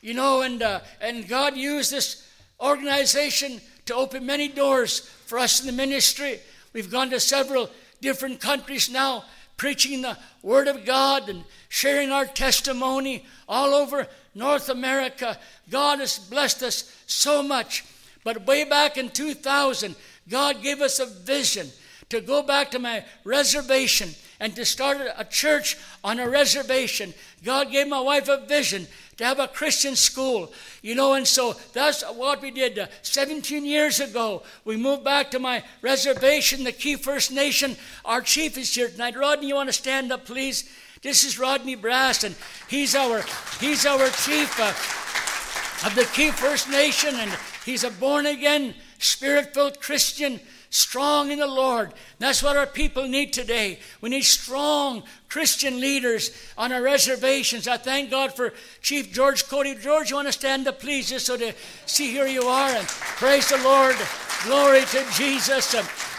you 0.03 0.13
know, 0.13 0.43
and, 0.43 0.61
uh, 0.61 0.81
and 1.01 1.27
God 1.27 1.57
used 1.57 1.91
this 1.91 2.29
organization 2.61 3.61
to 3.87 3.95
open 3.95 4.27
many 4.27 4.47
doors 4.47 4.99
for 5.25 5.39
us 5.39 5.59
in 5.59 5.65
the 5.65 5.73
ministry. 5.73 6.39
We've 6.73 6.91
gone 6.91 7.09
to 7.09 7.19
several 7.19 7.71
different 7.99 8.39
countries 8.39 8.91
now, 8.91 9.23
preaching 9.57 10.01
the 10.01 10.17
Word 10.41 10.67
of 10.67 10.85
God 10.85 11.29
and 11.29 11.43
sharing 11.67 12.11
our 12.11 12.25
testimony 12.25 13.25
all 13.49 13.73
over 13.73 14.07
North 14.33 14.69
America. 14.69 15.37
God 15.69 15.99
has 15.99 16.19
blessed 16.19 16.63
us 16.63 16.95
so 17.07 17.43
much. 17.43 17.83
But 18.23 18.45
way 18.45 18.63
back 18.63 18.97
in 18.97 19.09
2000, 19.09 19.95
God 20.29 20.61
gave 20.61 20.81
us 20.81 20.99
a 20.99 21.05
vision 21.05 21.69
to 22.09 22.21
go 22.21 22.41
back 22.43 22.71
to 22.71 22.79
my 22.79 23.03
reservation 23.23 24.09
and 24.39 24.55
to 24.55 24.65
start 24.65 24.97
a 25.17 25.25
church 25.25 25.77
on 26.03 26.19
a 26.19 26.29
reservation. 26.29 27.13
God 27.43 27.71
gave 27.71 27.87
my 27.87 27.99
wife 27.99 28.29
a 28.29 28.45
vision 28.45 28.87
to 29.17 29.25
have 29.25 29.39
a 29.39 29.47
Christian 29.47 29.95
school. 29.95 30.51
You 30.81 30.95
know, 30.95 31.13
and 31.13 31.27
so 31.27 31.55
that's 31.73 32.03
what 32.03 32.41
we 32.41 32.51
did. 32.51 32.79
Uh, 32.79 32.87
17 33.01 33.65
years 33.65 33.99
ago, 33.99 34.43
we 34.63 34.77
moved 34.77 35.03
back 35.03 35.31
to 35.31 35.39
my 35.39 35.63
reservation, 35.81 36.63
the 36.63 36.71
Key 36.71 36.95
First 36.95 37.31
Nation. 37.31 37.75
Our 38.05 38.21
chief 38.21 38.57
is 38.57 38.73
here 38.73 38.89
tonight. 38.89 39.17
Rodney, 39.17 39.47
you 39.47 39.55
want 39.55 39.69
to 39.69 39.73
stand 39.73 40.11
up, 40.11 40.25
please? 40.25 40.69
This 41.01 41.23
is 41.23 41.37
Rodney 41.37 41.75
Brass, 41.75 42.23
and 42.23 42.35
he's 42.67 42.95
our 42.95 43.23
he's 43.59 43.85
our 43.85 44.09
chief 44.09 44.59
uh, 44.59 45.87
of 45.87 45.93
the 45.95 46.05
Key 46.13 46.31
First 46.31 46.69
Nation, 46.69 47.13
and 47.15 47.31
he's 47.65 47.83
a 47.83 47.91
born 47.91 48.25
again, 48.25 48.73
spirit 48.97 49.53
filled 49.53 49.79
Christian 49.79 50.39
strong 50.69 51.31
in 51.31 51.39
the 51.39 51.47
Lord. 51.47 51.93
That's 52.19 52.43
what 52.43 52.57
our 52.57 52.65
people 52.65 53.07
need 53.07 53.31
today. 53.31 53.79
We 54.01 54.09
need 54.09 54.23
strong 54.23 55.03
Christian 55.29 55.79
leaders 55.81 56.31
on 56.57 56.71
our 56.71 56.81
reservations. 56.81 57.67
I 57.67 57.77
thank 57.77 58.09
God 58.11 58.33
for 58.33 58.53
Chief 58.81 59.11
George 59.11 59.47
Cody. 59.47 59.75
George, 59.75 60.09
you 60.09 60.15
want 60.15 60.27
to 60.27 60.31
stand 60.31 60.67
up, 60.67 60.79
please, 60.79 61.09
just 61.09 61.25
so 61.25 61.37
to 61.37 61.53
see 61.85 62.11
here 62.11 62.27
you 62.27 62.43
are 62.43 62.69
and 62.69 62.87
praise 62.87 63.49
the 63.49 63.57
Lord. 63.57 63.95
Glory 64.43 64.81
to 64.81 65.05
Jesus. 65.13 65.73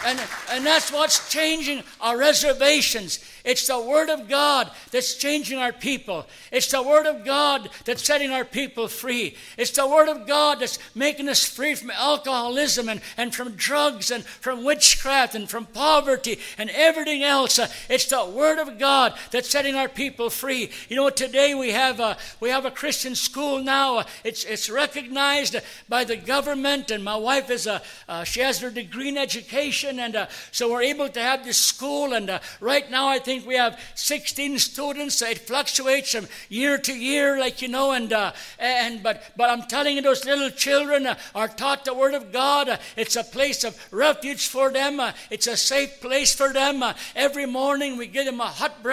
And, 0.05 0.19
and 0.51 0.65
that's 0.65 0.91
what's 0.91 1.29
changing 1.29 1.83
our 2.01 2.17
reservations. 2.17 3.19
It's 3.45 3.67
the 3.67 3.81
Word 3.81 4.09
of 4.09 4.27
God 4.27 4.69
that's 4.91 5.15
changing 5.15 5.57
our 5.57 5.71
people. 5.71 6.27
It's 6.51 6.69
the 6.69 6.83
Word 6.83 7.05
of 7.05 7.25
God 7.25 7.69
that's 7.85 8.03
setting 8.03 8.31
our 8.31 8.43
people 8.45 8.87
free. 8.87 9.35
It's 9.57 9.71
the 9.71 9.87
Word 9.87 10.09
of 10.09 10.27
God 10.27 10.59
that's 10.59 10.79
making 10.93 11.29
us 11.29 11.45
free 11.45 11.75
from 11.75 11.91
alcoholism 11.91 12.89
and, 12.89 13.01
and 13.17 13.33
from 13.33 13.55
drugs 13.55 14.11
and 14.11 14.23
from 14.23 14.65
witchcraft 14.65 15.35
and 15.35 15.49
from 15.49 15.65
poverty 15.65 16.39
and 16.57 16.69
everything 16.71 17.23
else. 17.23 17.59
It's 17.89 18.05
the 18.05 18.25
Word 18.25 18.59
of 18.59 18.77
God 18.77 18.98
that's 19.31 19.49
setting 19.49 19.75
our 19.75 19.89
people 19.89 20.29
free. 20.29 20.69
You 20.89 20.95
know, 20.95 21.09
today 21.09 21.55
we 21.55 21.71
have 21.71 21.99
a, 21.99 22.17
we 22.39 22.49
have 22.49 22.65
a 22.65 22.71
Christian 22.71 23.15
school 23.15 23.61
now. 23.63 24.05
It's, 24.23 24.43
it's 24.43 24.69
recognized 24.69 25.55
by 25.87 26.03
the 26.03 26.17
government, 26.17 26.91
and 26.91 27.03
my 27.03 27.15
wife 27.15 27.49
is 27.49 27.67
a, 27.67 27.81
uh, 28.07 28.23
she 28.23 28.41
has 28.41 28.59
her 28.59 28.69
degree 28.69 29.09
in 29.09 29.17
education 29.17 29.99
and 29.99 30.15
uh, 30.15 30.27
so 30.51 30.71
we're 30.71 30.83
able 30.83 31.09
to 31.09 31.19
have 31.19 31.45
this 31.45 31.57
school. 31.57 32.13
And 32.13 32.29
uh, 32.29 32.39
right 32.59 32.89
now, 32.89 33.07
I 33.07 33.19
think 33.19 33.45
we 33.45 33.55
have 33.55 33.79
16 33.95 34.59
students. 34.59 35.21
It 35.21 35.39
fluctuates 35.39 36.11
from 36.11 36.27
year 36.49 36.77
to 36.77 36.93
year, 36.93 37.39
like 37.39 37.61
you 37.61 37.67
know. 37.67 37.91
And 37.91 38.11
uh, 38.11 38.33
and 38.57 39.01
but 39.03 39.23
but 39.37 39.49
I'm 39.49 39.63
telling 39.63 39.95
you, 39.95 40.01
those 40.01 40.25
little 40.25 40.49
children 40.49 41.07
uh, 41.07 41.15
are 41.35 41.47
taught 41.47 41.85
the 41.85 41.93
Word 41.93 42.13
of 42.13 42.31
God. 42.31 42.69
Uh, 42.69 42.77
it's 42.95 43.15
a 43.15 43.23
place 43.23 43.63
of 43.63 43.77
refuge 43.91 44.47
for 44.47 44.71
them. 44.71 45.01
It's 45.29 45.47
a 45.47 45.57
safe 45.57 46.01
place 46.01 46.33
for 46.33 46.53
them. 46.53 46.83
every 47.15 47.45
morning, 47.45 47.97
we 47.97 48.07
give 48.07 48.25
them 48.25 48.41
a 48.41 48.47
hot. 48.47 48.83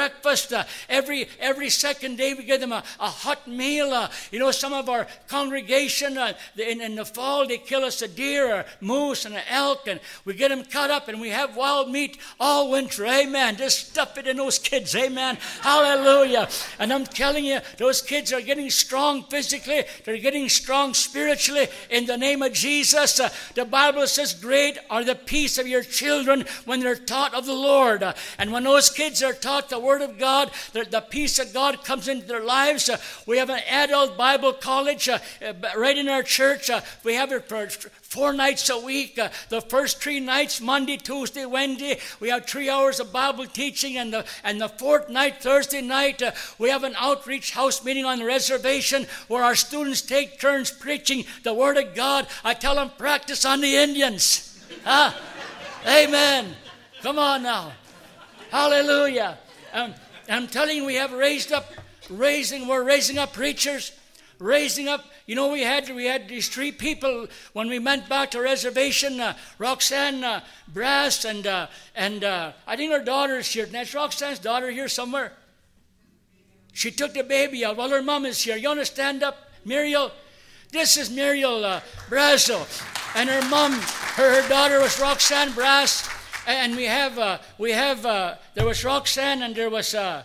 Every 0.89 1.29
every 1.41 1.71
second 1.71 2.17
day, 2.17 2.35
we 2.35 2.45
give 2.45 2.61
them 2.61 2.73
a, 2.73 2.83
a 3.01 3.09
hot 3.09 3.47
meal. 3.47 4.09
you 4.31 4.39
know, 4.39 4.51
some 4.51 4.73
of 4.73 4.89
our 4.89 5.07
congregation 5.29 6.19
in, 6.57 6.81
in 6.81 6.95
the 6.95 7.05
fall, 7.05 7.47
they 7.47 7.59
kill 7.59 7.85
us 7.85 8.03
a 8.03 8.09
deer, 8.09 8.55
a 8.61 8.67
moose, 8.81 9.25
and 9.25 9.35
an 9.35 9.43
elk, 9.49 9.87
and 9.87 10.01
we 10.25 10.35
get 10.35 10.49
them 10.49 10.65
cut 10.65 10.91
up 10.91 11.09
and 11.09 11.21
we 11.21 11.31
have 11.31 11.57
wild 11.57 11.91
meat 11.91 12.19
all 12.39 12.71
winter. 12.71 13.07
Amen. 13.07 13.57
Just 13.57 13.91
stuff 13.91 14.19
it 14.19 14.27
in 14.27 14.37
those 14.37 14.59
kids. 14.59 14.95
Amen. 14.95 15.39
Hallelujah. 15.61 16.49
And 16.79 16.93
I'm 16.93 17.05
telling 17.05 17.45
you, 17.45 17.61
those 17.79 18.03
kids 18.03 18.33
are 18.33 18.41
getting 18.41 18.71
strong 18.71 19.25
physically, 19.25 19.85
they're 20.05 20.19
getting 20.19 20.49
strong 20.49 20.95
spiritually 20.95 21.69
in 21.91 22.07
the 22.07 22.17
name 22.17 22.43
of 22.43 22.53
Jesus. 22.53 23.21
Uh, 23.21 23.29
the 23.55 23.65
Bible 23.65 24.07
says, 24.07 24.35
Great 24.35 24.79
are 24.91 25.05
the 25.05 25.15
peace 25.15 25.59
of 25.59 25.67
your 25.67 25.83
children 25.83 26.45
when 26.65 26.81
they're 26.81 26.97
taught 26.97 27.35
of 27.35 27.47
the 27.47 27.55
Lord. 27.55 28.03
Uh, 28.03 28.15
and 28.39 28.53
when 28.53 28.65
those 28.65 28.91
kids 28.91 29.23
are 29.23 29.33
taught 29.33 29.69
the 29.69 29.79
Word 29.87 30.03
of 30.03 30.19
God, 30.19 30.51
the, 30.73 30.85
the 30.85 31.01
peace 31.01 31.39
of 31.39 31.55
God 31.55 31.85
comes 31.85 32.09
into 32.09 32.27
their 32.27 32.45
lives. 32.45 32.89
Uh, 32.89 32.99
we 33.27 33.39
have 33.39 33.51
an 33.51 33.63
adult 33.71 34.19
Bible 34.19 34.53
college 34.53 35.09
uh, 35.09 35.19
uh, 35.41 35.53
right 35.77 35.97
in 35.97 36.09
our 36.09 36.23
church. 36.25 36.69
Uh, 36.69 36.81
we 37.05 37.15
have 37.15 37.31
it 37.33 37.49
for 37.49 37.69
four 37.69 38.33
nights 38.33 38.69
a 38.69 38.79
week. 38.79 39.19
Uh, 39.19 39.29
the 39.49 39.61
first 39.61 40.03
three 40.03 40.21
nights, 40.21 40.61
Monday, 40.61 40.97
Tuesday, 40.97 41.47
Wednesday, 41.47 41.99
we 42.19 42.29
have 42.31 42.47
three 42.47 42.69
hours 42.69 42.99
of 42.99 43.13
Bible 43.13 43.47
teaching. 43.47 43.97
And 43.97 44.13
the, 44.13 44.27
and 44.43 44.61
the 44.61 44.69
fourth 44.69 45.09
night, 45.09 45.41
Thursday 45.41 45.83
night, 45.83 46.21
uh, 46.21 46.33
we 46.59 46.69
have 46.71 46.83
an 46.83 46.95
outreach 46.99 47.53
house 47.53 47.85
meeting 47.85 48.05
on 48.05 48.19
the 48.19 48.25
reservation 48.25 49.07
where 49.29 49.45
our 49.45 49.55
students 49.55 50.03
take 50.03 50.41
turns 50.41 50.71
preaching 50.71 51.25
the 51.45 51.55
Word 51.55 51.77
of 51.77 51.95
God. 51.95 52.27
I 52.45 52.55
tell 52.55 52.75
them, 52.75 52.91
practice 52.99 53.45
on 53.45 53.61
the 53.61 53.77
Indians. 53.77 54.61
Huh? 54.85 55.13
Amen. 55.87 56.55
Come 57.03 57.19
on 57.19 57.45
now. 57.45 57.73
Hallelujah. 58.51 59.39
Um, 59.77 59.95
I'm 60.29 60.49
telling 60.49 60.79
you, 60.79 60.87
we 60.87 60.95
have 60.95 61.13
raised 61.13 61.53
up, 61.53 61.71
raising, 62.09 62.67
we're 62.67 62.83
raising 62.83 63.19
up 63.19 63.35
preachers, 63.35 63.93
raising 64.39 64.89
up 64.89 65.05
you 65.27 65.35
know, 65.35 65.49
we 65.49 65.63
had 65.63 65.91
we 65.91 66.07
had 66.07 66.29
these 66.29 66.49
three 66.49 66.71
people 66.71 67.27
when 67.53 67.69
we 67.69 67.81
went 67.81 68.09
back 68.09 68.31
to 68.31 68.41
reservation. 68.41 69.21
Uh, 69.21 69.37
Roxanne 69.59 70.23
uh, 70.23 70.41
Brass 70.69 71.25
and 71.25 71.45
uh, 71.49 71.67
and 71.97 72.23
uh, 72.23 72.53
I 72.65 72.77
think 72.77 72.93
her 72.93 73.03
daughter 73.03 73.39
is 73.39 73.49
here. 73.49 73.67
That's 73.67 73.93
Roxanne's 73.93 74.39
daughter 74.39 74.71
here 74.71 74.87
somewhere. 74.87 75.33
She 76.73 76.93
took 76.93 77.15
the 77.15 77.25
baby 77.25 77.65
out 77.65 77.77
while 77.77 77.89
her 77.91 78.03
mom 78.03 78.25
is 78.25 78.41
here. 78.41 78.57
You 78.57 78.69
want 78.69 78.81
to 78.81 78.87
stand 78.87 79.25
up, 79.25 79.51
Muriel? 79.65 80.13
This 80.71 80.97
is 80.97 81.11
Muriel 81.11 81.65
uh, 81.65 81.81
Brazo. 82.09 82.63
And 83.17 83.29
her 83.29 83.49
mom, 83.49 83.73
her, 83.73 84.43
her 84.43 84.49
daughter 84.49 84.81
was 84.81 85.01
Roxanne 85.01 85.53
Brass. 85.55 86.09
And 86.47 86.77
we 86.77 86.85
have, 86.85 87.19
uh, 87.19 87.39
we 87.59 87.73
have 87.73 88.07
uh, 88.07 88.37
there 88.55 88.65
was 88.65 88.85
Roxanne 88.85 89.43
and 89.43 89.55
there 89.55 89.69
was 89.69 89.95
uh, 89.95 90.23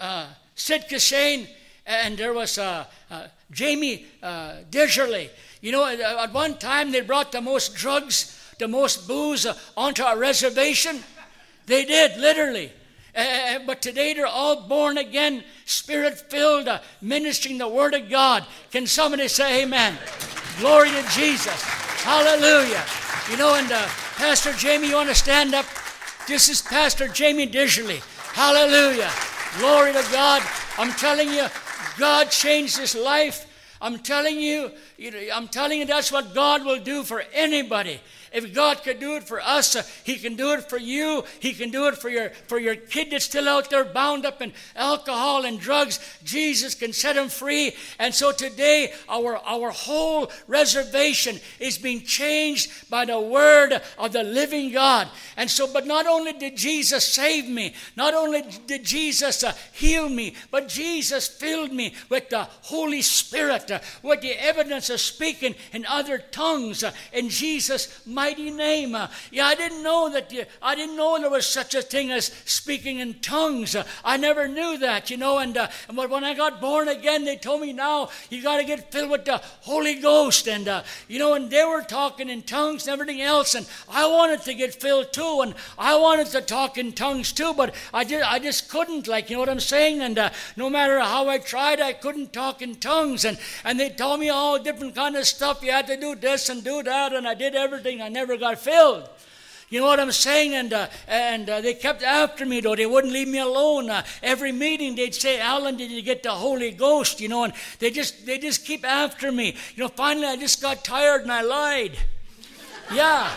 uh, 0.00 0.26
Sitka 0.54 0.98
Shane 0.98 1.48
and 1.86 2.16
there 2.16 2.32
was 2.32 2.58
uh, 2.58 2.84
uh, 3.10 3.26
Jamie 3.50 4.06
uh, 4.22 4.54
Deserly. 4.70 5.30
You 5.60 5.72
know, 5.72 5.86
at, 5.86 6.00
at 6.00 6.32
one 6.32 6.58
time 6.58 6.92
they 6.92 7.02
brought 7.02 7.30
the 7.30 7.40
most 7.40 7.74
drugs, 7.74 8.54
the 8.58 8.68
most 8.68 9.06
booze 9.06 9.46
onto 9.76 10.02
a 10.02 10.16
reservation. 10.16 11.04
They 11.66 11.84
did, 11.84 12.16
literally. 12.16 12.72
Uh, 13.16 13.58
but 13.66 13.80
today 13.80 14.12
they're 14.12 14.26
all 14.26 14.68
born 14.68 14.98
again, 14.98 15.42
spirit 15.64 16.18
filled, 16.30 16.68
uh, 16.68 16.80
ministering 17.00 17.56
the 17.56 17.66
Word 17.68 17.94
of 17.94 18.10
God. 18.10 18.44
Can 18.70 18.86
somebody 18.86 19.26
say 19.28 19.62
amen? 19.62 19.96
Glory 20.58 20.90
to 20.90 21.02
Jesus. 21.10 21.62
Hallelujah. 22.02 22.84
You 23.30 23.38
know, 23.38 23.54
and 23.54 23.72
uh, 23.72 23.86
Pastor 24.16 24.52
Jamie, 24.52 24.88
you 24.88 24.96
want 24.96 25.08
to 25.08 25.14
stand 25.14 25.54
up? 25.54 25.64
This 26.28 26.48
is 26.48 26.60
Pastor 26.60 27.08
Jamie 27.08 27.46
Dishley. 27.46 28.00
Hallelujah. 28.32 29.10
Glory 29.58 29.92
to 29.92 30.04
God. 30.12 30.42
I'm 30.76 30.92
telling 30.92 31.30
you, 31.30 31.46
God 31.98 32.30
changed 32.30 32.76
his 32.76 32.94
life. 32.94 33.46
I'm 33.80 33.98
telling 33.98 34.38
you, 34.38 34.70
I'm 35.32 35.48
telling 35.48 35.78
you 35.78 35.86
that's 35.86 36.12
what 36.12 36.34
God 36.34 36.64
will 36.64 36.80
do 36.80 37.02
for 37.02 37.22
anybody. 37.32 38.00
If 38.36 38.52
God 38.52 38.82
could 38.82 39.00
do 39.00 39.16
it 39.16 39.24
for 39.24 39.40
us, 39.40 39.74
uh, 39.74 39.82
He 40.04 40.16
can 40.16 40.36
do 40.36 40.52
it 40.52 40.68
for 40.68 40.76
you. 40.76 41.24
He 41.40 41.54
can 41.54 41.70
do 41.70 41.86
it 41.86 41.96
for 41.96 42.10
your, 42.10 42.28
for 42.48 42.58
your 42.58 42.76
kid 42.76 43.10
that's 43.10 43.24
still 43.24 43.48
out 43.48 43.70
there 43.70 43.82
bound 43.82 44.26
up 44.26 44.42
in 44.42 44.52
alcohol 44.74 45.46
and 45.46 45.58
drugs. 45.58 45.98
Jesus 46.22 46.74
can 46.74 46.92
set 46.92 47.16
him 47.16 47.30
free. 47.30 47.72
And 47.98 48.14
so 48.14 48.32
today, 48.32 48.92
our, 49.08 49.38
our 49.38 49.70
whole 49.70 50.30
reservation 50.48 51.40
is 51.58 51.78
being 51.78 52.02
changed 52.02 52.90
by 52.90 53.06
the 53.06 53.18
word 53.18 53.80
of 53.96 54.12
the 54.12 54.22
living 54.22 54.70
God. 54.70 55.08
And 55.38 55.50
so, 55.50 55.66
but 55.72 55.86
not 55.86 56.06
only 56.06 56.34
did 56.34 56.58
Jesus 56.58 57.06
save 57.06 57.48
me, 57.48 57.72
not 57.96 58.12
only 58.12 58.44
did 58.66 58.84
Jesus 58.84 59.44
uh, 59.44 59.54
heal 59.72 60.10
me, 60.10 60.34
but 60.50 60.68
Jesus 60.68 61.26
filled 61.26 61.72
me 61.72 61.94
with 62.10 62.28
the 62.28 62.44
Holy 62.44 63.00
Spirit, 63.00 63.70
uh, 63.70 63.78
with 64.02 64.20
the 64.20 64.38
evidence 64.38 64.90
of 64.90 65.00
speaking 65.00 65.54
in 65.72 65.86
other 65.86 66.18
tongues 66.18 66.84
in 67.14 67.30
Jesus' 67.30 68.06
name. 68.34 68.94
Uh, 68.94 69.08
yeah, 69.30 69.46
I 69.46 69.54
didn't 69.54 69.82
know 69.82 70.08
that. 70.10 70.32
I 70.62 70.74
didn't 70.74 70.96
know 70.96 71.18
there 71.20 71.30
was 71.30 71.46
such 71.46 71.74
a 71.74 71.82
thing 71.82 72.10
as 72.10 72.26
speaking 72.44 72.98
in 72.98 73.14
tongues. 73.20 73.76
I 74.04 74.16
never 74.16 74.48
knew 74.48 74.78
that, 74.78 75.10
you 75.10 75.16
know. 75.16 75.38
And, 75.38 75.56
uh, 75.56 75.68
and 75.88 75.96
when 75.96 76.24
I 76.24 76.34
got 76.34 76.60
born 76.60 76.88
again, 76.88 77.24
they 77.24 77.36
told 77.36 77.60
me 77.60 77.72
now 77.72 78.08
you 78.30 78.42
got 78.42 78.58
to 78.58 78.64
get 78.64 78.92
filled 78.92 79.10
with 79.10 79.24
the 79.24 79.38
Holy 79.62 79.94
Ghost, 79.94 80.48
and 80.48 80.68
uh, 80.68 80.82
you 81.08 81.18
know, 81.18 81.34
and 81.34 81.50
they 81.50 81.64
were 81.64 81.82
talking 81.82 82.28
in 82.28 82.42
tongues 82.42 82.86
and 82.86 82.92
everything 82.92 83.22
else, 83.22 83.54
and 83.54 83.66
I 83.88 84.06
wanted 84.06 84.42
to 84.42 84.54
get 84.54 84.74
filled 84.74 85.12
too, 85.12 85.40
and 85.42 85.54
I 85.78 85.96
wanted 85.96 86.28
to 86.28 86.40
talk 86.40 86.78
in 86.78 86.92
tongues 86.92 87.32
too, 87.32 87.52
but 87.54 87.74
I 87.92 88.04
just, 88.04 88.24
I 88.30 88.38
just 88.38 88.68
couldn't. 88.68 89.08
Like, 89.08 89.30
you 89.30 89.36
know 89.36 89.40
what 89.40 89.48
I'm 89.48 89.60
saying? 89.60 90.00
And 90.00 90.18
uh, 90.18 90.30
no 90.56 90.70
matter 90.70 90.98
how 91.00 91.28
I 91.28 91.38
tried, 91.38 91.80
I 91.80 91.92
couldn't 91.92 92.32
talk 92.32 92.62
in 92.62 92.76
tongues, 92.76 93.24
and 93.24 93.38
and 93.64 93.78
they 93.78 93.90
told 93.90 94.20
me 94.20 94.28
all 94.28 94.58
different 94.58 94.94
kind 94.94 95.16
of 95.16 95.26
stuff. 95.26 95.62
You 95.62 95.72
had 95.72 95.86
to 95.88 95.96
do 95.96 96.14
this 96.14 96.48
and 96.48 96.62
do 96.62 96.82
that, 96.82 97.12
and 97.12 97.26
I 97.26 97.34
did 97.34 97.54
everything. 97.54 98.00
I 98.00 98.08
never 98.16 98.38
got 98.38 98.58
filled. 98.58 99.08
You 99.68 99.80
know 99.80 99.86
what 99.86 100.00
I'm 100.00 100.12
saying? 100.12 100.54
And, 100.54 100.72
uh, 100.72 100.86
and 101.06 101.50
uh, 101.50 101.60
they 101.60 101.74
kept 101.74 102.02
after 102.02 102.46
me, 102.46 102.60
though. 102.60 102.76
They 102.76 102.86
wouldn't 102.86 103.12
leave 103.12 103.28
me 103.28 103.40
alone. 103.40 103.90
Uh, 103.90 104.04
every 104.22 104.52
meeting, 104.52 104.94
they'd 104.94 105.14
say, 105.14 105.40
Alan, 105.40 105.76
did 105.76 105.90
you 105.90 106.02
get 106.02 106.22
the 106.22 106.30
Holy 106.30 106.70
Ghost? 106.70 107.20
You 107.20 107.28
know, 107.28 107.44
and 107.44 107.52
they 107.78 107.90
just, 107.90 108.24
they 108.24 108.38
just 108.38 108.64
keep 108.64 108.84
after 108.86 109.30
me. 109.30 109.56
You 109.74 109.82
know, 109.82 109.88
finally, 109.88 110.26
I 110.26 110.36
just 110.36 110.62
got 110.62 110.84
tired 110.84 111.22
and 111.22 111.32
I 111.32 111.42
lied. 111.42 111.98
Yeah. 112.94 113.28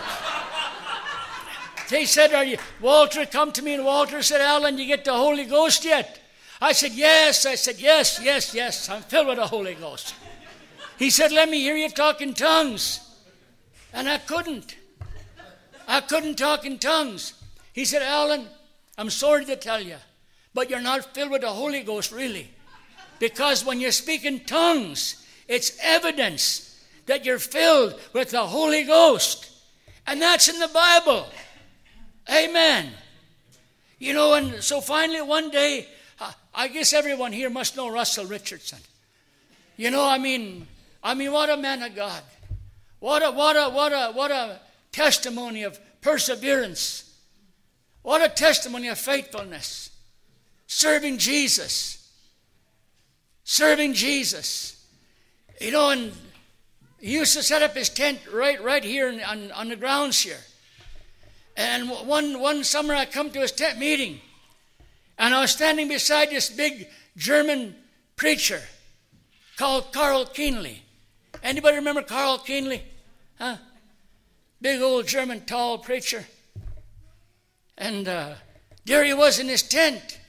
they 1.90 2.06
said, 2.06 2.34
Are 2.34 2.46
you, 2.46 2.58
Walter, 2.80 3.26
come 3.26 3.52
to 3.54 3.64
me. 3.64 3.74
And 3.74 3.84
Walter 3.84 4.22
said, 4.22 4.40
Alan, 4.40 4.78
you 4.78 4.86
get 4.86 5.04
the 5.04 5.14
Holy 5.14 5.46
Ghost 5.46 5.84
yet? 5.84 6.22
I 6.62 6.74
said, 6.74 6.94
Yes. 6.94 7.46
I 7.48 7.56
said, 7.56 7.80
Yes, 7.80 8.22
yes, 8.24 8.54
yes. 8.54 8.88
I'm 8.88 9.02
filled 9.02 9.28
with 9.28 9.38
the 9.38 9.48
Holy 9.48 9.74
Ghost. 9.74 10.14
He 11.00 11.10
said, 11.10 11.32
Let 11.32 11.50
me 11.50 11.60
hear 11.60 11.76
you 11.76 11.90
talk 11.90 12.22
in 12.22 12.36
tongues. 12.36 13.09
And 13.94 14.08
I 14.08 14.18
couldn't. 14.18 14.76
I 15.88 16.02
couldn't 16.02 16.36
talk 16.36 16.66
in 16.66 16.78
tongues. 16.78 17.34
He 17.74 17.86
said, 17.86 18.02
Alan, 18.02 18.48
I'm 18.98 19.10
sorry 19.10 19.46
to 19.46 19.56
tell 19.56 19.82
you, 19.82 19.96
but 20.54 20.70
you're 20.70 20.82
not 20.82 21.14
filled 21.16 21.32
with 21.32 21.42
the 21.42 21.50
Holy 21.50 21.82
Ghost, 21.82 22.12
really. 22.12 22.50
Because 23.18 23.66
when 23.66 23.80
you 23.80 23.92
speak 23.92 24.26
in 24.26 24.42
tongues, 24.42 25.26
it's 25.48 25.78
evidence 25.82 26.80
that 27.06 27.26
you're 27.26 27.40
filled 27.40 28.00
with 28.14 28.32
the 28.32 28.46
Holy 28.46 28.84
Ghost. 28.84 29.50
And 30.06 30.22
that's 30.22 30.48
in 30.48 30.60
the 30.60 30.68
Bible. 30.68 31.26
Amen. 32.32 32.92
You 33.98 34.14
know, 34.14 34.34
and 34.34 34.64
so 34.64 34.80
finally 34.80 35.22
one 35.22 35.50
day, 35.50 35.88
I 36.54 36.68
guess 36.68 36.94
everyone 36.94 37.32
here 37.32 37.50
must 37.50 37.76
know 37.76 37.90
Russell 37.90 38.26
Richardson. 38.26 38.80
You 39.78 39.92
know, 39.92 40.08
I 40.08 40.18
mean, 40.18 40.68
I 41.04 41.14
mean, 41.14 41.32
what 41.32 41.50
a 41.50 41.58
man 41.58 41.82
of 41.84 41.96
God. 41.96 42.22
What 43.00 43.24
a, 43.24 43.32
what 43.32 43.56
a, 43.56 43.70
what 43.70 43.94
a, 43.94 44.12
what 44.12 44.32
a 44.32 44.60
testimony 44.92 45.64
of 45.64 45.80
perseverance. 46.02 47.14
What 48.02 48.22
a 48.22 48.30
testimony 48.30 48.88
of 48.88 48.98
faithfulness. 48.98 49.92
Serving 50.68 51.18
Jesus. 51.18 52.12
Serving 53.44 53.94
Jesus. 53.94 54.86
You 55.60 55.72
know, 55.72 55.90
and 55.90 56.12
he 57.00 57.14
used 57.14 57.36
to 57.36 57.44
set 57.44 57.62
up 57.62 57.76
his 57.76 57.90
tent 57.90 58.20
right, 58.32 58.62
right 58.64 58.84
here 58.84 59.10
on, 59.28 59.52
on 59.52 59.70
the 59.70 59.76
grounds 59.76 60.22
here. 60.22 60.40
And 61.56 61.90
one, 61.90 62.40
one 62.40 62.64
summer 62.64 62.94
I 62.94 63.06
come 63.06 63.32
to 63.32 63.40
his 63.40 63.52
tent 63.52 63.80
meeting, 63.80 64.22
and 65.18 65.34
I 65.34 65.42
was 65.42 65.52
standing 65.52 65.90
beside 65.90 66.30
this 66.30 66.50
big 66.50 66.88
German 67.18 67.76
preacher 68.16 68.62
called 69.58 69.92
Carl 69.92 70.26
Kienle. 70.26 70.78
Anybody 71.44 71.78
remember 71.78 72.02
Carl 72.02 72.40
Kienle? 72.40 72.82
Huh? 73.38 73.58
Big 74.62 74.82
old 74.82 75.08
German 75.08 75.46
tall 75.46 75.78
preacher. 75.78 76.26
And 77.78 78.08
uh, 78.08 78.34
there 78.86 79.04
he 79.06 79.14
was 79.14 79.40
in 79.40 79.48
his 79.48 79.64
tent. 79.64 80.20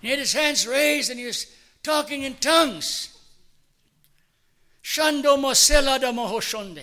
He 0.00 0.10
had 0.10 0.18
his 0.18 0.32
hands 0.32 0.66
raised 0.66 1.10
and 1.10 1.20
he 1.20 1.26
was 1.26 1.46
talking 1.82 2.22
in 2.22 2.34
tongues. 2.34 3.16
Shando 4.82 5.38
mosela 5.38 6.00
do 6.00 6.06
mohoshonde. 6.06 6.82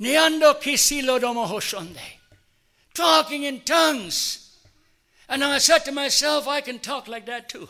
Niando 0.00 0.54
kisilo 0.60 1.20
do 1.20 1.26
mohoshonde. 1.26 1.98
Talking 2.94 3.42
in 3.42 3.60
tongues. 3.60 4.56
And 5.28 5.44
I 5.44 5.58
said 5.58 5.80
to 5.80 5.92
myself, 5.92 6.48
I 6.48 6.60
can 6.60 6.78
talk 6.78 7.08
like 7.08 7.26
that 7.26 7.48
too. 7.48 7.68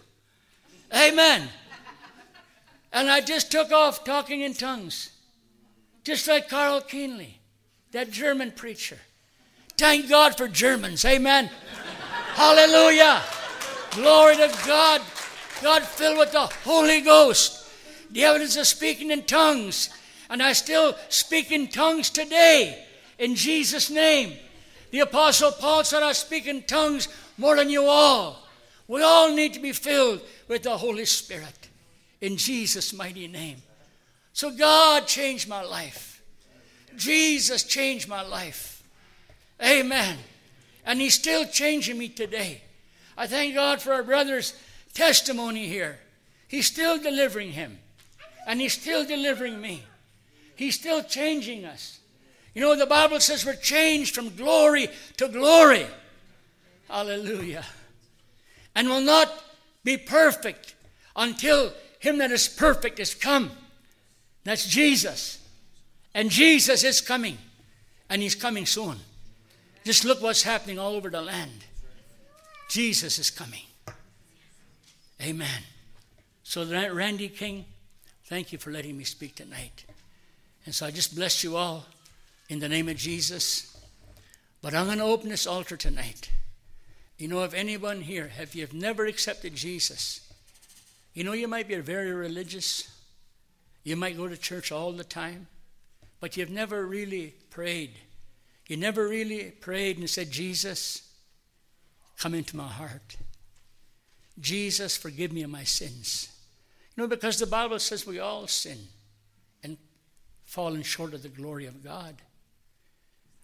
Amen. 0.94 1.48
And 2.94 3.10
I 3.10 3.20
just 3.20 3.50
took 3.50 3.72
off 3.72 4.04
talking 4.04 4.42
in 4.42 4.54
tongues. 4.54 5.10
Just 6.04 6.28
like 6.28 6.48
Carl 6.48 6.80
Kienle, 6.80 7.34
that 7.90 8.12
German 8.12 8.52
preacher. 8.52 8.98
Thank 9.76 10.08
God 10.08 10.36
for 10.36 10.46
Germans. 10.46 11.04
Amen. 11.04 11.50
Hallelujah. 12.34 13.20
Glory 13.90 14.36
to 14.36 14.58
God. 14.64 15.02
God 15.60 15.82
filled 15.82 16.18
with 16.18 16.30
the 16.30 16.46
Holy 16.62 17.00
Ghost. 17.00 17.68
The 18.12 18.22
evidence 18.22 18.56
of 18.56 18.66
speaking 18.68 19.10
in 19.10 19.24
tongues. 19.24 19.90
And 20.30 20.40
I 20.40 20.52
still 20.52 20.94
speak 21.08 21.50
in 21.50 21.66
tongues 21.66 22.10
today 22.10 22.86
in 23.18 23.34
Jesus' 23.34 23.90
name. 23.90 24.34
The 24.92 25.00
Apostle 25.00 25.50
Paul 25.50 25.82
said, 25.82 26.04
I 26.04 26.12
speak 26.12 26.46
in 26.46 26.62
tongues 26.62 27.08
more 27.38 27.56
than 27.56 27.70
you 27.70 27.86
all. 27.86 28.46
We 28.86 29.02
all 29.02 29.34
need 29.34 29.54
to 29.54 29.60
be 29.60 29.72
filled 29.72 30.20
with 30.46 30.62
the 30.62 30.76
Holy 30.76 31.06
Spirit 31.06 31.70
in 32.24 32.38
Jesus' 32.38 32.94
mighty 32.94 33.28
name. 33.28 33.58
So 34.32 34.50
God 34.50 35.06
changed 35.06 35.46
my 35.46 35.62
life. 35.62 36.22
Jesus 36.96 37.64
changed 37.64 38.08
my 38.08 38.22
life. 38.22 38.82
Amen. 39.62 40.16
And 40.86 41.02
He's 41.02 41.12
still 41.12 41.44
changing 41.44 41.98
me 41.98 42.08
today. 42.08 42.62
I 43.18 43.26
thank 43.26 43.54
God 43.54 43.82
for 43.82 43.92
our 43.92 44.02
brother's 44.02 44.58
testimony 44.94 45.66
here. 45.66 45.98
He's 46.48 46.66
still 46.66 46.98
delivering 46.98 47.52
him, 47.52 47.78
and 48.46 48.58
He's 48.58 48.72
still 48.72 49.04
delivering 49.04 49.60
me. 49.60 49.82
He's 50.56 50.76
still 50.76 51.02
changing 51.02 51.66
us. 51.66 52.00
You 52.54 52.62
know, 52.62 52.74
the 52.74 52.86
Bible 52.86 53.20
says 53.20 53.44
we're 53.44 53.54
changed 53.56 54.14
from 54.14 54.34
glory 54.34 54.88
to 55.18 55.28
glory. 55.28 55.86
Hallelujah. 56.88 57.66
And 58.74 58.88
will 58.88 59.02
not 59.02 59.30
be 59.82 59.98
perfect 59.98 60.74
until 61.16 61.72
Him 62.04 62.18
that 62.18 62.30
is 62.30 62.48
perfect 62.48 63.00
is 63.00 63.14
come. 63.14 63.50
That's 64.44 64.66
Jesus. 64.66 65.42
And 66.12 66.28
Jesus 66.28 66.84
is 66.84 67.00
coming. 67.00 67.38
And 68.10 68.20
he's 68.20 68.34
coming 68.34 68.66
soon. 68.66 68.98
Just 69.84 70.04
look 70.04 70.20
what's 70.20 70.42
happening 70.42 70.78
all 70.78 70.96
over 70.96 71.08
the 71.08 71.22
land. 71.22 71.64
Jesus 72.68 73.18
is 73.18 73.30
coming. 73.30 73.62
Amen. 75.22 75.62
So, 76.42 76.66
Randy 76.92 77.30
King, 77.30 77.64
thank 78.26 78.52
you 78.52 78.58
for 78.58 78.70
letting 78.70 78.98
me 78.98 79.04
speak 79.04 79.36
tonight. 79.36 79.86
And 80.66 80.74
so 80.74 80.84
I 80.84 80.90
just 80.90 81.16
bless 81.16 81.42
you 81.42 81.56
all 81.56 81.86
in 82.50 82.58
the 82.58 82.68
name 82.68 82.90
of 82.90 82.96
Jesus. 82.96 83.74
But 84.60 84.74
I'm 84.74 84.84
going 84.84 84.98
to 84.98 85.04
open 85.04 85.30
this 85.30 85.46
altar 85.46 85.78
tonight. 85.78 86.30
You 87.16 87.28
know, 87.28 87.44
if 87.44 87.54
anyone 87.54 88.02
here, 88.02 88.30
if 88.38 88.54
you've 88.54 88.74
never 88.74 89.06
accepted 89.06 89.54
Jesus, 89.54 90.20
you 91.14 91.22
know, 91.22 91.32
you 91.32 91.48
might 91.48 91.68
be 91.68 91.76
very 91.76 92.12
religious. 92.12 92.90
You 93.84 93.96
might 93.96 94.16
go 94.16 94.26
to 94.26 94.36
church 94.36 94.72
all 94.72 94.92
the 94.92 95.04
time, 95.04 95.46
but 96.20 96.36
you've 96.36 96.50
never 96.50 96.84
really 96.84 97.34
prayed. 97.50 97.92
You 98.66 98.76
never 98.76 99.06
really 99.06 99.50
prayed 99.50 99.98
and 99.98 100.10
said, 100.10 100.30
Jesus, 100.30 101.08
come 102.18 102.34
into 102.34 102.56
my 102.56 102.66
heart. 102.66 103.16
Jesus, 104.40 104.96
forgive 104.96 105.32
me 105.32 105.42
of 105.42 105.50
my 105.50 105.64
sins. 105.64 106.28
You 106.96 107.02
know, 107.02 107.08
because 107.08 107.38
the 107.38 107.46
Bible 107.46 107.78
says 107.78 108.06
we 108.06 108.18
all 108.18 108.46
sin 108.46 108.78
and 109.62 109.76
fallen 110.44 110.82
short 110.82 111.14
of 111.14 111.22
the 111.22 111.28
glory 111.28 111.66
of 111.66 111.84
God. 111.84 112.16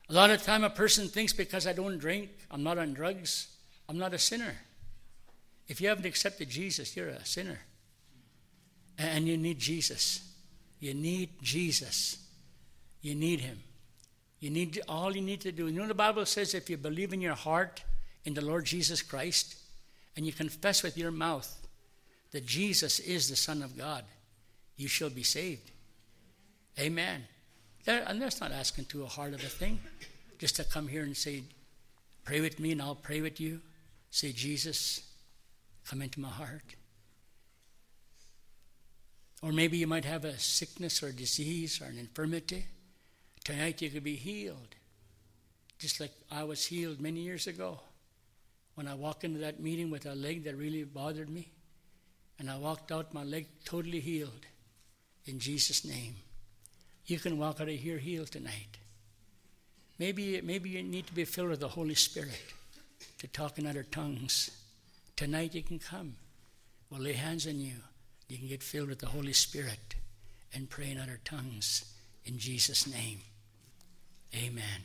A 0.08 0.12
lot 0.12 0.30
of 0.30 0.42
time 0.42 0.64
a 0.64 0.70
person 0.70 1.06
thinks 1.06 1.32
because 1.32 1.66
I 1.68 1.72
don't 1.72 1.98
drink, 1.98 2.30
I'm 2.50 2.64
not 2.64 2.78
on 2.78 2.94
drugs, 2.94 3.48
I'm 3.88 3.98
not 3.98 4.14
a 4.14 4.18
sinner. 4.18 4.56
If 5.70 5.80
you 5.80 5.88
haven't 5.88 6.04
accepted 6.04 6.50
Jesus, 6.50 6.96
you're 6.96 7.10
a 7.10 7.24
sinner. 7.24 7.60
And 8.98 9.28
you 9.28 9.36
need 9.36 9.60
Jesus. 9.60 10.20
You 10.80 10.94
need 10.94 11.40
Jesus. 11.40 12.18
You 13.02 13.14
need 13.14 13.40
him. 13.40 13.60
You 14.40 14.50
need 14.50 14.80
all 14.88 15.14
you 15.14 15.22
need 15.22 15.40
to 15.42 15.52
do. 15.52 15.68
You 15.68 15.78
know 15.78 15.86
the 15.86 15.94
Bible 15.94 16.26
says 16.26 16.54
if 16.54 16.68
you 16.68 16.76
believe 16.76 17.12
in 17.12 17.20
your 17.20 17.36
heart 17.36 17.84
in 18.24 18.34
the 18.34 18.44
Lord 18.44 18.64
Jesus 18.64 19.00
Christ 19.00 19.54
and 20.16 20.26
you 20.26 20.32
confess 20.32 20.82
with 20.82 20.98
your 20.98 21.12
mouth 21.12 21.56
that 22.32 22.44
Jesus 22.44 22.98
is 22.98 23.28
the 23.28 23.36
Son 23.36 23.62
of 23.62 23.78
God, 23.78 24.04
you 24.76 24.88
shall 24.88 25.10
be 25.10 25.22
saved. 25.22 25.70
Amen. 26.80 27.22
And 27.86 28.20
that's 28.20 28.40
not 28.40 28.50
asking 28.50 28.86
too 28.86 29.06
hard 29.06 29.34
of 29.34 29.44
a 29.44 29.48
thing. 29.48 29.78
Just 30.40 30.56
to 30.56 30.64
come 30.64 30.88
here 30.88 31.04
and 31.04 31.16
say, 31.16 31.44
pray 32.24 32.40
with 32.40 32.58
me 32.58 32.72
and 32.72 32.82
I'll 32.82 32.96
pray 32.96 33.20
with 33.20 33.38
you. 33.38 33.60
Say, 34.10 34.32
Jesus, 34.32 35.06
come 35.90 36.02
into 36.02 36.20
my 36.20 36.28
heart. 36.28 36.76
Or 39.42 39.50
maybe 39.50 39.76
you 39.76 39.88
might 39.88 40.04
have 40.04 40.24
a 40.24 40.38
sickness 40.38 41.02
or 41.02 41.08
a 41.08 41.12
disease 41.12 41.80
or 41.82 41.86
an 41.86 41.98
infirmity. 41.98 42.66
Tonight 43.42 43.82
you 43.82 43.90
could 43.90 44.04
be 44.04 44.14
healed. 44.14 44.76
Just 45.80 45.98
like 45.98 46.12
I 46.30 46.44
was 46.44 46.64
healed 46.64 47.00
many 47.00 47.20
years 47.20 47.48
ago 47.48 47.80
when 48.76 48.86
I 48.86 48.94
walked 48.94 49.24
into 49.24 49.40
that 49.40 49.58
meeting 49.58 49.90
with 49.90 50.06
a 50.06 50.14
leg 50.14 50.44
that 50.44 50.56
really 50.56 50.84
bothered 50.84 51.28
me. 51.28 51.50
And 52.38 52.48
I 52.48 52.56
walked 52.56 52.92
out, 52.92 53.12
my 53.12 53.24
leg 53.24 53.48
totally 53.64 54.00
healed 54.00 54.46
in 55.26 55.40
Jesus' 55.40 55.84
name. 55.84 56.14
You 57.06 57.18
can 57.18 57.36
walk 57.36 57.60
out 57.60 57.68
of 57.68 57.74
here 57.74 57.98
healed 57.98 58.30
tonight. 58.30 58.78
Maybe, 59.98 60.40
maybe 60.40 60.70
you 60.70 60.82
need 60.84 61.08
to 61.08 61.14
be 61.14 61.24
filled 61.24 61.50
with 61.50 61.60
the 61.60 61.68
Holy 61.68 61.96
Spirit 61.96 62.40
to 63.18 63.26
talk 63.26 63.58
in 63.58 63.66
other 63.66 63.82
tongues. 63.82 64.50
Tonight 65.20 65.54
you 65.54 65.62
can 65.62 65.78
come. 65.78 66.14
We'll 66.88 67.02
lay 67.02 67.12
hands 67.12 67.46
on 67.46 67.60
you. 67.60 67.74
You 68.30 68.38
can 68.38 68.48
get 68.48 68.62
filled 68.62 68.88
with 68.88 69.00
the 69.00 69.08
Holy 69.08 69.34
Spirit 69.34 69.96
and 70.54 70.70
pray 70.70 70.90
in 70.90 70.98
other 70.98 71.20
tongues 71.22 71.84
in 72.24 72.38
Jesus' 72.38 72.86
name. 72.86 73.18
Amen. 74.34 74.80